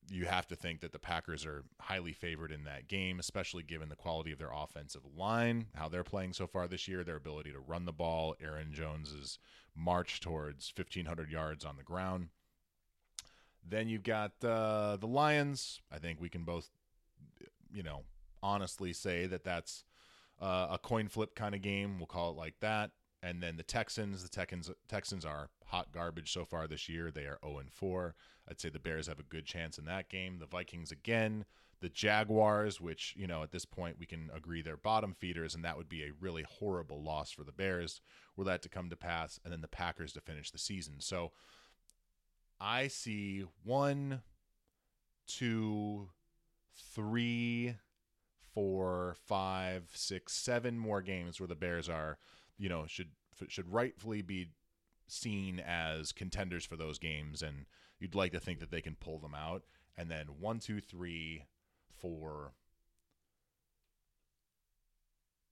You 0.09 0.25
have 0.25 0.47
to 0.47 0.55
think 0.55 0.79
that 0.81 0.93
the 0.93 0.99
Packers 0.99 1.45
are 1.45 1.65
highly 1.81 2.13
favored 2.13 2.51
in 2.51 2.63
that 2.63 2.87
game, 2.87 3.19
especially 3.19 3.63
given 3.63 3.89
the 3.89 3.95
quality 3.95 4.31
of 4.31 4.39
their 4.39 4.53
offensive 4.53 5.01
line, 5.17 5.67
how 5.75 5.89
they're 5.89 6.03
playing 6.03 6.31
so 6.31 6.47
far 6.47 6.67
this 6.67 6.87
year, 6.87 7.03
their 7.03 7.17
ability 7.17 7.51
to 7.51 7.59
run 7.59 7.83
the 7.83 7.91
ball, 7.91 8.35
Aaron 8.41 8.71
Jones's 8.71 9.37
march 9.75 10.21
towards 10.21 10.71
1,500 10.75 11.29
yards 11.29 11.65
on 11.65 11.75
the 11.75 11.83
ground. 11.83 12.29
Then 13.69 13.89
you've 13.89 14.03
got 14.03 14.31
uh, 14.43 14.95
the 14.95 15.07
Lions. 15.07 15.81
I 15.91 15.99
think 15.99 16.21
we 16.21 16.29
can 16.29 16.43
both, 16.45 16.69
you 17.73 17.83
know, 17.83 18.03
honestly 18.41 18.93
say 18.93 19.25
that 19.25 19.43
that's 19.43 19.83
uh, 20.41 20.67
a 20.71 20.77
coin 20.77 21.09
flip 21.09 21.35
kind 21.35 21.53
of 21.53 21.61
game. 21.61 21.97
We'll 21.97 22.07
call 22.07 22.31
it 22.31 22.37
like 22.37 22.55
that. 22.61 22.91
And 23.23 23.41
then 23.41 23.57
the 23.57 23.63
Texans, 23.63 24.23
the 24.23 24.29
Texans, 24.29 24.69
Texans 24.87 25.25
are 25.25 25.49
hot 25.65 25.91
garbage 25.91 26.31
so 26.31 26.45
far 26.45 26.67
this 26.67 26.87
year. 26.87 27.11
They 27.11 27.25
are 27.25 27.39
0 27.43 27.59
and 27.59 27.71
4. 27.71 28.15
I'd 28.49 28.59
say 28.59 28.69
the 28.69 28.79
Bears 28.79 29.07
have 29.07 29.19
a 29.19 29.23
good 29.23 29.45
chance 29.45 29.77
in 29.77 29.85
that 29.85 30.09
game. 30.09 30.39
The 30.39 30.45
Vikings 30.45 30.91
again, 30.91 31.45
the 31.81 31.89
Jaguars, 31.89 32.79
which 32.79 33.15
you 33.17 33.27
know 33.27 33.43
at 33.43 33.51
this 33.51 33.65
point 33.65 33.97
we 33.99 34.05
can 34.05 34.29
agree 34.33 34.61
they're 34.61 34.77
bottom 34.77 35.13
feeders, 35.13 35.55
and 35.55 35.65
that 35.65 35.77
would 35.77 35.89
be 35.89 36.03
a 36.03 36.13
really 36.19 36.43
horrible 36.43 37.03
loss 37.03 37.31
for 37.31 37.43
the 37.43 37.51
Bears 37.51 38.01
were 38.35 38.45
that 38.45 38.61
to 38.61 38.69
come 38.69 38.89
to 38.89 38.95
pass. 38.95 39.39
And 39.43 39.51
then 39.51 39.61
the 39.61 39.67
Packers 39.67 40.13
to 40.13 40.21
finish 40.21 40.51
the 40.51 40.59
season. 40.59 40.95
So 40.99 41.31
I 42.61 42.87
see 42.87 43.43
one, 43.63 44.21
two, 45.27 46.09
three 46.93 47.75
four, 48.57 49.15
five, 49.27 49.83
six, 49.93 50.33
seven 50.33 50.79
more 50.79 50.99
games 50.99 51.39
where 51.39 51.45
the 51.45 51.53
Bears 51.53 51.87
are, 51.87 52.17
you 52.57 52.69
know, 52.69 52.85
should 52.87 53.09
should 53.47 53.71
rightfully 53.71 54.21
be 54.21 54.47
seen 55.07 55.59
as 55.59 56.11
contenders 56.11 56.65
for 56.65 56.75
those 56.75 56.99
games, 56.99 57.41
and 57.41 57.65
you'd 57.99 58.15
like 58.15 58.31
to 58.31 58.39
think 58.39 58.59
that 58.59 58.71
they 58.71 58.81
can 58.81 58.95
pull 58.95 59.19
them 59.19 59.35
out. 59.35 59.63
And 59.97 60.11
then 60.11 60.27
one, 60.39 60.59
two, 60.59 60.79
three, 60.79 61.43
four. 61.99 62.53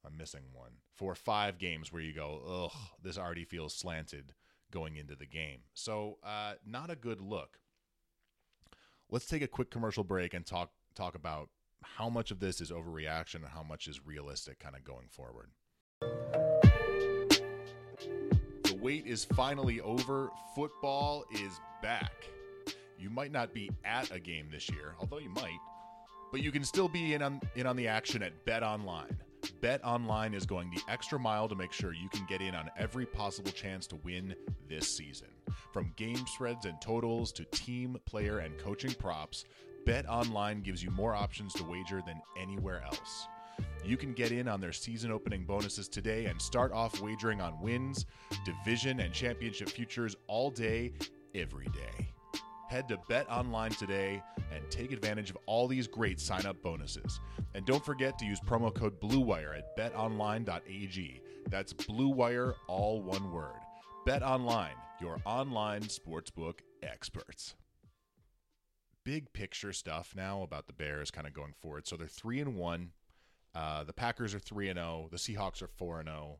I'm 0.05 0.17
missing 0.17 0.43
one. 0.53 0.73
Four, 0.93 1.15
five 1.15 1.57
games 1.57 1.91
where 1.91 2.01
you 2.01 2.13
go, 2.13 2.69
ugh, 2.71 2.79
this 3.01 3.17
already 3.17 3.43
feels 3.43 3.73
slanted 3.73 4.33
going 4.71 4.97
into 4.97 5.15
the 5.15 5.25
game. 5.25 5.61
So, 5.73 6.19
uh, 6.23 6.53
not 6.65 6.91
a 6.91 6.95
good 6.95 7.21
look. 7.21 7.57
Let's 9.09 9.25
take 9.25 9.41
a 9.41 9.47
quick 9.47 9.71
commercial 9.71 10.03
break 10.03 10.33
and 10.33 10.45
talk 10.45 10.71
talk 10.95 11.15
about 11.15 11.49
how 11.81 12.09
much 12.09 12.31
of 12.31 12.39
this 12.39 12.61
is 12.61 12.71
overreaction 12.71 13.35
and 13.35 13.47
how 13.47 13.63
much 13.63 13.87
is 13.87 14.05
realistic 14.05 14.59
kind 14.59 14.75
of 14.75 14.83
going 14.83 15.07
forward. 15.09 15.51
The 18.63 18.77
wait 18.81 19.05
is 19.05 19.25
finally 19.25 19.81
over. 19.81 20.31
Football 20.55 21.25
is 21.31 21.59
back. 21.81 22.13
You 22.97 23.09
might 23.09 23.31
not 23.31 23.53
be 23.53 23.69
at 23.83 24.11
a 24.11 24.19
game 24.19 24.47
this 24.51 24.69
year, 24.69 24.95
although 24.99 25.19
you 25.19 25.29
might, 25.29 25.59
but 26.31 26.41
you 26.41 26.51
can 26.51 26.63
still 26.63 26.87
be 26.87 27.13
in 27.13 27.21
on, 27.21 27.41
in 27.55 27.67
on 27.67 27.75
the 27.75 27.87
action 27.87 28.23
at 28.23 28.45
Bet 28.45 28.63
Online. 28.63 29.17
Bet 29.61 29.83
Online 29.83 30.33
is 30.33 30.45
going 30.45 30.71
the 30.71 30.81
extra 30.91 31.19
mile 31.19 31.47
to 31.47 31.55
make 31.55 31.71
sure 31.71 31.93
you 31.93 32.09
can 32.09 32.25
get 32.27 32.41
in 32.41 32.55
on 32.55 32.69
every 32.77 33.05
possible 33.05 33.51
chance 33.51 33.85
to 33.87 33.95
win 33.97 34.35
this 34.67 34.87
season. 34.95 35.27
From 35.71 35.93
game 35.95 36.25
spreads 36.27 36.65
and 36.65 36.79
totals 36.81 37.31
to 37.33 37.45
team, 37.45 37.97
player, 38.05 38.39
and 38.39 38.57
coaching 38.57 38.93
props, 38.93 39.45
Bet 39.85 40.07
Online 40.09 40.61
gives 40.61 40.83
you 40.83 40.89
more 40.91 41.13
options 41.13 41.53
to 41.53 41.63
wager 41.63 42.01
than 42.05 42.21
anywhere 42.39 42.83
else. 42.83 43.27
You 43.83 43.97
can 43.97 44.13
get 44.13 44.31
in 44.31 44.47
on 44.47 44.59
their 44.61 44.71
season 44.71 45.11
opening 45.11 45.45
bonuses 45.45 45.87
today 45.87 46.25
and 46.25 46.41
start 46.41 46.71
off 46.71 47.01
wagering 47.01 47.39
on 47.39 47.61
wins, 47.61 48.05
division, 48.43 48.99
and 48.99 49.13
championship 49.13 49.69
futures 49.69 50.15
all 50.27 50.49
day, 50.49 50.93
every 51.35 51.67
day. 51.67 52.09
Head 52.69 52.87
to 52.89 52.97
Bet 53.07 53.29
Online 53.29 53.71
today 53.71 54.23
and 54.51 54.69
take 54.71 54.91
advantage 54.91 55.29
of 55.29 55.37
all 55.45 55.67
these 55.67 55.87
great 55.87 56.19
sign 56.19 56.47
up 56.47 56.61
bonuses. 56.63 57.19
And 57.53 57.63
don't 57.65 57.85
forget 57.85 58.17
to 58.17 58.25
use 58.25 58.39
promo 58.39 58.73
code 58.73 58.99
BLUEWIRE 58.99 59.59
at 59.59 59.77
betonline.ag. 59.77 61.21
That's 61.49 61.73
BLUEWIRE, 61.73 62.55
all 62.67 63.03
one 63.03 63.31
word. 63.31 63.53
Bet 64.05 64.23
Online, 64.23 64.75
your 64.99 65.19
online 65.25 65.83
sportsbook 65.83 66.59
experts. 66.81 67.55
Big 69.03 69.31
picture 69.33 69.71
stuff 69.71 70.13
now 70.15 70.41
about 70.41 70.65
the 70.65 70.73
Bears 70.73 71.11
kind 71.11 71.27
of 71.27 71.33
going 71.33 71.53
forward. 71.53 71.85
So 71.85 71.95
they're 71.95 72.07
3 72.07 72.39
and 72.39 72.55
1. 72.55 72.89
Uh, 73.55 73.83
the 73.83 73.93
Packers 73.93 74.35
are 74.35 74.39
3 74.39 74.69
and 74.69 74.77
0. 74.77 75.07
The 75.11 75.17
Seahawks 75.17 75.61
are 75.61 75.67
4 75.67 76.01
and 76.01 76.09
0. 76.09 76.39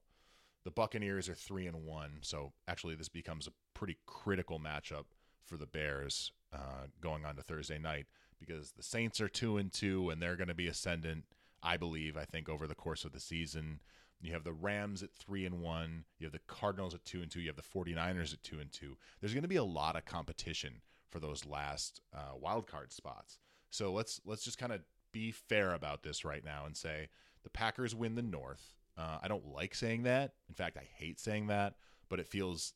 The 0.66 0.72
Buccaneers 0.72 1.30
are 1.30 1.36
3 1.36 1.68
and 1.68 1.86
1. 1.86 2.18
So 2.22 2.52
actually, 2.68 2.96
this 2.96 3.10
becomes 3.10 3.48
a 3.48 3.52
pretty 3.74 3.98
critical 4.06 4.60
matchup 4.60 5.06
for 5.46 5.58
the 5.58 5.68
Bears 5.68 6.32
uh, 6.54 6.88
going 7.02 7.24
on 7.24 7.36
to 7.36 7.44
Thursday 7.44 7.78
night 7.78 8.08
because 8.40 8.72
the 8.72 8.84
Saints 8.84 9.22
are 9.22 9.30
two 9.30 9.58
and 9.58 9.72
two 9.72 10.10
and 10.10 10.22
they're 10.22 10.36
going 10.36 10.48
to 10.48 10.54
be 10.56 10.68
ascendant. 10.68 11.26
I 11.64 11.78
believe. 11.78 12.16
I 12.16 12.26
think 12.26 12.48
over 12.48 12.68
the 12.68 12.76
course 12.76 13.06
of 13.06 13.12
the 13.12 13.20
season, 13.20 13.80
you 14.22 14.34
have 14.34 14.44
the 14.44 14.54
Rams 14.54 15.02
at 15.02 15.14
three 15.14 15.46
and 15.46 15.62
one. 15.62 16.06
You 16.20 16.26
have 16.26 16.34
the 16.34 16.40
Cardinals 16.48 16.94
at 16.94 17.04
two 17.06 17.22
and 17.22 17.32
two. 17.32 17.42
You 17.42 17.48
have 17.48 17.56
the 17.56 17.64
49ers 17.64 18.34
at 18.34 18.44
two 18.44 18.60
and 18.60 18.72
two. 18.72 18.98
There's 19.20 19.34
going 19.34 19.44
to 19.44 19.50
be 19.50 19.56
a 19.56 19.64
lot 19.64 19.96
of 19.96 20.06
competition 20.06 20.82
for 21.10 21.20
those 21.20 21.46
last 21.46 22.02
uh, 22.14 22.36
wild 22.40 22.68
card 22.68 22.92
spots. 22.92 23.40
So 23.72 23.92
let's 23.92 24.22
let's 24.26 24.44
just 24.44 24.58
kind 24.58 24.72
of 24.72 24.82
be 25.16 25.32
fair 25.32 25.74
about 25.74 26.04
this 26.04 26.26
right 26.26 26.44
now 26.44 26.66
and 26.66 26.76
say 26.76 27.08
the 27.44 27.50
Packers 27.50 27.96
win 27.96 28.16
the 28.16 28.22
North. 28.22 28.76
Uh, 28.98 29.18
I 29.24 29.30
don't 29.30 29.48
like 29.48 29.74
saying 29.74 30.04
that. 30.04 30.34
In 30.50 30.56
fact, 30.56 30.78
I 30.78 30.86
hate 30.98 31.22
saying 31.22 31.48
that, 31.48 31.76
but 32.10 32.20
it 32.20 32.28
feels 32.28 32.74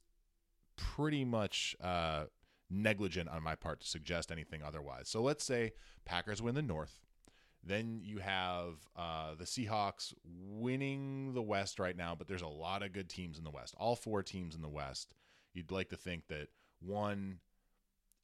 pretty 0.77 1.25
much 1.25 1.75
uh, 1.83 2.25
negligent 2.69 3.27
on 3.27 3.43
my 3.43 3.55
part 3.55 3.81
to 3.81 3.87
suggest 3.87 4.31
anything 4.31 4.63
otherwise. 4.63 5.09
So 5.09 5.21
let's 5.21 5.43
say 5.43 5.73
Packers 6.05 6.41
win 6.41 6.55
the 6.55 6.61
North. 6.61 7.01
Then 7.61 7.99
you 8.01 8.19
have 8.19 8.75
uh, 8.95 9.35
the 9.37 9.43
Seahawks 9.43 10.13
winning 10.23 11.33
the 11.33 11.41
West 11.41 11.77
right 11.77 11.97
now, 11.97 12.15
but 12.15 12.29
there's 12.29 12.41
a 12.41 12.47
lot 12.47 12.83
of 12.83 12.93
good 12.93 13.09
teams 13.09 13.37
in 13.37 13.43
the 13.43 13.49
West. 13.49 13.75
All 13.77 13.97
four 13.97 14.23
teams 14.23 14.55
in 14.55 14.61
the 14.61 14.69
West. 14.69 15.13
You'd 15.53 15.71
like 15.71 15.89
to 15.89 15.97
think 15.97 16.27
that 16.29 16.47
one, 16.79 17.39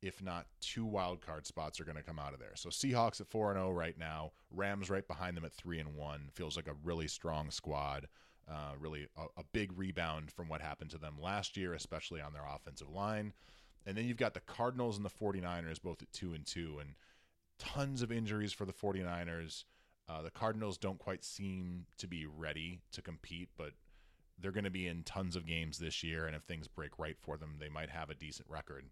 if 0.05 0.21
not 0.21 0.45
two 0.61 0.85
wild 0.85 1.19
card 1.19 1.47
spots, 1.47 1.79
are 1.79 1.83
going 1.83 1.97
to 1.97 2.03
come 2.03 2.19
out 2.19 2.33
of 2.33 2.39
there. 2.39 2.53
So 2.53 2.69
Seahawks 2.69 3.19
at 3.19 3.27
four 3.27 3.49
and 3.49 3.57
zero 3.57 3.71
right 3.71 3.97
now. 3.97 4.33
Rams 4.51 4.89
right 4.89 5.07
behind 5.07 5.35
them 5.35 5.45
at 5.45 5.53
three 5.53 5.79
and 5.79 5.95
one. 5.95 6.29
Feels 6.31 6.55
like 6.55 6.67
a 6.67 6.75
really 6.83 7.07
strong 7.07 7.49
squad. 7.49 8.07
Uh, 8.47 8.73
really 8.79 9.07
a, 9.17 9.23
a 9.39 9.43
big 9.51 9.75
rebound 9.75 10.31
from 10.31 10.47
what 10.47 10.61
happened 10.61 10.91
to 10.91 10.99
them 10.99 11.15
last 11.19 11.57
year, 11.57 11.73
especially 11.73 12.21
on 12.21 12.33
their 12.33 12.45
offensive 12.45 12.89
line. 12.89 13.33
And 13.87 13.97
then 13.97 14.05
you've 14.05 14.17
got 14.17 14.35
the 14.35 14.41
Cardinals 14.41 14.97
and 14.97 15.05
the 15.05 15.09
49ers 15.09 15.81
both 15.81 16.03
at 16.03 16.13
2 16.13 16.35
and 16.35 16.45
2 16.45 16.77
and 16.79 16.91
tons 17.57 18.03
of 18.03 18.11
injuries 18.11 18.53
for 18.53 18.65
the 18.65 18.73
49ers. 18.73 19.63
Uh, 20.07 20.21
the 20.21 20.29
Cardinals 20.29 20.77
don't 20.77 20.99
quite 20.99 21.23
seem 21.23 21.87
to 21.97 22.07
be 22.07 22.27
ready 22.27 22.81
to 22.91 23.01
compete, 23.01 23.49
but 23.57 23.71
they're 24.37 24.51
going 24.51 24.65
to 24.65 24.69
be 24.69 24.87
in 24.87 25.01
tons 25.01 25.35
of 25.35 25.47
games 25.47 25.79
this 25.79 26.03
year 26.03 26.27
and 26.27 26.35
if 26.35 26.43
things 26.43 26.67
break 26.67 26.99
right 26.99 27.17
for 27.19 27.37
them, 27.37 27.55
they 27.59 27.69
might 27.69 27.89
have 27.89 28.11
a 28.11 28.15
decent 28.15 28.47
record. 28.47 28.85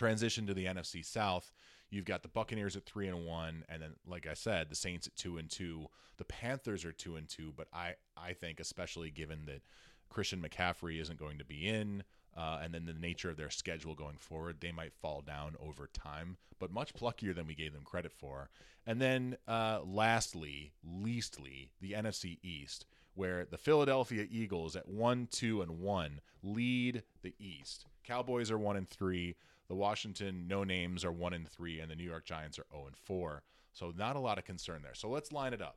Transition 0.00 0.46
to 0.46 0.54
the 0.54 0.64
NFC 0.64 1.04
South, 1.04 1.52
you've 1.90 2.06
got 2.06 2.22
the 2.22 2.28
Buccaneers 2.28 2.74
at 2.74 2.86
3 2.86 3.08
and 3.08 3.26
1 3.26 3.64
and 3.68 3.82
then 3.82 3.96
like 4.06 4.26
I 4.26 4.32
said, 4.32 4.70
the 4.70 4.74
Saints 4.74 5.06
at 5.06 5.14
2 5.16 5.36
and 5.36 5.50
2. 5.50 5.86
The 6.16 6.24
Panthers 6.24 6.86
are 6.86 6.92
2 6.92 7.16
and 7.16 7.28
2, 7.28 7.52
but 7.54 7.68
I 7.70 7.96
I 8.16 8.32
think 8.32 8.60
especially 8.60 9.10
given 9.10 9.44
that 9.44 9.60
Christian 10.08 10.40
McCaffrey 10.40 11.02
isn't 11.02 11.18
going 11.18 11.36
to 11.36 11.44
be 11.44 11.68
in, 11.68 12.04
uh, 12.34 12.60
and 12.62 12.72
then 12.72 12.86
the 12.86 12.94
nature 12.94 13.28
of 13.28 13.36
their 13.36 13.50
schedule 13.50 13.94
going 13.94 14.16
forward, 14.16 14.56
they 14.60 14.72
might 14.72 14.94
fall 14.94 15.20
down 15.20 15.54
over 15.60 15.90
time, 15.92 16.38
but 16.58 16.72
much 16.72 16.94
pluckier 16.94 17.34
than 17.34 17.46
we 17.46 17.54
gave 17.54 17.74
them 17.74 17.84
credit 17.84 18.10
for. 18.10 18.48
And 18.86 19.02
then, 19.02 19.36
uh, 19.46 19.80
lastly, 19.84 20.72
leastly, 20.82 21.72
the 21.78 21.92
NFC 21.92 22.38
East, 22.42 22.86
where 23.14 23.44
the 23.44 23.58
Philadelphia 23.58 24.26
Eagles 24.30 24.76
at 24.76 24.88
one, 24.88 25.28
two, 25.30 25.60
and 25.60 25.78
one 25.78 26.22
lead 26.42 27.02
the 27.20 27.34
East. 27.38 27.84
Cowboys 28.02 28.50
are 28.50 28.58
one 28.58 28.78
and 28.78 28.88
three. 28.88 29.36
The 29.70 29.76
Washington 29.76 30.48
no 30.48 30.64
names 30.64 31.04
are 31.04 31.12
one 31.12 31.32
and 31.32 31.48
three, 31.48 31.78
and 31.78 31.88
the 31.88 31.94
New 31.94 32.02
York 32.02 32.24
Giants 32.24 32.58
are 32.58 32.66
zero 32.72 32.86
and 32.86 32.96
four. 32.96 33.44
So 33.72 33.92
not 33.96 34.16
a 34.16 34.20
lot 34.20 34.36
of 34.36 34.44
concern 34.44 34.82
there. 34.82 34.96
So 34.96 35.08
let's 35.08 35.30
line 35.30 35.54
it 35.54 35.62
up. 35.62 35.76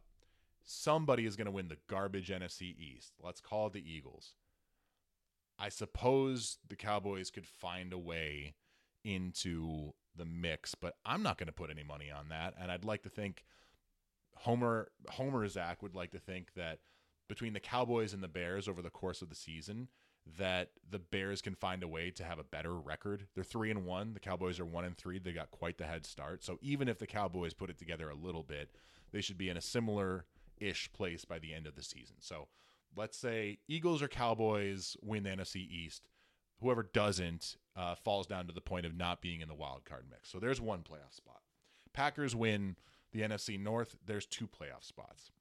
Somebody 0.65 1.27
is 1.27 1.35
going 1.35 1.45
to 1.45 1.51
win 1.51 1.67
the 1.67 1.77
garbage 1.87 2.29
NFC 2.29 2.75
East. 2.75 3.13
Let's 3.21 3.39
call 3.39 3.67
it 3.67 3.73
the 3.73 3.87
Eagles. 3.87 4.33
I 5.59 5.69
suppose 5.69 6.57
the 6.67 6.75
Cowboys 6.75 7.29
could 7.29 7.45
find 7.45 7.93
a 7.93 7.99
way 7.99 8.55
into 9.03 9.93
the 10.15 10.25
mix, 10.25 10.73
but 10.73 10.95
I'm 11.05 11.21
not 11.21 11.37
going 11.37 11.45
to 11.45 11.53
put 11.53 11.69
any 11.69 11.83
money 11.83 12.09
on 12.09 12.29
that. 12.29 12.55
And 12.59 12.71
I'd 12.71 12.85
like 12.85 13.03
to 13.03 13.09
think 13.09 13.43
Homer 14.37 14.89
Homer 15.07 15.47
Zach 15.47 15.83
would 15.83 15.93
like 15.93 16.09
to 16.13 16.19
think 16.19 16.55
that 16.55 16.79
between 17.29 17.53
the 17.53 17.59
Cowboys 17.59 18.11
and 18.11 18.23
the 18.23 18.27
Bears 18.27 18.67
over 18.67 18.81
the 18.81 18.89
course 18.89 19.21
of 19.21 19.29
the 19.29 19.35
season, 19.35 19.89
that 20.37 20.69
the 20.89 20.99
Bears 20.99 21.41
can 21.41 21.55
find 21.55 21.83
a 21.83 21.87
way 21.87 22.09
to 22.11 22.23
have 22.23 22.39
a 22.39 22.43
better 22.43 22.73
record. 22.73 23.27
They're 23.35 23.43
three 23.43 23.71
and 23.71 23.85
one. 23.85 24.13
The 24.13 24.19
Cowboys 24.19 24.59
are 24.59 24.65
one 24.65 24.85
and 24.85 24.97
three. 24.97 25.19
They 25.19 25.33
got 25.33 25.51
quite 25.51 25.77
the 25.77 25.85
head 25.85 26.05
start. 26.05 26.43
So 26.43 26.57
even 26.61 26.87
if 26.87 26.99
the 26.99 27.07
Cowboys 27.07 27.53
put 27.53 27.69
it 27.69 27.77
together 27.77 28.09
a 28.09 28.15
little 28.15 28.43
bit, 28.43 28.69
they 29.11 29.21
should 29.21 29.37
be 29.37 29.49
in 29.49 29.57
a 29.57 29.61
similar 29.61 30.25
ish 30.57 30.91
place 30.93 31.25
by 31.25 31.39
the 31.39 31.53
end 31.53 31.67
of 31.67 31.75
the 31.75 31.83
season. 31.83 32.15
So 32.19 32.47
let's 32.95 33.17
say 33.17 33.59
Eagles 33.67 34.01
or 34.01 34.07
Cowboys 34.07 34.95
win 35.01 35.23
the 35.23 35.29
NFC 35.29 35.57
East. 35.57 36.07
Whoever 36.61 36.83
doesn't 36.83 37.57
uh, 37.75 37.95
falls 37.95 38.27
down 38.27 38.47
to 38.47 38.53
the 38.53 38.61
point 38.61 38.85
of 38.85 38.95
not 38.95 39.21
being 39.21 39.41
in 39.41 39.49
the 39.49 39.55
wild 39.55 39.83
card 39.83 40.05
mix. 40.09 40.31
So 40.31 40.39
there's 40.39 40.61
one 40.61 40.79
playoff 40.79 41.13
spot. 41.13 41.41
Packers 41.91 42.35
win 42.35 42.77
the 43.11 43.21
NFC 43.21 43.59
North. 43.59 43.97
There's 44.05 44.25
two 44.25 44.47
playoff 44.47 44.83
spots. 44.83 45.31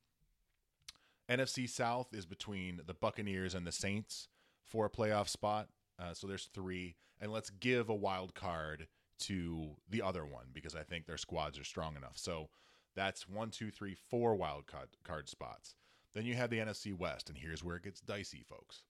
NFC 1.31 1.69
South 1.69 2.13
is 2.13 2.27
between 2.27 2.81
the 2.87 2.95
Buccaneers 2.95 3.55
and 3.55 3.67
the 3.67 3.73
Saints 3.73 4.29
for 4.67 4.87
a 4.87 4.91
playoff 4.91 5.29
spot. 5.29 5.69
Uh, 5.99 6.15
so 6.15 6.27
there's 6.27 6.49
three, 6.53 6.97
and 7.21 7.33
let's 7.33 7.51
give 7.51 7.89
a 7.89 7.95
wild 7.95 8.35
card 8.35 8.89
to 9.21 9.77
the 9.89 10.03
other 10.03 10.25
one 10.25 10.47
because 10.53 10.75
I 10.75 10.83
think 10.83 11.07
their 11.07 11.17
squads 11.17 11.59
are 11.59 11.65
strong 11.65 11.97
enough. 11.97 12.17
So 12.17 12.49
that's 12.97 13.29
one, 13.29 13.51
two, 13.51 13.71
three, 13.71 13.95
four 13.95 14.35
wild 14.35 14.65
card, 14.67 15.29
spots. 15.29 15.75
Then 16.15 16.25
you 16.27 16.35
have 16.35 16.51
the 16.51 16.59
NFC 16.59 16.93
West, 16.97 17.29
and 17.29 17.39
here's 17.39 17.65
where 17.65 17.77
it 17.77 17.85
gets 17.85 18.01
dicey, 18.01 18.45
folks. 18.49 18.83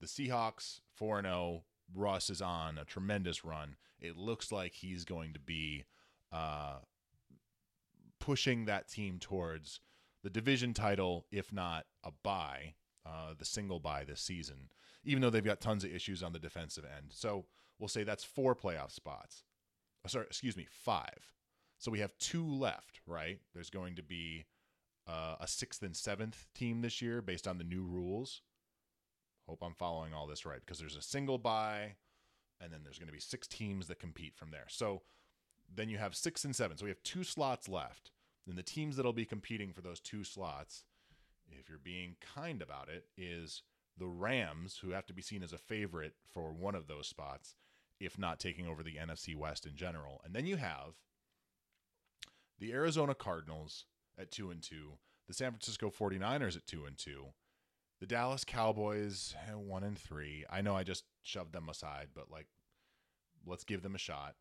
The 0.00 0.06
Seahawks 0.06 0.80
4 0.94 1.22
0. 1.22 1.64
Russ 1.94 2.30
is 2.30 2.42
on 2.42 2.78
a 2.78 2.84
tremendous 2.84 3.44
run. 3.44 3.76
It 4.00 4.16
looks 4.16 4.50
like 4.50 4.72
he's 4.72 5.04
going 5.04 5.32
to 5.34 5.40
be 5.40 5.84
uh, 6.32 6.78
pushing 8.18 8.64
that 8.64 8.88
team 8.88 9.18
towards 9.18 9.80
the 10.22 10.30
division 10.30 10.74
title, 10.74 11.26
if 11.30 11.52
not 11.52 11.86
a 12.02 12.10
bye, 12.10 12.74
uh, 13.06 13.34
the 13.38 13.44
single 13.44 13.78
bye 13.78 14.04
this 14.04 14.20
season, 14.20 14.68
even 15.04 15.22
though 15.22 15.30
they've 15.30 15.44
got 15.44 15.60
tons 15.60 15.84
of 15.84 15.94
issues 15.94 16.22
on 16.22 16.32
the 16.32 16.38
defensive 16.38 16.84
end. 16.84 17.06
So 17.10 17.46
we'll 17.78 17.88
say 17.88 18.02
that's 18.02 18.24
four 18.24 18.54
playoff 18.54 18.90
spots. 18.90 19.44
Oh, 20.04 20.08
sorry, 20.08 20.26
excuse 20.26 20.56
me, 20.56 20.66
five. 20.68 21.30
So 21.78 21.90
we 21.90 22.00
have 22.00 22.16
two 22.18 22.46
left, 22.46 23.00
right? 23.06 23.38
There's 23.54 23.70
going 23.70 23.96
to 23.96 24.02
be 24.02 24.46
uh, 25.06 25.36
a 25.40 25.46
sixth 25.46 25.82
and 25.82 25.94
seventh 25.94 26.46
team 26.54 26.80
this 26.80 27.00
year 27.00 27.22
based 27.22 27.46
on 27.46 27.58
the 27.58 27.64
new 27.64 27.84
rules. 27.84 28.42
Hope 29.46 29.62
I'm 29.62 29.74
following 29.74 30.12
all 30.12 30.26
this 30.26 30.44
right 30.44 30.60
because 30.60 30.78
there's 30.78 30.96
a 30.96 31.02
single 31.02 31.38
bye, 31.38 31.94
and 32.60 32.72
then 32.72 32.80
there's 32.82 32.98
going 32.98 33.08
to 33.08 33.12
be 33.12 33.20
six 33.20 33.46
teams 33.46 33.86
that 33.86 34.00
compete 34.00 34.34
from 34.34 34.50
there. 34.50 34.66
So 34.68 35.02
then 35.72 35.88
you 35.88 35.98
have 35.98 36.16
six 36.16 36.44
and 36.44 36.56
seven. 36.56 36.76
So 36.76 36.84
we 36.84 36.90
have 36.90 37.02
two 37.02 37.22
slots 37.22 37.68
left. 37.68 38.10
And 38.48 38.56
the 38.56 38.62
teams 38.62 38.96
that'll 38.96 39.12
be 39.12 39.24
competing 39.24 39.72
for 39.72 39.80
those 39.80 39.98
two 39.98 40.22
slots, 40.22 40.84
if 41.50 41.68
you're 41.68 41.78
being 41.78 42.16
kind 42.34 42.62
about 42.62 42.88
it, 42.88 43.06
is 43.16 43.62
the 43.98 44.06
Rams, 44.06 44.78
who 44.82 44.90
have 44.90 45.06
to 45.06 45.14
be 45.14 45.22
seen 45.22 45.42
as 45.42 45.52
a 45.52 45.58
favorite 45.58 46.14
for 46.24 46.52
one 46.52 46.74
of 46.74 46.86
those 46.86 47.06
spots, 47.06 47.54
if 47.98 48.18
not 48.18 48.38
taking 48.38 48.66
over 48.66 48.82
the 48.82 48.96
NFC 48.96 49.34
West 49.34 49.66
in 49.66 49.74
general. 49.74 50.20
And 50.24 50.34
then 50.34 50.46
you 50.46 50.56
have 50.56 50.94
the 52.58 52.72
Arizona 52.72 53.14
Cardinals, 53.14 53.86
at 54.18 54.30
2 54.30 54.50
and 54.50 54.62
2, 54.62 54.92
the 55.26 55.34
San 55.34 55.50
Francisco 55.52 55.90
49ers 55.90 56.56
at 56.56 56.66
2 56.66 56.84
and 56.86 56.96
2, 56.96 57.26
the 58.00 58.06
Dallas 58.06 58.44
Cowboys 58.44 59.34
at 59.48 59.58
1 59.58 59.82
and 59.82 59.98
3. 59.98 60.44
I 60.50 60.60
know 60.60 60.76
I 60.76 60.82
just 60.82 61.04
shoved 61.22 61.52
them 61.52 61.68
aside, 61.68 62.08
but 62.14 62.30
like 62.30 62.46
let's 63.46 63.64
give 63.64 63.82
them 63.82 63.94
a 63.94 63.98
shot. 63.98 64.34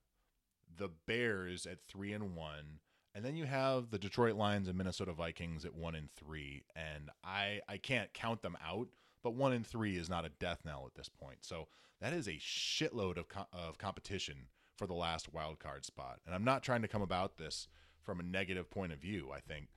The 0.77 0.89
Bears 1.07 1.65
at 1.65 1.83
3 1.87 2.13
and 2.13 2.35
1, 2.35 2.79
and 3.15 3.23
then 3.23 3.35
you 3.35 3.45
have 3.45 3.89
the 3.89 3.97
Detroit 3.97 4.35
Lions 4.35 4.67
and 4.67 4.77
Minnesota 4.77 5.13
Vikings 5.13 5.63
at 5.65 5.73
1 5.73 5.95
and 5.95 6.11
3, 6.11 6.63
and 6.75 7.09
I 7.23 7.61
I 7.67 7.77
can't 7.77 8.13
count 8.13 8.41
them 8.41 8.57
out, 8.63 8.89
but 9.23 9.33
1 9.33 9.53
and 9.53 9.65
3 9.65 9.97
is 9.97 10.09
not 10.09 10.25
a 10.25 10.29
death 10.29 10.59
knell 10.65 10.83
at 10.85 10.95
this 10.95 11.09
point. 11.09 11.37
So 11.41 11.67
that 12.01 12.13
is 12.13 12.27
a 12.27 12.33
shitload 12.33 13.17
of 13.17 13.29
co- 13.29 13.47
of 13.53 13.77
competition 13.77 14.47
for 14.75 14.85
the 14.85 14.93
last 14.93 15.33
wild 15.33 15.59
card 15.59 15.85
spot. 15.85 16.19
And 16.25 16.35
I'm 16.35 16.43
not 16.43 16.61
trying 16.61 16.81
to 16.81 16.87
come 16.89 17.01
about 17.01 17.37
this 17.37 17.69
from 18.03 18.19
a 18.19 18.23
negative 18.23 18.69
point 18.69 18.91
of 18.91 18.99
view. 18.99 19.31
I 19.33 19.39
think 19.39 19.69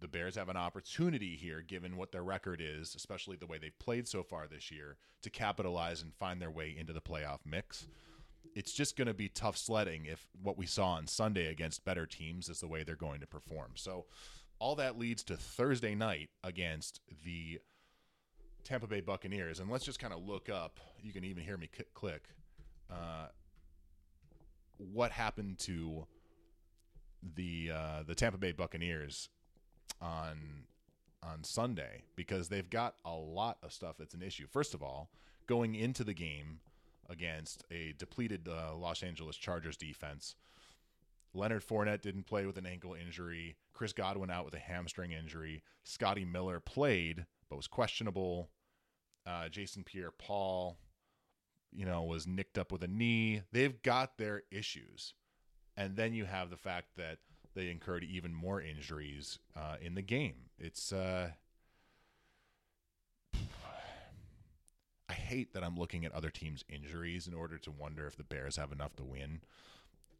the 0.00 0.08
Bears 0.08 0.36
have 0.36 0.48
an 0.48 0.56
opportunity 0.56 1.36
here, 1.36 1.60
given 1.60 1.96
what 1.96 2.12
their 2.12 2.22
record 2.22 2.60
is, 2.60 2.94
especially 2.94 3.36
the 3.36 3.46
way 3.46 3.58
they've 3.58 3.78
played 3.78 4.06
so 4.08 4.22
far 4.22 4.46
this 4.46 4.70
year, 4.70 4.96
to 5.22 5.30
capitalize 5.30 6.02
and 6.02 6.14
find 6.14 6.40
their 6.40 6.50
way 6.50 6.74
into 6.76 6.92
the 6.92 7.00
playoff 7.00 7.40
mix. 7.44 7.86
It's 8.54 8.72
just 8.72 8.96
going 8.96 9.08
to 9.08 9.14
be 9.14 9.28
tough 9.28 9.56
sledding 9.56 10.06
if 10.06 10.28
what 10.42 10.58
we 10.58 10.66
saw 10.66 10.92
on 10.92 11.06
Sunday 11.06 11.46
against 11.46 11.84
better 11.84 12.06
teams 12.06 12.48
is 12.48 12.60
the 12.60 12.66
way 12.68 12.82
they're 12.82 12.96
going 12.96 13.20
to 13.20 13.26
perform. 13.26 13.72
So 13.74 14.06
all 14.58 14.76
that 14.76 14.98
leads 14.98 15.24
to 15.24 15.36
Thursday 15.36 15.94
night 15.94 16.30
against 16.44 17.00
the 17.24 17.60
Tampa 18.64 18.86
Bay 18.86 19.00
Buccaneers. 19.00 19.60
And 19.60 19.70
let's 19.70 19.84
just 19.84 19.98
kind 19.98 20.12
of 20.12 20.26
look 20.26 20.48
up. 20.48 20.78
You 21.02 21.12
can 21.12 21.24
even 21.24 21.42
hear 21.42 21.56
me 21.56 21.68
click. 21.94 22.24
Uh, 22.90 23.26
what 24.76 25.12
happened 25.12 25.58
to 25.60 26.06
the 27.36 27.70
uh, 27.74 28.02
the 28.06 28.14
Tampa 28.14 28.38
Bay 28.38 28.52
Buccaneers 28.52 29.28
on 30.00 30.64
on 31.22 31.44
Sunday 31.44 32.02
because 32.16 32.48
they've 32.48 32.68
got 32.68 32.96
a 33.04 33.14
lot 33.14 33.58
of 33.62 33.72
stuff 33.72 33.96
that's 33.98 34.14
an 34.14 34.22
issue. 34.22 34.46
First 34.50 34.74
of 34.74 34.82
all, 34.82 35.10
going 35.46 35.74
into 35.74 36.04
the 36.04 36.14
game 36.14 36.60
against 37.08 37.64
a 37.70 37.94
depleted 37.98 38.48
uh, 38.48 38.74
Los 38.76 39.02
Angeles 39.02 39.36
Chargers 39.36 39.76
defense, 39.76 40.34
Leonard 41.34 41.64
Fournette 41.66 42.02
didn't 42.02 42.26
play 42.26 42.46
with 42.46 42.58
an 42.58 42.66
ankle 42.66 42.94
injury. 42.94 43.56
Chris 43.72 43.92
Godwin 43.92 44.30
out 44.30 44.44
with 44.44 44.54
a 44.54 44.58
hamstring 44.58 45.12
injury. 45.12 45.62
Scotty 45.84 46.24
Miller 46.24 46.60
played 46.60 47.26
but 47.52 47.56
was 47.56 47.66
questionable. 47.66 48.48
Uh, 49.26 49.46
Jason 49.50 49.84
Pierre-Paul, 49.84 50.78
you 51.70 51.84
know, 51.84 52.02
was 52.02 52.26
nicked 52.26 52.56
up 52.56 52.72
with 52.72 52.82
a 52.82 52.88
knee. 52.88 53.42
They've 53.52 53.82
got 53.82 54.16
their 54.16 54.44
issues, 54.50 55.12
and 55.76 55.94
then 55.94 56.14
you 56.14 56.24
have 56.24 56.48
the 56.48 56.56
fact 56.56 56.96
that 56.96 57.18
they 57.54 57.68
incurred 57.68 58.04
even 58.04 58.32
more 58.32 58.62
injuries 58.62 59.38
uh, 59.54 59.76
in 59.82 59.94
the 59.94 60.00
game. 60.00 60.48
It's 60.58 60.94
uh, 60.94 61.32
I 65.12 65.14
hate 65.14 65.52
that 65.52 65.62
I'm 65.62 65.76
looking 65.76 66.06
at 66.06 66.12
other 66.12 66.30
teams' 66.30 66.64
injuries 66.70 67.26
in 67.26 67.34
order 67.34 67.58
to 67.58 67.70
wonder 67.70 68.06
if 68.06 68.16
the 68.16 68.24
Bears 68.24 68.56
have 68.56 68.72
enough 68.72 68.96
to 68.96 69.04
win. 69.04 69.42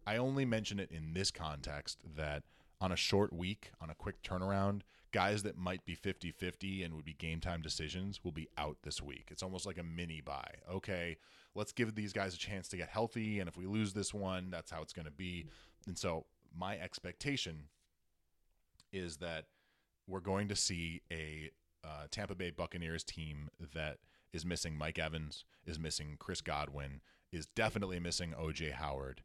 I 0.06 0.18
only 0.18 0.44
mention 0.44 0.78
it 0.78 0.90
in 0.92 1.14
this 1.14 1.30
context 1.30 1.98
that 2.14 2.42
on 2.78 2.92
a 2.92 2.96
short 2.96 3.32
week, 3.32 3.70
on 3.80 3.88
a 3.88 3.94
quick 3.94 4.22
turnaround, 4.22 4.82
guys 5.10 5.44
that 5.44 5.56
might 5.56 5.86
be 5.86 5.94
50 5.94 6.30
50 6.32 6.82
and 6.82 6.92
would 6.92 7.06
be 7.06 7.14
game 7.14 7.40
time 7.40 7.62
decisions 7.62 8.22
will 8.22 8.32
be 8.32 8.50
out 8.58 8.76
this 8.82 9.00
week. 9.00 9.28
It's 9.30 9.42
almost 9.42 9.64
like 9.64 9.78
a 9.78 9.82
mini 9.82 10.20
bye. 10.20 10.56
Okay, 10.70 11.16
let's 11.54 11.72
give 11.72 11.94
these 11.94 12.12
guys 12.12 12.34
a 12.34 12.38
chance 12.38 12.68
to 12.68 12.76
get 12.76 12.90
healthy. 12.90 13.40
And 13.40 13.48
if 13.48 13.56
we 13.56 13.64
lose 13.64 13.94
this 13.94 14.12
one, 14.12 14.50
that's 14.50 14.70
how 14.70 14.82
it's 14.82 14.92
going 14.92 15.06
to 15.06 15.10
be. 15.10 15.46
And 15.86 15.96
so 15.96 16.26
my 16.54 16.76
expectation 16.78 17.68
is 18.92 19.16
that 19.18 19.46
we're 20.06 20.20
going 20.20 20.48
to 20.48 20.56
see 20.56 21.00
a 21.10 21.50
uh, 21.82 22.08
Tampa 22.10 22.34
Bay 22.34 22.50
Buccaneers 22.50 23.04
team 23.04 23.48
that 23.72 23.96
is 24.32 24.44
missing 24.44 24.76
Mike 24.76 24.98
Evans, 24.98 25.44
is 25.66 25.78
missing 25.78 26.16
Chris 26.18 26.40
Godwin, 26.40 27.00
is 27.32 27.46
definitely 27.46 28.00
missing 28.00 28.34
OJ 28.38 28.72
Howard. 28.72 29.22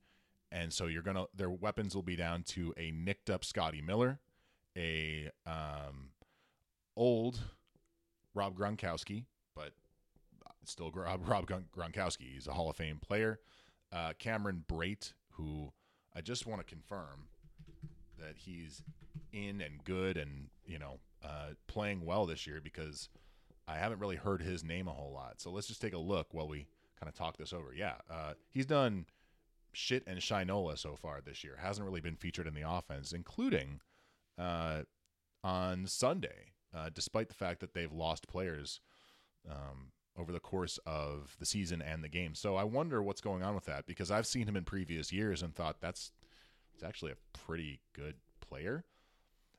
And 0.52 0.72
so 0.72 0.86
you're 0.86 1.02
to, 1.04 1.28
their 1.36 1.50
weapons 1.50 1.93
will 1.96 2.04
be 2.04 2.15
down 2.15 2.43
to 2.43 2.74
a 2.78 2.91
nicked 2.91 3.30
up 3.30 3.43
Scotty 3.43 3.82
Miller, 3.82 4.20
a 4.78 5.30
um, 5.46 6.12
old 6.96 7.39
Rob 8.34 8.58
Gronkowski, 8.58 9.26
but 9.56 9.72
still 10.63 10.91
Rob, 10.96 11.28
Rob 11.28 11.48
Gronkowski. 11.48 12.34
He's 12.34 12.48
a 12.48 12.54
Hall 12.54 12.70
of 12.70 12.78
Fame 12.78 13.00
player. 13.00 13.39
Uh, 13.91 14.13
Cameron 14.20 14.63
Brate, 14.70 15.13
who 15.32 15.72
I 16.15 16.22
just 16.22 16.46
want 16.46 16.60
to 16.62 16.65
confirm 16.65 17.28
that 18.20 18.36
he's 18.38 18.82
in 19.32 19.62
and 19.62 19.84
good 19.84 20.17
and 20.17 20.48
you 20.65 20.80
know 20.80 21.00
uh, 21.24 21.50
playing 21.67 22.06
well 22.06 22.26
this 22.26 22.48
year 22.48 22.60
because 22.63 23.10
I 23.67 23.75
haven't 23.75 23.99
really 23.99 24.15
heard 24.15 24.41
his 24.41 24.63
name 24.63 24.88
a 24.88 24.93
whole 24.93 25.12
lot. 25.12 25.41
So 25.41 25.51
let's 25.51 25.67
just 25.67 25.82
take 25.82 25.93
a 25.93 25.99
look 25.99 26.34
while 26.34 26.47
we 26.47 26.67
kind 26.99 27.10
of 27.10 27.15
talk 27.15 27.38
this 27.38 27.53
over. 27.53 27.73
Yeah, 27.73 27.95
uh, 28.10 28.34
he's 28.49 28.65
done 28.65 29.06
shit 29.73 30.03
and 30.08 30.19
shinola 30.19 30.77
so 30.77 30.95
far 30.95 31.21
this 31.21 31.43
year. 31.43 31.58
Hasn't 31.62 31.86
really 31.86 32.01
been 32.01 32.15
featured 32.15 32.47
in 32.47 32.53
the 32.53 32.69
offense, 32.69 33.12
including 33.12 33.82
uh, 34.38 34.84
on 35.43 35.86
Sunday, 35.86 36.53
uh, 36.75 36.89
despite 36.93 37.27
the 37.30 37.36
fact 37.36 37.60
that 37.60 37.73
they've 37.73 37.91
lost 37.91 38.27
players 38.27 38.80
um, 39.49 39.91
over 40.17 40.32
the 40.32 40.39
course 40.39 40.80
of 40.86 41.36
the 41.39 41.45
season 41.45 41.82
and 41.82 42.03
the 42.03 42.10
game. 42.10 42.36
So 42.36 42.56
I 42.56 42.63
wonder 42.63 43.03
what's 43.03 43.21
going 43.21 43.43
on 43.43 43.53
with 43.53 43.65
that 43.65 43.86
because 43.86 44.10
I've 44.10 44.27
seen 44.27 44.47
him 44.47 44.56
in 44.56 44.63
previous 44.63 45.12
years 45.12 45.43
and 45.43 45.53
thought 45.53 45.77
that's 45.80 46.12
it's 46.73 46.84
actually 46.84 47.12
a 47.12 47.38
pretty 47.45 47.80
good 47.93 48.15
player. 48.39 48.84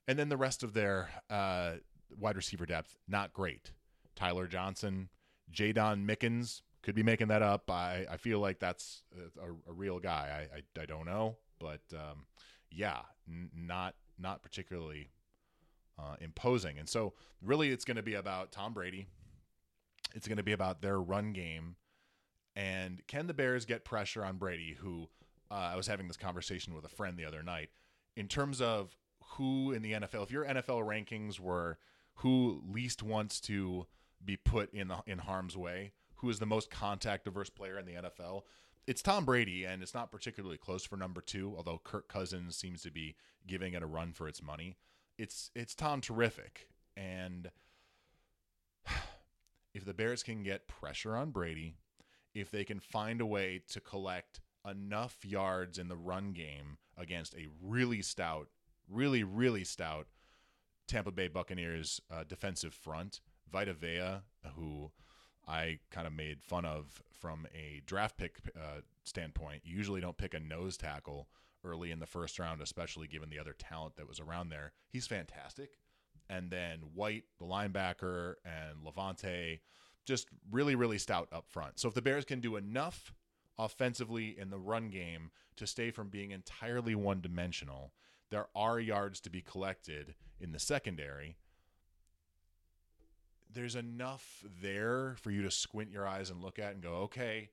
And 0.07 0.19
then 0.19 0.29
the 0.29 0.37
rest 0.37 0.63
of 0.63 0.73
their 0.73 1.11
uh, 1.29 1.73
wide 2.19 2.37
receiver 2.37 2.65
depth, 2.65 2.97
not 3.07 3.33
great. 3.33 3.73
Tyler 4.19 4.47
Johnson, 4.47 5.09
Jaydon 5.53 6.05
Mickens, 6.05 6.63
could 6.83 6.95
be 6.95 7.03
making 7.03 7.29
that 7.29 7.43
up. 7.43 7.71
I, 7.71 8.07
I 8.11 8.17
feel 8.17 8.41
like 8.41 8.59
that's 8.59 9.03
a, 9.41 9.71
a 9.71 9.73
real 9.73 9.99
guy. 9.99 10.49
I, 10.53 10.57
I, 10.57 10.83
I, 10.83 10.87
don't 10.87 11.07
know, 11.07 11.37
but 11.59 11.81
um, 11.93 12.27
yeah, 12.71 13.01
n- 13.29 13.51
not 13.55 13.95
not 14.19 14.43
particularly 14.43 15.11
uh, 15.99 16.17
imposing. 16.21 16.79
And 16.79 16.89
so 16.89 17.15
really, 17.43 17.71
it's 17.71 17.85
going 17.85 17.97
to 17.97 18.03
be 18.03 18.15
about 18.15 18.53
Tom 18.53 18.73
Brady 18.73 19.07
it's 20.15 20.27
going 20.27 20.39
to 20.39 20.43
be 20.43 20.53
about 20.53 20.83
their 20.83 21.01
run 21.01 21.33
game. 21.33 21.77
And 22.57 23.07
can 23.07 23.27
the 23.27 23.35
Bears 23.35 23.65
get 23.65 23.85
pressure 23.85 24.25
on 24.25 24.37
Brady, 24.37 24.77
who 24.81 25.09
uh, 25.51 25.55
I 25.55 25.77
was 25.77 25.87
having 25.87 26.09
this 26.09 26.17
conversation 26.17 26.75
with 26.75 26.85
a 26.85 26.89
friend 26.89 27.17
the 27.17 27.25
other 27.25 27.43
night, 27.43 27.71
in 28.17 28.27
terms 28.27 28.61
of 28.61 28.97
who 29.37 29.73
in 29.73 29.83
the 29.83 29.93
NFL, 29.93 30.25
if 30.25 30.31
your 30.31 30.45
NFL 30.45 30.85
rankings 30.85 31.39
were 31.39 31.79
who 32.17 32.63
least 32.69 33.03
wants 33.03 33.41
to 33.43 33.87
be 34.25 34.37
put 34.37 34.73
in 34.73 34.89
the, 34.89 34.99
in 35.07 35.19
harm's 35.19 35.57
way, 35.57 35.93
who 36.17 36.31
is 36.31 36.39
the 36.39 36.47
most 36.47 36.71
contact 36.71 37.25
diverse 37.25 37.51
player 37.51 37.79
in 37.79 37.87
the 37.87 37.95
NFL, 37.95 38.43
it's 38.89 39.03
Tom 39.03 39.27
Brady, 39.27 39.65
and 39.65 39.83
it's 39.83 39.93
not 39.93 40.11
particularly 40.11 40.57
close 40.57 40.83
for 40.83 40.97
number 40.97 41.21
two, 41.21 41.53
although 41.55 41.79
Kirk 41.85 42.09
Cousins 42.09 42.57
seems 42.57 42.81
to 42.83 42.91
be 42.91 43.17
giving 43.47 43.75
it 43.75 43.83
a 43.83 43.87
run 43.87 44.13
for 44.13 44.27
its 44.27 44.43
money. 44.43 44.79
It's 45.19 45.51
it's 45.55 45.75
Tom 45.75 46.01
terrific, 46.01 46.69
and 46.97 47.51
if 49.75 49.85
the 49.85 49.93
Bears 49.93 50.23
can 50.23 50.43
get 50.43 50.69
pressure 50.69 51.15
on 51.15 51.33
Brady, 51.33 51.75
if 52.35 52.51
they 52.51 52.65
can 52.65 52.81
find 52.81 53.21
a 53.21 53.27
way 53.27 53.61
to 53.69 53.81
collect 53.81 54.41
enough 54.67 55.19
yards 55.23 55.77
in 55.79 55.89
the 55.89 55.97
run 55.97 56.33
game 56.33 56.79
against 56.97 57.35
a 57.35 57.47
really 57.63 58.01
stout, 58.01 58.49
really, 58.89 59.23
really 59.23 59.65
stout 59.65 60.07
Tampa 60.87 61.11
Bay 61.13 61.29
Buccaneers 61.29 62.01
uh, 62.11 62.25
defensive 62.27 62.73
front, 62.73 63.21
Vita 63.51 63.75
Vea, 63.75 64.21
who 64.57 64.91
I 65.47 65.79
kind 65.91 66.07
of 66.07 66.13
made 66.13 66.43
fun 66.43 66.65
of 66.65 67.03
from 67.13 67.47
a 67.55 67.83
draft 67.87 68.17
pick 68.17 68.37
uh, 68.57 68.81
standpoint. 69.05 69.63
You 69.65 69.77
usually 69.77 70.01
don't 70.01 70.17
pick 70.17 70.35
a 70.35 70.41
nose 70.41 70.77
tackle 70.77 71.29
early 71.65 71.91
in 71.91 71.99
the 71.99 72.07
first 72.07 72.39
round, 72.39 72.61
especially 72.61 73.09
given 73.09 73.31
the 73.31 73.39
other 73.39 73.55
talent 73.59 73.97
that 73.97 74.09
was 74.09 74.21
around 74.21 74.51
there. 74.51 74.73
He's 74.89 75.07
fantastic 75.07 75.79
and 76.31 76.51
then 76.51 76.81
White, 76.95 77.25
the 77.39 77.47
linebacker, 77.47 78.35
and 78.45 78.85
Lavonte, 78.85 79.61
just 80.05 80.29
really, 80.51 80.75
really 80.75 80.99
stout 80.99 81.29
up 81.33 81.47
front. 81.49 81.79
So 81.79 81.89
if 81.89 81.95
the 81.95 82.03
Bears 82.03 82.25
can 82.25 82.41
do 82.41 82.57
enough 82.57 83.13
offensively 83.59 84.37
in 84.39 84.51
the 84.51 84.59
run 84.59 84.89
game 84.91 85.31
to 85.57 85.67
stay 85.67 85.91
from 85.91 86.09
being 86.09 86.31
entirely 86.31 86.95
one 86.95 87.21
dimensional, 87.21 87.93
there 88.31 88.47
are 88.55 88.79
yards 88.79 89.21
to 89.21 89.31
be 89.31 89.41
collected 89.41 90.15
in 90.41 90.53
the 90.53 90.59
secondary. 90.59 91.37
There's 93.53 93.77
enough 93.77 94.45
there 94.63 95.17
for 95.21 95.31
you 95.31 95.43
to 95.43 95.51
squint 95.51 95.91
your 95.91 96.07
eyes 96.07 96.31
and 96.31 96.43
look 96.43 96.59
at 96.59 96.75
and 96.75 96.83
go, 96.83 96.95
okay, 96.97 97.51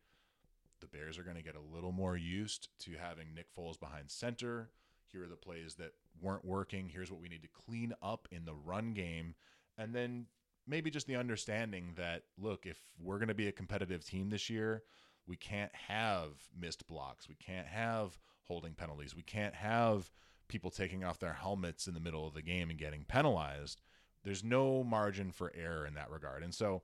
the 0.81 0.87
Bears 0.87 1.17
are 1.17 1.23
going 1.23 1.37
to 1.37 1.43
get 1.43 1.55
a 1.55 1.75
little 1.75 1.91
more 1.91 2.17
used 2.17 2.69
to 2.79 2.91
having 3.01 3.33
Nick 3.33 3.47
Foles 3.55 3.79
behind 3.79 4.11
center. 4.11 4.69
Here 5.11 5.23
are 5.23 5.27
the 5.27 5.35
plays 5.35 5.75
that 5.75 5.93
weren't 6.21 6.45
working. 6.45 6.89
Here's 6.89 7.11
what 7.11 7.21
we 7.21 7.29
need 7.29 7.43
to 7.43 7.65
clean 7.65 7.93
up 8.01 8.27
in 8.31 8.45
the 8.45 8.53
run 8.53 8.93
game. 8.93 9.35
And 9.77 9.93
then 9.95 10.25
maybe 10.67 10.89
just 10.89 11.07
the 11.07 11.15
understanding 11.15 11.93
that, 11.95 12.23
look, 12.37 12.65
if 12.65 12.77
we're 12.99 13.17
going 13.17 13.29
to 13.29 13.33
be 13.33 13.47
a 13.47 13.53
competitive 13.53 14.03
team 14.03 14.29
this 14.29 14.49
year, 14.49 14.83
we 15.27 15.37
can't 15.37 15.73
have 15.73 16.31
missed 16.59 16.87
blocks. 16.87 17.29
We 17.29 17.35
can't 17.35 17.67
have 17.67 18.17
holding 18.43 18.73
penalties. 18.73 19.15
We 19.15 19.23
can't 19.23 19.55
have 19.55 20.11
people 20.47 20.69
taking 20.69 21.03
off 21.03 21.19
their 21.19 21.33
helmets 21.33 21.87
in 21.87 21.93
the 21.93 21.99
middle 21.99 22.27
of 22.27 22.33
the 22.33 22.41
game 22.41 22.69
and 22.69 22.77
getting 22.77 23.05
penalized. 23.05 23.81
There's 24.25 24.43
no 24.43 24.83
margin 24.83 25.31
for 25.31 25.53
error 25.55 25.85
in 25.85 25.93
that 25.93 26.11
regard. 26.11 26.43
And 26.43 26.53
so, 26.53 26.81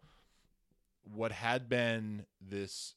what 1.03 1.31
had 1.31 1.67
been 1.67 2.25
this 2.39 2.93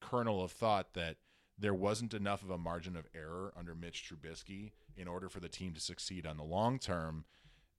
kernel 0.00 0.42
of 0.42 0.52
thought 0.52 0.94
that 0.94 1.16
there 1.58 1.74
wasn't 1.74 2.14
enough 2.14 2.42
of 2.42 2.50
a 2.50 2.58
margin 2.58 2.96
of 2.96 3.08
error 3.14 3.52
under 3.58 3.74
Mitch 3.74 4.08
Trubisky 4.08 4.70
in 4.96 5.08
order 5.08 5.28
for 5.28 5.40
the 5.40 5.48
team 5.48 5.74
to 5.74 5.80
succeed 5.80 6.26
on 6.26 6.36
the 6.36 6.44
long 6.44 6.78
term. 6.78 7.24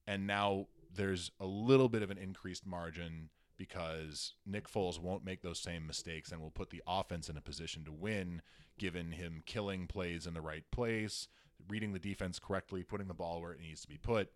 And 0.06 0.28
now 0.28 0.68
there's 0.94 1.32
a 1.40 1.46
little 1.46 1.88
bit 1.88 2.04
of 2.04 2.12
an 2.12 2.18
increased 2.18 2.66
margin 2.66 3.30
because 3.56 4.34
Nick 4.46 4.70
Foles 4.70 5.00
won't 5.00 5.26
make 5.26 5.42
those 5.42 5.60
same 5.60 5.88
mistakes 5.88 6.32
and 6.32 6.42
will 6.42 6.52
put 6.52 6.70
the 6.70 6.84
offense 6.88 7.30
in 7.30 7.38
a 7.38 7.42
position 7.42 7.86
to 7.86 7.92
win, 7.92 8.42
given 8.78 9.12
him 9.12 9.44
killing 9.46 9.88
plays 9.88 10.26
in 10.26 10.34
the 10.34 10.42
right 10.42 10.64
place, 10.72 11.28
reading 11.70 11.94
the 11.94 12.00
defense 12.00 12.40
correctly, 12.40 12.84
putting 12.84 13.08
the 13.08 13.14
ball 13.14 13.42
where 13.42 13.52
it 13.52 13.62
needs 13.62 13.82
to 13.82 13.88
be 13.88 13.98
put. 13.98 14.32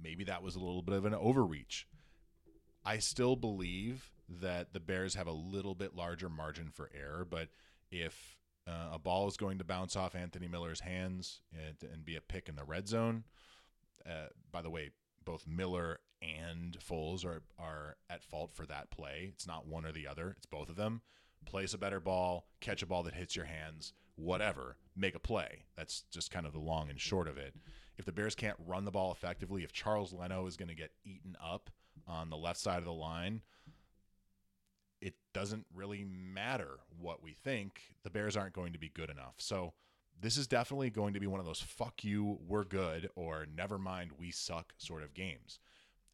Maybe 0.00 0.24
that 0.24 0.42
was 0.42 0.54
a 0.54 0.60
little 0.60 0.82
bit 0.82 0.94
of 0.94 1.04
an 1.04 1.14
overreach. 1.14 1.86
I 2.84 2.98
still 2.98 3.36
believe 3.36 4.12
that 4.28 4.72
the 4.72 4.80
Bears 4.80 5.14
have 5.14 5.26
a 5.26 5.32
little 5.32 5.74
bit 5.74 5.94
larger 5.94 6.28
margin 6.28 6.70
for 6.70 6.90
error, 6.94 7.26
but 7.28 7.48
if 7.90 8.36
uh, 8.66 8.90
a 8.92 8.98
ball 8.98 9.28
is 9.28 9.36
going 9.36 9.58
to 9.58 9.64
bounce 9.64 9.96
off 9.96 10.14
Anthony 10.14 10.48
Miller's 10.48 10.80
hands 10.80 11.40
and, 11.52 11.76
and 11.92 12.04
be 12.04 12.16
a 12.16 12.20
pick 12.20 12.48
in 12.48 12.56
the 12.56 12.64
red 12.64 12.88
zone. 12.88 13.24
Uh, 14.06 14.28
by 14.50 14.62
the 14.62 14.70
way, 14.70 14.90
both 15.24 15.46
Miller 15.46 16.00
and 16.20 16.78
Foles 16.78 17.24
are 17.24 17.42
are 17.58 17.96
at 18.08 18.24
fault 18.24 18.52
for 18.54 18.66
that 18.66 18.90
play. 18.90 19.30
It's 19.32 19.46
not 19.46 19.66
one 19.66 19.84
or 19.84 19.92
the 19.92 20.06
other; 20.06 20.34
it's 20.36 20.46
both 20.46 20.68
of 20.68 20.76
them. 20.76 21.02
Place 21.44 21.74
a 21.74 21.78
better 21.78 22.00
ball, 22.00 22.46
catch 22.60 22.82
a 22.82 22.86
ball 22.86 23.02
that 23.02 23.14
hits 23.14 23.34
your 23.34 23.46
hands, 23.46 23.92
whatever, 24.14 24.76
make 24.96 25.16
a 25.16 25.20
play. 25.20 25.64
That's 25.76 26.02
just 26.12 26.30
kind 26.30 26.46
of 26.46 26.52
the 26.52 26.60
long 26.60 26.88
and 26.88 27.00
short 27.00 27.26
of 27.26 27.36
it. 27.36 27.54
If 27.98 28.04
the 28.04 28.12
Bears 28.12 28.34
can't 28.34 28.56
run 28.66 28.84
the 28.84 28.90
ball 28.90 29.12
effectively, 29.12 29.64
if 29.64 29.72
Charles 29.72 30.12
Leno 30.12 30.46
is 30.46 30.56
going 30.56 30.68
to 30.68 30.74
get 30.74 30.92
eaten 31.04 31.36
up 31.42 31.70
on 32.06 32.30
the 32.30 32.36
left 32.36 32.58
side 32.58 32.78
of 32.78 32.84
the 32.84 32.92
line, 32.92 33.42
it 35.00 35.14
doesn't 35.34 35.66
really 35.74 36.04
matter 36.04 36.78
what 36.98 37.22
we 37.22 37.32
think. 37.32 37.80
The 38.02 38.10
Bears 38.10 38.36
aren't 38.36 38.54
going 38.54 38.72
to 38.72 38.78
be 38.78 38.88
good 38.88 39.10
enough. 39.10 39.34
So 39.38 39.74
this 40.20 40.36
is 40.36 40.46
definitely 40.46 40.90
going 40.90 41.14
to 41.14 41.20
be 41.20 41.26
one 41.26 41.40
of 41.40 41.46
those 41.46 41.60
fuck 41.60 42.04
you, 42.04 42.38
we're 42.46 42.64
good, 42.64 43.10
or 43.16 43.46
never 43.54 43.78
mind, 43.78 44.12
we 44.18 44.30
suck 44.30 44.72
sort 44.78 45.02
of 45.02 45.14
games. 45.14 45.58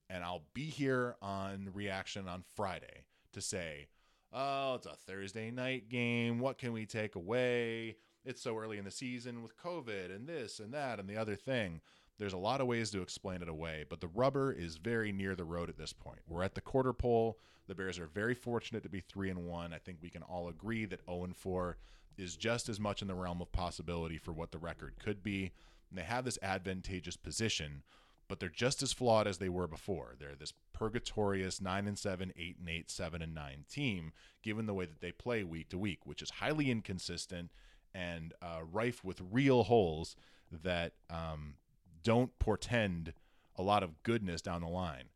And 0.09 0.25
I'll 0.25 0.45
be 0.55 0.65
here 0.65 1.17
on 1.21 1.69
reaction 1.75 2.27
on 2.27 2.45
Friday 2.57 3.05
to 3.33 3.43
say, 3.43 3.89
oh, 4.33 4.75
it's 4.75 4.87
a 4.87 4.97
Thursday 5.07 5.51
night 5.51 5.91
game. 5.91 6.39
What 6.39 6.59
can 6.59 6.73
we 6.73 6.87
take 6.87 7.15
away? 7.15 7.97
It's 8.25 8.43
so 8.43 8.57
early 8.57 8.79
in 8.79 8.85
the 8.85 8.91
season 8.91 9.43
with 9.43 9.57
COVID 9.57 10.15
and 10.15 10.27
this 10.27 10.61
and 10.61 10.73
that 10.75 10.99
and 10.99 11.09
the 11.09 11.17
other 11.17 11.37
thing. 11.37 11.81
There's 12.19 12.33
a 12.33 12.39
lot 12.39 12.61
of 12.61 12.67
ways 12.67 12.91
to 12.91 13.01
explain 13.01 13.43
it 13.43 13.49
away, 13.49 13.85
but 13.89 14.01
the 14.01 14.09
rubber 14.09 14.53
is 14.53 14.77
very 14.77 15.13
near 15.13 15.37
the 15.37 15.45
road 15.45 15.69
at 15.69 15.79
this 15.79 15.93
point. 15.93 16.19
We're 16.27 16.43
at 16.43 16.55
the 16.55 16.61
quarter 16.61 16.93
pole. 16.93 17.39
The 17.69 17.77
Bears 17.77 17.99
are 17.99 18.07
very 18.07 18.35
fortunate 18.35 18.83
to 18.83 18.89
be 18.89 19.01
3 19.01 19.31
and 19.31 19.47
1. 19.47 19.73
I 19.73 19.79
think 19.79 19.99
we 20.03 20.11
can 20.11 20.23
all 20.23 20.49
agree 20.49 20.85
that 20.87 21.05
0 21.07 21.25
and 21.25 21.37
4 21.37 21.77
is 22.17 22.37
just 22.37 22.69
as 22.69 22.81
much 22.81 23.03
in 23.03 23.09
the 23.09 23.15
realm 23.15 23.41
of 23.41 23.53
possibility 23.53 24.19
for 24.19 24.33
what 24.33 24.51
the 24.51 24.59
record 24.59 24.95
could 24.99 25.23
be. 25.23 25.53
And 25.91 25.99
they 25.99 26.03
have 26.03 26.25
this 26.25 26.39
advantageous 26.43 27.17
position, 27.17 27.83
but 28.27 28.41
they're 28.41 28.49
just 28.49 28.83
as 28.83 28.93
flawed 28.93 29.29
as 29.29 29.39
they 29.39 29.49
were 29.49 29.69
before. 29.69 30.17
They're 30.19 30.35
this 30.35 30.55
purgatorious 30.73 31.61
9 31.61 31.87
and 31.87 31.99
7, 31.99 32.33
8 32.37 32.57
and 32.59 32.69
8, 32.69 32.91
7 32.91 33.23
and 33.23 33.35
9 33.35 33.65
team 33.71 34.13
given 34.43 34.67
the 34.67 34.75
way 34.75 34.87
that 34.87 35.01
they 35.01 35.13
play 35.13 35.45
week 35.45 35.69
to 35.69 35.79
week, 35.79 36.01
which 36.05 36.21
is 36.21 36.31
highly 36.31 36.69
inconsistent 36.69 37.53
and 37.95 38.33
uh, 38.43 38.61
rife 38.71 39.05
with 39.05 39.21
real 39.31 39.65
holes 39.65 40.17
that 40.63 40.93
um, 41.11 41.55
don't 42.03 42.39
portend 42.39 43.13
a 43.57 43.63
lot 43.63 43.83
of 43.83 44.03
goodness 44.03 44.41
down 44.41 44.61
the 44.61 44.69
line. 44.69 45.11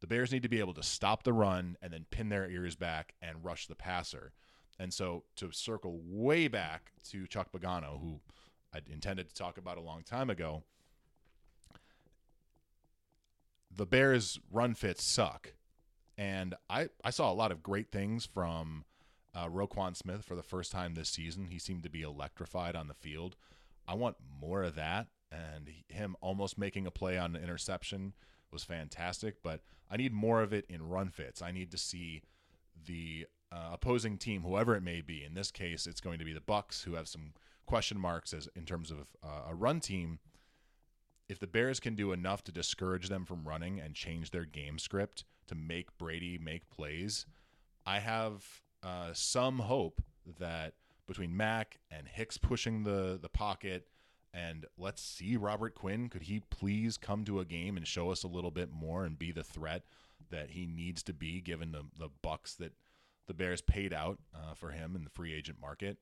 The 0.00 0.06
Bears 0.06 0.32
need 0.32 0.42
to 0.42 0.48
be 0.48 0.60
able 0.60 0.74
to 0.74 0.82
stop 0.82 1.22
the 1.22 1.32
run 1.32 1.76
and 1.80 1.92
then 1.92 2.06
pin 2.10 2.28
their 2.28 2.48
ears 2.48 2.76
back 2.76 3.14
and 3.22 3.44
rush 3.44 3.66
the 3.66 3.74
passer. 3.74 4.32
And 4.78 4.92
so 4.92 5.24
to 5.36 5.50
circle 5.52 6.00
way 6.04 6.48
back 6.48 6.92
to 7.10 7.26
Chuck 7.26 7.48
Pagano, 7.52 8.00
who 8.00 8.20
I 8.74 8.80
intended 8.92 9.28
to 9.28 9.34
talk 9.34 9.56
about 9.56 9.78
a 9.78 9.82
long 9.82 10.02
time 10.02 10.28
ago, 10.28 10.64
the 13.74 13.86
Bears' 13.86 14.38
run 14.50 14.74
fits 14.74 15.02
suck. 15.02 15.54
And 16.18 16.54
I, 16.68 16.88
I 17.04 17.10
saw 17.10 17.30
a 17.30 17.34
lot 17.34 17.52
of 17.52 17.62
great 17.62 17.90
things 17.90 18.26
from 18.26 18.84
uh, 19.36 19.48
Roquan 19.48 19.94
Smith 19.94 20.24
for 20.24 20.34
the 20.34 20.42
first 20.42 20.72
time 20.72 20.94
this 20.94 21.10
season. 21.10 21.48
He 21.48 21.58
seemed 21.58 21.82
to 21.82 21.90
be 21.90 22.02
electrified 22.02 22.74
on 22.74 22.88
the 22.88 22.94
field. 22.94 23.36
I 23.86 23.94
want 23.94 24.16
more 24.40 24.62
of 24.62 24.74
that. 24.76 25.08
And 25.30 25.68
him 25.88 26.16
almost 26.20 26.56
making 26.56 26.86
a 26.86 26.90
play 26.90 27.18
on 27.18 27.36
an 27.36 27.42
interception 27.42 28.14
was 28.50 28.64
fantastic. 28.64 29.42
But 29.42 29.60
I 29.90 29.96
need 29.96 30.14
more 30.14 30.40
of 30.40 30.52
it 30.52 30.64
in 30.68 30.88
run 30.88 31.10
fits. 31.10 31.42
I 31.42 31.52
need 31.52 31.70
to 31.72 31.78
see 31.78 32.22
the 32.86 33.26
uh, 33.52 33.70
opposing 33.72 34.16
team, 34.16 34.42
whoever 34.42 34.74
it 34.74 34.82
may 34.82 35.02
be. 35.02 35.22
In 35.22 35.34
this 35.34 35.50
case, 35.50 35.86
it's 35.86 36.00
going 36.00 36.18
to 36.18 36.24
be 36.24 36.32
the 36.32 36.40
Bucks, 36.40 36.82
who 36.84 36.94
have 36.94 37.08
some 37.08 37.32
question 37.66 37.98
marks 37.98 38.32
as 38.32 38.48
in 38.56 38.64
terms 38.64 38.90
of 38.90 39.16
uh, 39.22 39.50
a 39.50 39.54
run 39.54 39.80
team. 39.80 40.18
If 41.28 41.40
the 41.40 41.48
Bears 41.48 41.80
can 41.80 41.94
do 41.94 42.12
enough 42.12 42.44
to 42.44 42.52
discourage 42.52 43.08
them 43.08 43.24
from 43.24 43.46
running 43.46 43.80
and 43.80 43.94
change 43.94 44.30
their 44.30 44.44
game 44.44 44.78
script 44.78 45.24
to 45.48 45.56
make 45.56 45.98
Brady 45.98 46.38
make 46.38 46.70
plays, 46.70 47.26
I 47.84 47.98
have 47.98 48.62
uh, 48.82 49.10
some 49.12 49.60
hope 49.60 50.02
that 50.38 50.74
between 51.06 51.36
Mack 51.36 51.78
and 51.90 52.08
Hicks 52.08 52.38
pushing 52.38 52.84
the 52.84 53.18
the 53.20 53.28
pocket, 53.28 53.86
and 54.34 54.66
let's 54.76 55.02
see 55.02 55.36
Robert 55.36 55.74
Quinn, 55.74 56.08
could 56.08 56.22
he 56.22 56.40
please 56.50 56.96
come 56.96 57.24
to 57.24 57.40
a 57.40 57.44
game 57.44 57.76
and 57.76 57.86
show 57.86 58.10
us 58.10 58.22
a 58.22 58.28
little 58.28 58.50
bit 58.50 58.70
more 58.72 59.04
and 59.04 59.18
be 59.18 59.32
the 59.32 59.44
threat 59.44 59.84
that 60.30 60.50
he 60.50 60.66
needs 60.66 61.02
to 61.04 61.12
be 61.12 61.40
given 61.40 61.72
the 61.72 61.84
the 61.98 62.10
bucks 62.22 62.54
that 62.54 62.72
the 63.26 63.34
Bears 63.34 63.60
paid 63.60 63.92
out 63.92 64.18
uh, 64.34 64.54
for 64.54 64.70
him 64.70 64.94
in 64.94 65.04
the 65.04 65.10
free 65.10 65.34
agent 65.34 65.60
market. 65.60 65.98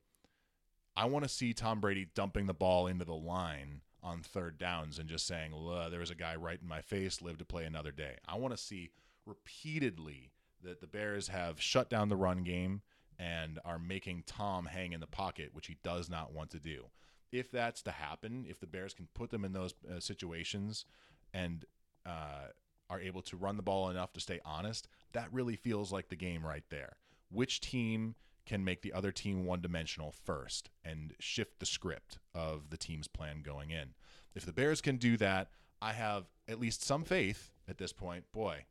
I 0.96 1.06
want 1.06 1.24
to 1.24 1.28
see 1.28 1.52
Tom 1.52 1.80
Brady 1.80 2.06
dumping 2.14 2.46
the 2.46 2.54
ball 2.54 2.86
into 2.86 3.04
the 3.04 3.14
line 3.14 3.80
on 4.02 4.20
third 4.20 4.58
downs 4.58 4.98
and 4.98 5.08
just 5.08 5.26
saying, 5.26 5.52
there 5.90 6.00
was 6.00 6.10
a 6.10 6.14
guy 6.14 6.36
right 6.36 6.58
in 6.60 6.68
my 6.68 6.82
face, 6.82 7.22
live 7.22 7.38
to 7.38 7.44
play 7.44 7.64
another 7.64 7.90
day. 7.90 8.16
I 8.28 8.36
want 8.36 8.54
to 8.54 8.62
see 8.62 8.90
repeatedly 9.26 10.30
that 10.64 10.80
the 10.80 10.86
Bears 10.86 11.28
have 11.28 11.60
shut 11.60 11.88
down 11.88 12.08
the 12.08 12.16
run 12.16 12.42
game 12.42 12.82
and 13.18 13.58
are 13.64 13.78
making 13.78 14.24
Tom 14.26 14.66
hang 14.66 14.92
in 14.92 15.00
the 15.00 15.06
pocket, 15.06 15.50
which 15.52 15.66
he 15.66 15.76
does 15.82 16.10
not 16.10 16.32
want 16.32 16.50
to 16.50 16.58
do. 16.58 16.86
If 17.30 17.50
that's 17.50 17.82
to 17.82 17.90
happen, 17.90 18.44
if 18.48 18.60
the 18.60 18.66
Bears 18.66 18.94
can 18.94 19.08
put 19.14 19.30
them 19.30 19.44
in 19.44 19.52
those 19.52 19.74
uh, 19.88 20.00
situations 20.00 20.84
and 21.32 21.64
uh, 22.06 22.48
are 22.90 23.00
able 23.00 23.22
to 23.22 23.36
run 23.36 23.56
the 23.56 23.62
ball 23.62 23.90
enough 23.90 24.12
to 24.14 24.20
stay 24.20 24.40
honest, 24.44 24.88
that 25.12 25.28
really 25.32 25.56
feels 25.56 25.92
like 25.92 26.08
the 26.08 26.16
game 26.16 26.44
right 26.44 26.64
there. 26.70 26.96
Which 27.30 27.60
team 27.60 28.14
can 28.46 28.64
make 28.64 28.82
the 28.82 28.92
other 28.92 29.10
team 29.10 29.44
one 29.44 29.60
dimensional 29.60 30.12
first 30.12 30.70
and 30.84 31.14
shift 31.18 31.58
the 31.60 31.66
script 31.66 32.18
of 32.34 32.70
the 32.70 32.76
team's 32.76 33.08
plan 33.08 33.42
going 33.42 33.70
in? 33.70 33.94
If 34.34 34.44
the 34.44 34.52
Bears 34.52 34.80
can 34.80 34.96
do 34.96 35.16
that, 35.16 35.50
I 35.80 35.92
have 35.92 36.24
at 36.48 36.60
least 36.60 36.82
some 36.82 37.04
faith 37.04 37.52
at 37.68 37.78
this 37.78 37.92
point. 37.92 38.24
Boy, 38.32 38.64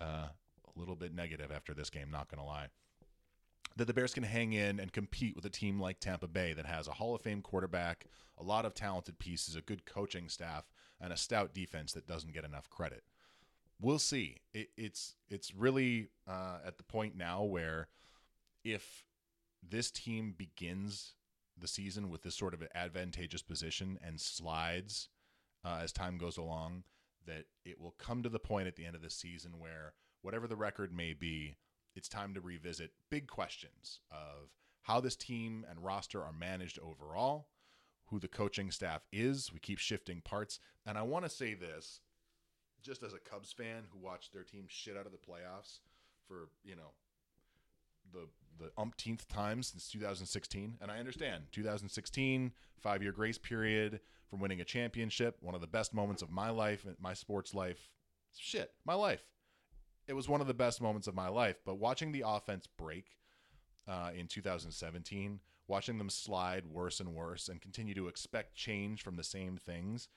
uh, 0.00 0.28
little 0.76 0.96
bit 0.96 1.14
negative 1.14 1.50
after 1.50 1.74
this 1.74 1.90
game, 1.90 2.10
not 2.10 2.28
going 2.28 2.40
to 2.40 2.46
lie. 2.46 2.68
That 3.76 3.86
the 3.86 3.94
Bears 3.94 4.14
can 4.14 4.22
hang 4.22 4.52
in 4.52 4.80
and 4.80 4.92
compete 4.92 5.36
with 5.36 5.44
a 5.44 5.50
team 5.50 5.80
like 5.80 6.00
Tampa 6.00 6.28
Bay 6.28 6.54
that 6.54 6.66
has 6.66 6.88
a 6.88 6.92
Hall 6.92 7.14
of 7.14 7.20
Fame 7.20 7.42
quarterback, 7.42 8.06
a 8.38 8.42
lot 8.42 8.64
of 8.64 8.74
talented 8.74 9.18
pieces, 9.18 9.54
a 9.54 9.60
good 9.60 9.84
coaching 9.84 10.28
staff, 10.28 10.70
and 11.00 11.12
a 11.12 11.16
stout 11.16 11.52
defense 11.52 11.92
that 11.92 12.06
doesn't 12.06 12.32
get 12.32 12.44
enough 12.44 12.70
credit 12.70 13.02
we'll 13.80 13.98
see. 13.98 14.36
It, 14.52 14.70
it's 14.76 15.14
it's 15.28 15.54
really 15.54 16.08
uh, 16.26 16.58
at 16.64 16.78
the 16.78 16.84
point 16.84 17.16
now 17.16 17.42
where 17.42 17.88
if 18.64 19.04
this 19.62 19.90
team 19.90 20.34
begins 20.36 21.14
the 21.58 21.68
season 21.68 22.10
with 22.10 22.22
this 22.22 22.34
sort 22.34 22.54
of 22.54 22.62
advantageous 22.74 23.42
position 23.42 23.98
and 24.04 24.20
slides 24.20 25.08
uh, 25.64 25.80
as 25.82 25.92
time 25.92 26.18
goes 26.18 26.36
along, 26.36 26.84
that 27.26 27.44
it 27.64 27.80
will 27.80 27.94
come 27.98 28.22
to 28.22 28.28
the 28.28 28.38
point 28.38 28.68
at 28.68 28.76
the 28.76 28.84
end 28.84 28.94
of 28.94 29.02
the 29.02 29.10
season 29.10 29.58
where 29.58 29.94
whatever 30.26 30.48
the 30.48 30.56
record 30.56 30.92
may 30.92 31.12
be, 31.12 31.54
it's 31.94 32.08
time 32.08 32.34
to 32.34 32.40
revisit 32.40 32.90
big 33.10 33.28
questions 33.28 34.00
of 34.10 34.50
how 34.82 34.98
this 34.98 35.14
team 35.14 35.64
and 35.70 35.84
roster 35.84 36.20
are 36.20 36.32
managed 36.32 36.80
overall, 36.80 37.46
who 38.06 38.18
the 38.18 38.26
coaching 38.26 38.72
staff 38.72 39.02
is. 39.12 39.52
We 39.52 39.60
keep 39.60 39.78
shifting 39.78 40.20
parts. 40.22 40.58
And 40.84 40.98
I 40.98 41.02
want 41.02 41.26
to 41.26 41.30
say 41.30 41.54
this 41.54 42.00
just 42.82 43.04
as 43.04 43.12
a 43.12 43.20
Cubs 43.20 43.52
fan 43.52 43.84
who 43.92 44.04
watched 44.04 44.32
their 44.32 44.42
team 44.42 44.64
shit 44.66 44.96
out 44.96 45.06
of 45.06 45.12
the 45.12 45.18
playoffs 45.18 45.78
for 46.26 46.48
you 46.64 46.74
know 46.74 46.90
the 48.12 48.26
the 48.58 48.72
umpteenth 48.76 49.28
time 49.28 49.62
since 49.62 49.88
2016, 49.90 50.78
and 50.80 50.90
I 50.90 50.98
understand 50.98 51.44
2016 51.52 52.52
five 52.80 53.00
year 53.00 53.12
grace 53.12 53.38
period 53.38 54.00
from 54.28 54.40
winning 54.40 54.60
a 54.60 54.64
championship, 54.64 55.36
one 55.40 55.54
of 55.54 55.60
the 55.60 55.68
best 55.68 55.94
moments 55.94 56.20
of 56.20 56.30
my 56.30 56.50
life, 56.50 56.84
my 57.00 57.14
sports 57.14 57.54
life, 57.54 57.90
shit, 58.36 58.72
my 58.84 58.94
life. 58.94 59.22
It 60.06 60.14
was 60.14 60.28
one 60.28 60.40
of 60.40 60.46
the 60.46 60.54
best 60.54 60.80
moments 60.80 61.08
of 61.08 61.14
my 61.14 61.28
life. 61.28 61.56
But 61.64 61.78
watching 61.78 62.12
the 62.12 62.24
offense 62.26 62.66
break 62.66 63.16
uh, 63.88 64.10
in 64.16 64.26
2017, 64.26 65.40
watching 65.68 65.98
them 65.98 66.10
slide 66.10 66.66
worse 66.66 67.00
and 67.00 67.14
worse, 67.14 67.48
and 67.48 67.60
continue 67.60 67.94
to 67.94 68.08
expect 68.08 68.54
change 68.54 69.02
from 69.02 69.16
the 69.16 69.24
same 69.24 69.56
things 69.56 70.08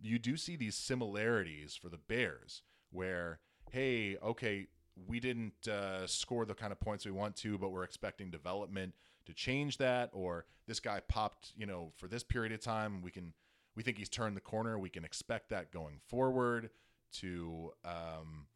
you 0.00 0.18
do 0.18 0.36
see 0.36 0.56
these 0.56 0.76
similarities 0.76 1.74
for 1.74 1.88
the 1.88 1.98
Bears 1.98 2.62
where, 2.90 3.40
hey, 3.70 4.16
okay, 4.22 4.66
we 5.06 5.20
didn't 5.20 5.68
uh, 5.68 6.06
score 6.06 6.44
the 6.44 6.54
kind 6.54 6.72
of 6.72 6.80
points 6.80 7.04
we 7.04 7.12
want 7.12 7.36
to, 7.36 7.58
but 7.58 7.70
we're 7.70 7.84
expecting 7.84 8.30
development 8.30 8.94
to 9.26 9.32
change 9.32 9.78
that, 9.78 10.10
or 10.12 10.46
this 10.66 10.80
guy 10.80 11.00
popped, 11.00 11.52
you 11.56 11.66
know, 11.66 11.92
for 11.96 12.08
this 12.08 12.22
period 12.22 12.52
of 12.52 12.60
time, 12.60 13.02
we 13.02 13.10
can, 13.10 13.32
we 13.76 13.82
think 13.82 13.98
he's 13.98 14.08
turned 14.08 14.36
the 14.36 14.40
corner. 14.40 14.78
We 14.78 14.88
can 14.88 15.04
expect 15.04 15.50
that 15.50 15.72
going 15.72 16.00
forward. 16.08 16.70
To, 17.20 17.72
um, 17.84 18.46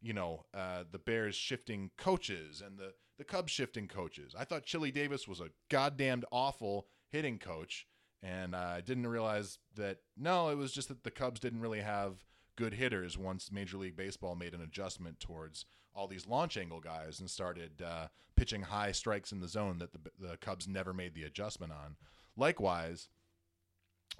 you 0.00 0.12
know, 0.12 0.44
uh, 0.54 0.84
the 0.90 0.98
Bears 0.98 1.34
shifting 1.34 1.90
coaches 1.96 2.62
and 2.64 2.78
the 2.78 2.94
the 3.18 3.24
Cubs 3.24 3.50
shifting 3.50 3.88
coaches. 3.88 4.34
I 4.38 4.44
thought 4.44 4.64
Chili 4.64 4.92
Davis 4.92 5.26
was 5.26 5.40
a 5.40 5.50
goddamned 5.68 6.24
awful 6.30 6.86
hitting 7.10 7.38
coach 7.38 7.86
and 8.22 8.54
I 8.54 8.80
didn't 8.80 9.06
realize 9.06 9.58
that 9.76 9.98
no, 10.16 10.48
it 10.48 10.56
was 10.56 10.72
just 10.72 10.88
that 10.88 11.04
the 11.04 11.10
Cubs 11.10 11.40
didn't 11.40 11.60
really 11.60 11.80
have 11.80 12.24
good 12.56 12.74
hitters 12.74 13.16
once 13.16 13.52
Major 13.52 13.76
League 13.76 13.96
Baseball 13.96 14.34
made 14.34 14.54
an 14.54 14.60
adjustment 14.60 15.20
towards 15.20 15.64
all 15.94 16.08
these 16.08 16.26
launch 16.26 16.56
angle 16.56 16.80
guys 16.80 17.20
and 17.20 17.30
started 17.30 17.82
uh, 17.82 18.08
pitching 18.36 18.62
high 18.62 18.92
strikes 18.92 19.32
in 19.32 19.40
the 19.40 19.48
zone 19.48 19.78
that 19.78 19.92
the, 19.92 19.98
the 20.18 20.36
Cubs 20.38 20.66
never 20.66 20.92
made 20.92 21.14
the 21.14 21.22
adjustment 21.22 21.72
on. 21.72 21.96
Likewise, 22.36 23.08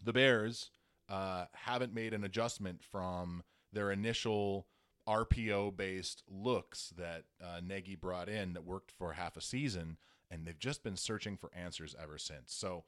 the 0.04 0.12
Bears 0.12 0.70
uh, 1.08 1.46
haven't 1.52 1.94
made 1.94 2.14
an 2.14 2.24
adjustment 2.24 2.82
from 2.82 3.42
their 3.72 3.90
initial 3.90 4.66
RPO 5.08 5.76
based 5.76 6.22
looks 6.28 6.92
that 6.98 7.24
uh, 7.42 7.60
Nagy 7.66 7.96
brought 7.96 8.28
in 8.28 8.52
that 8.52 8.64
worked 8.64 8.92
for 8.92 9.14
half 9.14 9.36
a 9.36 9.40
season, 9.40 9.96
and 10.30 10.44
they've 10.44 10.58
just 10.58 10.82
been 10.82 10.96
searching 10.96 11.36
for 11.36 11.50
answers 11.54 11.96
ever 12.00 12.18
since. 12.18 12.52
So, 12.52 12.84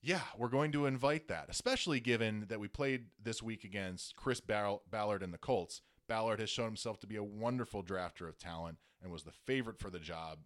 yeah, 0.00 0.20
we're 0.38 0.48
going 0.48 0.70
to 0.72 0.86
invite 0.86 1.26
that, 1.28 1.46
especially 1.48 1.98
given 1.98 2.46
that 2.48 2.60
we 2.60 2.68
played 2.68 3.06
this 3.20 3.42
week 3.42 3.64
against 3.64 4.14
Chris 4.14 4.40
Ballard 4.40 5.22
and 5.22 5.34
the 5.34 5.38
Colts. 5.38 5.80
Ballard 6.08 6.38
has 6.38 6.48
shown 6.48 6.66
himself 6.66 7.00
to 7.00 7.08
be 7.08 7.16
a 7.16 7.24
wonderful 7.24 7.82
drafter 7.82 8.28
of 8.28 8.38
talent 8.38 8.78
and 9.02 9.10
was 9.10 9.24
the 9.24 9.32
favorite 9.32 9.80
for 9.80 9.90
the 9.90 9.98
job 9.98 10.38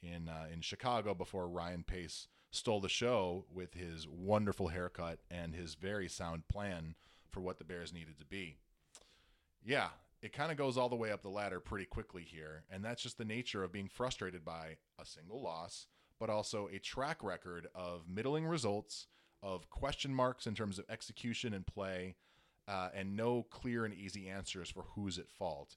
in 0.00 0.28
uh, 0.28 0.46
in 0.52 0.60
Chicago 0.60 1.14
before 1.14 1.48
Ryan 1.48 1.82
Pace 1.82 2.28
stole 2.50 2.80
the 2.80 2.88
show 2.88 3.44
with 3.52 3.74
his 3.74 4.06
wonderful 4.06 4.68
haircut 4.68 5.18
and 5.30 5.54
his 5.54 5.74
very 5.74 6.08
sound 6.08 6.46
plan 6.46 6.94
for 7.30 7.40
what 7.40 7.58
the 7.58 7.64
Bears 7.64 7.92
needed 7.92 8.18
to 8.18 8.24
be. 8.24 8.56
Yeah, 9.64 9.88
it 10.22 10.32
kind 10.32 10.50
of 10.50 10.58
goes 10.58 10.76
all 10.76 10.88
the 10.88 10.96
way 10.96 11.12
up 11.12 11.22
the 11.22 11.28
ladder 11.28 11.60
pretty 11.60 11.84
quickly 11.84 12.22
here, 12.22 12.64
and 12.70 12.84
that's 12.84 13.02
just 13.02 13.18
the 13.18 13.24
nature 13.24 13.62
of 13.62 13.72
being 13.72 13.88
frustrated 13.88 14.44
by 14.44 14.76
a 15.00 15.04
single 15.04 15.40
loss, 15.40 15.86
but 16.18 16.30
also 16.30 16.68
a 16.72 16.78
track 16.78 17.22
record 17.22 17.68
of 17.74 18.08
middling 18.08 18.46
results, 18.46 19.06
of 19.42 19.70
question 19.70 20.12
marks 20.12 20.46
in 20.46 20.54
terms 20.54 20.78
of 20.78 20.84
execution 20.88 21.54
and 21.54 21.66
play, 21.66 22.16
uh, 22.66 22.88
and 22.94 23.16
no 23.16 23.44
clear 23.44 23.84
and 23.84 23.94
easy 23.94 24.28
answers 24.28 24.68
for 24.68 24.84
who's 24.94 25.18
at 25.18 25.30
fault. 25.30 25.76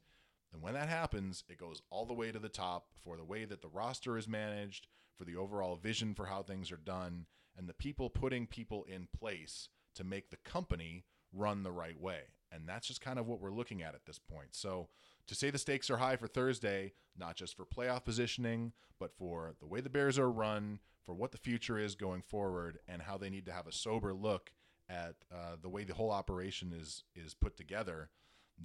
And 0.51 0.61
when 0.61 0.73
that 0.73 0.89
happens, 0.89 1.43
it 1.47 1.57
goes 1.57 1.81
all 1.89 2.05
the 2.05 2.13
way 2.13 2.31
to 2.31 2.39
the 2.39 2.49
top 2.49 2.87
for 3.03 3.15
the 3.15 3.23
way 3.23 3.45
that 3.45 3.61
the 3.61 3.69
roster 3.69 4.17
is 4.17 4.27
managed, 4.27 4.87
for 5.17 5.23
the 5.23 5.35
overall 5.35 5.75
vision 5.75 6.15
for 6.15 6.25
how 6.25 6.41
things 6.41 6.71
are 6.71 6.77
done, 6.77 7.27
and 7.55 7.69
the 7.69 7.73
people 7.73 8.09
putting 8.09 8.47
people 8.47 8.83
in 8.85 9.07
place 9.17 9.69
to 9.93 10.03
make 10.03 10.29
the 10.29 10.37
company 10.37 11.05
run 11.31 11.63
the 11.63 11.71
right 11.71 11.99
way. 11.99 12.21
And 12.51 12.67
that's 12.67 12.87
just 12.87 13.01
kind 13.01 13.17
of 13.17 13.27
what 13.27 13.39
we're 13.39 13.51
looking 13.51 13.81
at 13.81 13.95
at 13.95 14.05
this 14.05 14.19
point. 14.19 14.49
So, 14.51 14.89
to 15.27 15.35
say 15.35 15.49
the 15.49 15.57
stakes 15.57 15.89
are 15.89 15.97
high 15.97 16.17
for 16.17 16.27
Thursday, 16.27 16.93
not 17.17 17.35
just 17.35 17.55
for 17.55 17.65
playoff 17.65 18.03
positioning, 18.03 18.73
but 18.99 19.13
for 19.13 19.53
the 19.59 19.67
way 19.67 19.79
the 19.79 19.89
Bears 19.89 20.19
are 20.19 20.29
run, 20.29 20.79
for 21.05 21.13
what 21.13 21.31
the 21.31 21.37
future 21.37 21.77
is 21.77 21.95
going 21.95 22.21
forward, 22.21 22.79
and 22.87 23.01
how 23.01 23.17
they 23.17 23.29
need 23.29 23.45
to 23.45 23.53
have 23.53 23.67
a 23.67 23.71
sober 23.71 24.13
look 24.13 24.51
at 24.89 25.15
uh, 25.33 25.55
the 25.61 25.69
way 25.69 25.83
the 25.83 25.93
whole 25.93 26.11
operation 26.11 26.73
is 26.77 27.03
is 27.15 27.33
put 27.33 27.55
together, 27.55 28.09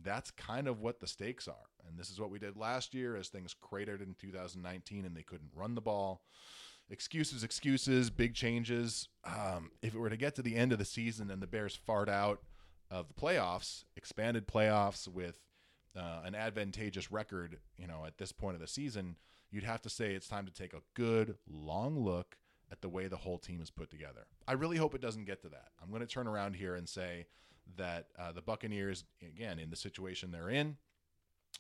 that's 0.02 0.30
kind 0.30 0.68
of 0.68 0.80
what 0.80 1.00
the 1.00 1.06
stakes 1.06 1.48
are. 1.48 1.70
And 1.88 1.98
this 1.98 2.10
is 2.10 2.20
what 2.20 2.30
we 2.30 2.38
did 2.38 2.56
last 2.56 2.94
year 2.94 3.16
as 3.16 3.28
things 3.28 3.54
cratered 3.54 4.02
in 4.02 4.14
2019 4.18 5.04
and 5.04 5.16
they 5.16 5.22
couldn't 5.22 5.50
run 5.54 5.74
the 5.74 5.80
ball. 5.80 6.22
Excuses, 6.90 7.42
excuses, 7.42 8.10
big 8.10 8.34
changes. 8.34 9.08
Um, 9.24 9.70
if 9.82 9.94
it 9.94 9.98
were 9.98 10.10
to 10.10 10.16
get 10.16 10.34
to 10.36 10.42
the 10.42 10.56
end 10.56 10.72
of 10.72 10.78
the 10.78 10.84
season 10.84 11.30
and 11.30 11.42
the 11.42 11.46
Bears 11.46 11.74
fart 11.74 12.08
out 12.08 12.42
of 12.90 13.08
the 13.08 13.14
playoffs, 13.14 13.84
expanded 13.96 14.46
playoffs 14.46 15.08
with 15.08 15.40
uh, 15.96 16.20
an 16.24 16.34
advantageous 16.34 17.10
record, 17.10 17.58
you 17.76 17.86
know, 17.86 18.04
at 18.06 18.18
this 18.18 18.32
point 18.32 18.54
of 18.54 18.60
the 18.60 18.66
season, 18.66 19.16
you'd 19.50 19.64
have 19.64 19.82
to 19.82 19.90
say 19.90 20.14
it's 20.14 20.28
time 20.28 20.46
to 20.46 20.52
take 20.52 20.72
a 20.72 20.82
good 20.94 21.36
long 21.48 21.98
look 21.98 22.36
at 22.70 22.80
the 22.80 22.88
way 22.88 23.06
the 23.06 23.16
whole 23.16 23.38
team 23.38 23.60
is 23.60 23.70
put 23.70 23.90
together. 23.90 24.26
I 24.46 24.52
really 24.52 24.76
hope 24.76 24.94
it 24.94 25.00
doesn't 25.00 25.24
get 25.24 25.40
to 25.42 25.48
that. 25.50 25.68
I'm 25.82 25.90
going 25.90 26.00
to 26.00 26.06
turn 26.06 26.26
around 26.26 26.56
here 26.56 26.74
and 26.74 26.88
say 26.88 27.26
that 27.76 28.08
uh, 28.18 28.32
the 28.32 28.42
Buccaneers, 28.42 29.04
again, 29.22 29.58
in 29.58 29.70
the 29.70 29.76
situation 29.76 30.30
they're 30.30 30.50
in, 30.50 30.76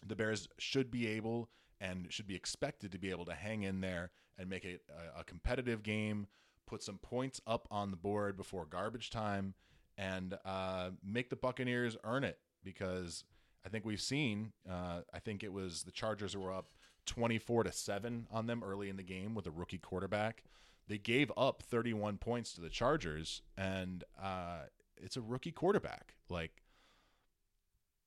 the 0.06 0.16
Bears 0.16 0.48
should 0.58 0.90
be 0.90 1.06
able 1.06 1.48
and 1.80 2.06
should 2.10 2.26
be 2.26 2.34
expected 2.34 2.92
to 2.92 2.98
be 2.98 3.10
able 3.10 3.24
to 3.26 3.34
hang 3.34 3.62
in 3.62 3.80
there 3.80 4.10
and 4.38 4.48
make 4.48 4.64
it 4.64 4.82
a, 4.90 5.20
a 5.20 5.24
competitive 5.24 5.82
game, 5.82 6.26
put 6.66 6.82
some 6.82 6.98
points 6.98 7.40
up 7.46 7.68
on 7.70 7.90
the 7.90 7.96
board 7.96 8.36
before 8.36 8.66
garbage 8.66 9.10
time, 9.10 9.54
and 9.96 10.36
uh, 10.44 10.90
make 11.04 11.30
the 11.30 11.36
Buccaneers 11.36 11.96
earn 12.04 12.24
it 12.24 12.38
because 12.62 13.24
I 13.64 13.68
think 13.68 13.84
we've 13.84 14.00
seen. 14.00 14.52
Uh, 14.68 15.00
I 15.12 15.18
think 15.18 15.42
it 15.42 15.52
was 15.52 15.82
the 15.82 15.90
Chargers 15.90 16.36
were 16.36 16.52
up 16.52 16.68
24 17.06 17.64
to 17.64 17.72
seven 17.72 18.26
on 18.30 18.46
them 18.46 18.62
early 18.64 18.88
in 18.88 18.96
the 18.96 19.02
game 19.02 19.34
with 19.34 19.46
a 19.46 19.50
rookie 19.50 19.78
quarterback. 19.78 20.44
They 20.88 20.98
gave 20.98 21.32
up 21.36 21.62
31 21.62 22.18
points 22.18 22.52
to 22.54 22.60
the 22.60 22.68
Chargers, 22.68 23.42
and 23.56 24.04
uh, 24.22 24.64
it's 24.96 25.16
a 25.16 25.20
rookie 25.20 25.50
quarterback. 25.50 26.14
Like, 26.28 26.62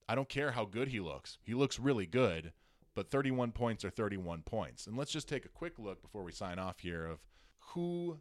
I 0.08 0.16
don't 0.16 0.30
care 0.30 0.52
how 0.52 0.66
good 0.66 0.90
he 0.90 1.00
looks. 1.00 1.38
He 1.44 1.54
looks 1.54 1.78
really 1.78 2.06
good, 2.06 2.54
but 2.96 3.12
31 3.12 3.52
points 3.52 3.84
are 3.84 3.90
31 3.90 4.44
points. 4.44 4.88
And 4.88 4.96
let's 4.98 5.12
just 5.12 5.28
take 5.28 5.46
a 5.46 5.50
quick 5.50 5.78
look 5.78 6.02
before 6.02 6.24
we 6.24 6.32
sign 6.32 6.58
off 6.58 6.80
here 6.80 7.06
of 7.06 7.20
who 7.60 8.20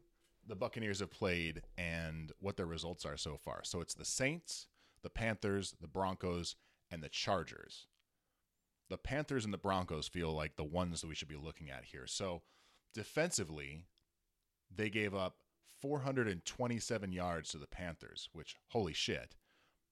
the 0.49 0.57
Buccaneers 0.57 1.01
have 1.01 1.11
played 1.11 1.63
and 1.77 2.33
what 2.41 2.57
their 2.57 2.67
results 2.67 3.05
are 3.05 3.17
so 3.17 3.37
far. 3.37 3.61
So 3.65 3.81
it's 3.81 3.95
the 3.95 4.05
Saints, 4.05 4.67
the 5.03 5.11
Panthers, 5.11 5.75
the 5.81 5.87
Broncos, 5.87 6.57
and 6.91 7.03
the 7.03 7.09
Chargers. 7.09 7.87
The 8.89 8.97
Panthers 8.97 9.45
and 9.45 9.53
the 9.53 9.59
Broncos 9.59 10.09
feel 10.09 10.33
like 10.33 10.57
the 10.57 10.65
ones 10.65 11.03
that 11.03 11.09
we 11.09 11.15
should 11.15 11.29
be 11.29 11.37
looking 11.37 11.71
at 11.71 11.85
here. 11.85 12.07
So 12.07 12.43
defensively, 12.95 13.85
they 14.75 14.89
gave 14.89 15.15
up 15.15 15.37
427 15.81 17.13
yards 17.13 17.51
to 17.51 17.59
the 17.59 17.67
Panthers, 17.67 18.31
which, 18.33 18.57
holy 18.69 18.95
shit, 18.95 19.37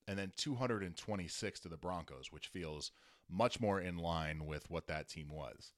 and 0.07 0.17
then 0.17 0.31
226 0.35 1.59
to 1.59 1.69
the 1.69 1.77
Broncos, 1.77 2.31
which 2.31 2.47
feels 2.47 2.91
much 3.29 3.59
more 3.59 3.79
in 3.79 3.97
line 3.97 4.45
with 4.45 4.69
what 4.71 4.87
that 4.87 5.07
team 5.07 5.29
was. 5.29 5.73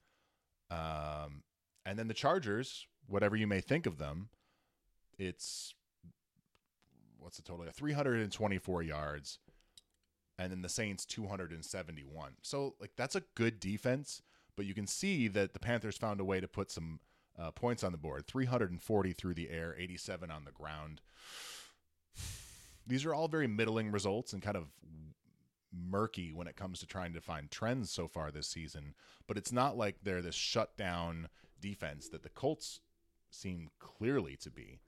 Um, 0.71 1.43
and 1.85 1.99
then 1.99 2.07
the 2.07 2.13
Chargers, 2.13 2.87
whatever 3.07 3.35
you 3.35 3.47
may 3.47 3.59
think 3.59 3.85
of 3.85 3.97
them, 3.97 4.29
it's 5.19 5.73
what's 7.19 7.37
the 7.37 7.43
total? 7.43 7.65
324 7.71 8.83
yards, 8.83 9.39
and 10.37 10.51
then 10.51 10.61
the 10.61 10.69
Saints 10.69 11.05
271. 11.05 12.33
So 12.41 12.75
like 12.79 12.91
that's 12.95 13.15
a 13.15 13.23
good 13.35 13.59
defense, 13.59 14.21
but 14.55 14.65
you 14.65 14.73
can 14.73 14.87
see 14.87 15.27
that 15.27 15.53
the 15.53 15.59
Panthers 15.59 15.97
found 15.97 16.19
a 16.19 16.25
way 16.25 16.39
to 16.39 16.47
put 16.47 16.71
some 16.71 16.99
uh, 17.37 17.51
points 17.51 17.83
on 17.83 17.91
the 17.91 17.97
board 17.97 18.25
340 18.27 19.13
through 19.13 19.33
the 19.33 19.49
air, 19.49 19.75
87 19.77 20.31
on 20.31 20.45
the 20.45 20.51
ground. 20.51 21.01
These 22.87 23.05
are 23.05 23.13
all 23.13 23.27
very 23.27 23.47
middling 23.47 23.91
results 23.91 24.33
and 24.33 24.41
kind 24.41 24.57
of 24.57 24.65
murky 25.71 26.33
when 26.33 26.47
it 26.47 26.55
comes 26.55 26.79
to 26.79 26.87
trying 26.87 27.13
to 27.13 27.21
find 27.21 27.51
trends 27.51 27.91
so 27.91 28.07
far 28.07 28.31
this 28.31 28.47
season. 28.47 28.95
But 29.27 29.37
it's 29.37 29.51
not 29.51 29.77
like 29.77 29.97
they're 30.01 30.21
this 30.21 30.35
shutdown 30.35 31.29
defense 31.61 32.09
that 32.09 32.23
the 32.23 32.29
Colts 32.29 32.79
seem 33.29 33.69
clearly 33.79 34.35
to 34.37 34.49
be. 34.49 34.79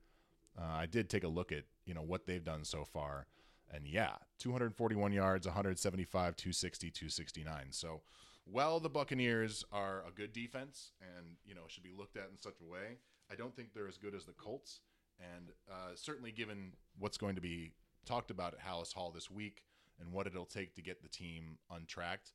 Uh, 0.58 0.64
I 0.64 0.86
did 0.86 1.08
take 1.08 1.24
a 1.24 1.28
look 1.28 1.52
at 1.52 1.64
you 1.86 1.94
know 1.94 2.02
what 2.02 2.26
they've 2.26 2.44
done 2.44 2.64
so 2.64 2.84
far, 2.84 3.26
and 3.72 3.86
yeah, 3.86 4.16
241 4.38 5.12
yards, 5.12 5.46
175, 5.46 6.36
260, 6.36 6.90
269. 6.90 7.66
So 7.70 8.02
while 8.44 8.80
the 8.80 8.90
Buccaneers 8.90 9.64
are 9.72 10.04
a 10.06 10.10
good 10.10 10.32
defense 10.32 10.92
and 11.00 11.36
you 11.44 11.54
know 11.54 11.62
should 11.68 11.82
be 11.82 11.92
looked 11.96 12.16
at 12.16 12.28
in 12.30 12.38
such 12.38 12.60
a 12.60 12.70
way, 12.70 12.98
I 13.30 13.34
don't 13.34 13.54
think 13.54 13.72
they're 13.72 13.88
as 13.88 13.98
good 13.98 14.14
as 14.14 14.24
the 14.24 14.32
Colts. 14.32 14.80
And 15.20 15.50
uh, 15.70 15.94
certainly, 15.94 16.32
given 16.32 16.72
what's 16.98 17.18
going 17.18 17.34
to 17.36 17.40
be 17.40 17.72
talked 18.04 18.30
about 18.30 18.54
at 18.54 18.60
Halas 18.60 18.92
Hall 18.92 19.12
this 19.12 19.30
week 19.30 19.64
and 20.00 20.12
what 20.12 20.26
it'll 20.26 20.44
take 20.44 20.74
to 20.74 20.82
get 20.82 21.02
the 21.02 21.08
team 21.08 21.58
untracked, 21.70 22.32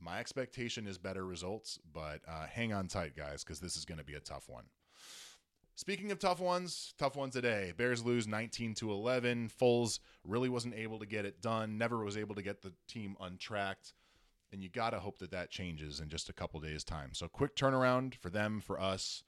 my 0.00 0.18
expectation 0.18 0.86
is 0.86 0.98
better 0.98 1.24
results. 1.24 1.78
But 1.92 2.20
uh, 2.28 2.46
hang 2.46 2.72
on 2.72 2.88
tight, 2.88 3.16
guys, 3.16 3.44
because 3.44 3.60
this 3.60 3.76
is 3.76 3.84
going 3.84 3.98
to 3.98 4.04
be 4.04 4.14
a 4.14 4.20
tough 4.20 4.48
one. 4.48 4.64
Speaking 5.76 6.12
of 6.12 6.18
tough 6.18 6.40
ones, 6.40 6.94
tough 6.98 7.16
one 7.16 7.30
today. 7.30 7.72
Bears 7.76 8.04
lose 8.04 8.28
19 8.28 8.74
to 8.74 8.92
11. 8.92 9.50
Foles 9.60 9.98
really 10.24 10.48
wasn't 10.48 10.74
able 10.74 11.00
to 11.00 11.06
get 11.06 11.24
it 11.24 11.42
done. 11.42 11.78
Never 11.78 12.04
was 12.04 12.16
able 12.16 12.36
to 12.36 12.42
get 12.42 12.62
the 12.62 12.72
team 12.86 13.16
untracked 13.20 13.92
and 14.54 14.62
you 14.62 14.68
got 14.68 14.90
to 14.90 15.00
hope 15.00 15.18
that 15.18 15.32
that 15.32 15.50
changes 15.50 15.98
in 15.98 16.08
just 16.08 16.28
a 16.28 16.32
couple 16.32 16.60
days' 16.60 16.84
time. 16.84 17.10
So 17.12 17.26
quick 17.26 17.56
turnaround 17.56 18.14
for 18.14 18.30
them, 18.30 18.60
for 18.60 18.80
us. 18.80 19.24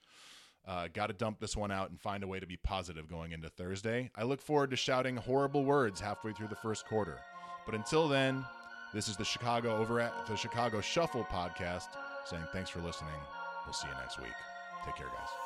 Uh, 0.66 0.88
got 0.92 1.08
to 1.08 1.12
dump 1.12 1.40
this 1.40 1.56
one 1.56 1.70
out 1.70 1.90
and 1.90 2.00
find 2.00 2.24
a 2.24 2.26
way 2.26 2.40
to 2.40 2.46
be 2.46 2.56
positive 2.56 3.08
going 3.08 3.32
into 3.32 3.48
Thursday. 3.48 4.10
I 4.16 4.22
look 4.22 4.40
forward 4.40 4.70
to 4.70 4.76
shouting 4.76 5.16
horrible 5.16 5.64
words 5.64 6.00
halfway 6.00 6.32
through 6.32 6.48
the 6.48 6.56
first 6.56 6.86
quarter. 6.86 7.18
But 7.64 7.74
until 7.74 8.08
then, 8.08 8.44
this 8.94 9.08
is 9.08 9.16
the 9.16 9.24
Chicago 9.24 9.76
over 9.76 10.00
at 10.00 10.26
the 10.26 10.36
Chicago 10.36 10.80
Shuffle 10.80 11.24
podcast 11.24 11.88
saying 12.24 12.44
thanks 12.52 12.70
for 12.70 12.80
listening. 12.80 13.10
We'll 13.64 13.74
see 13.74 13.88
you 13.88 13.94
next 13.94 14.18
week. 14.18 14.34
Take 14.84 14.96
care, 14.96 15.06
guys. 15.06 15.45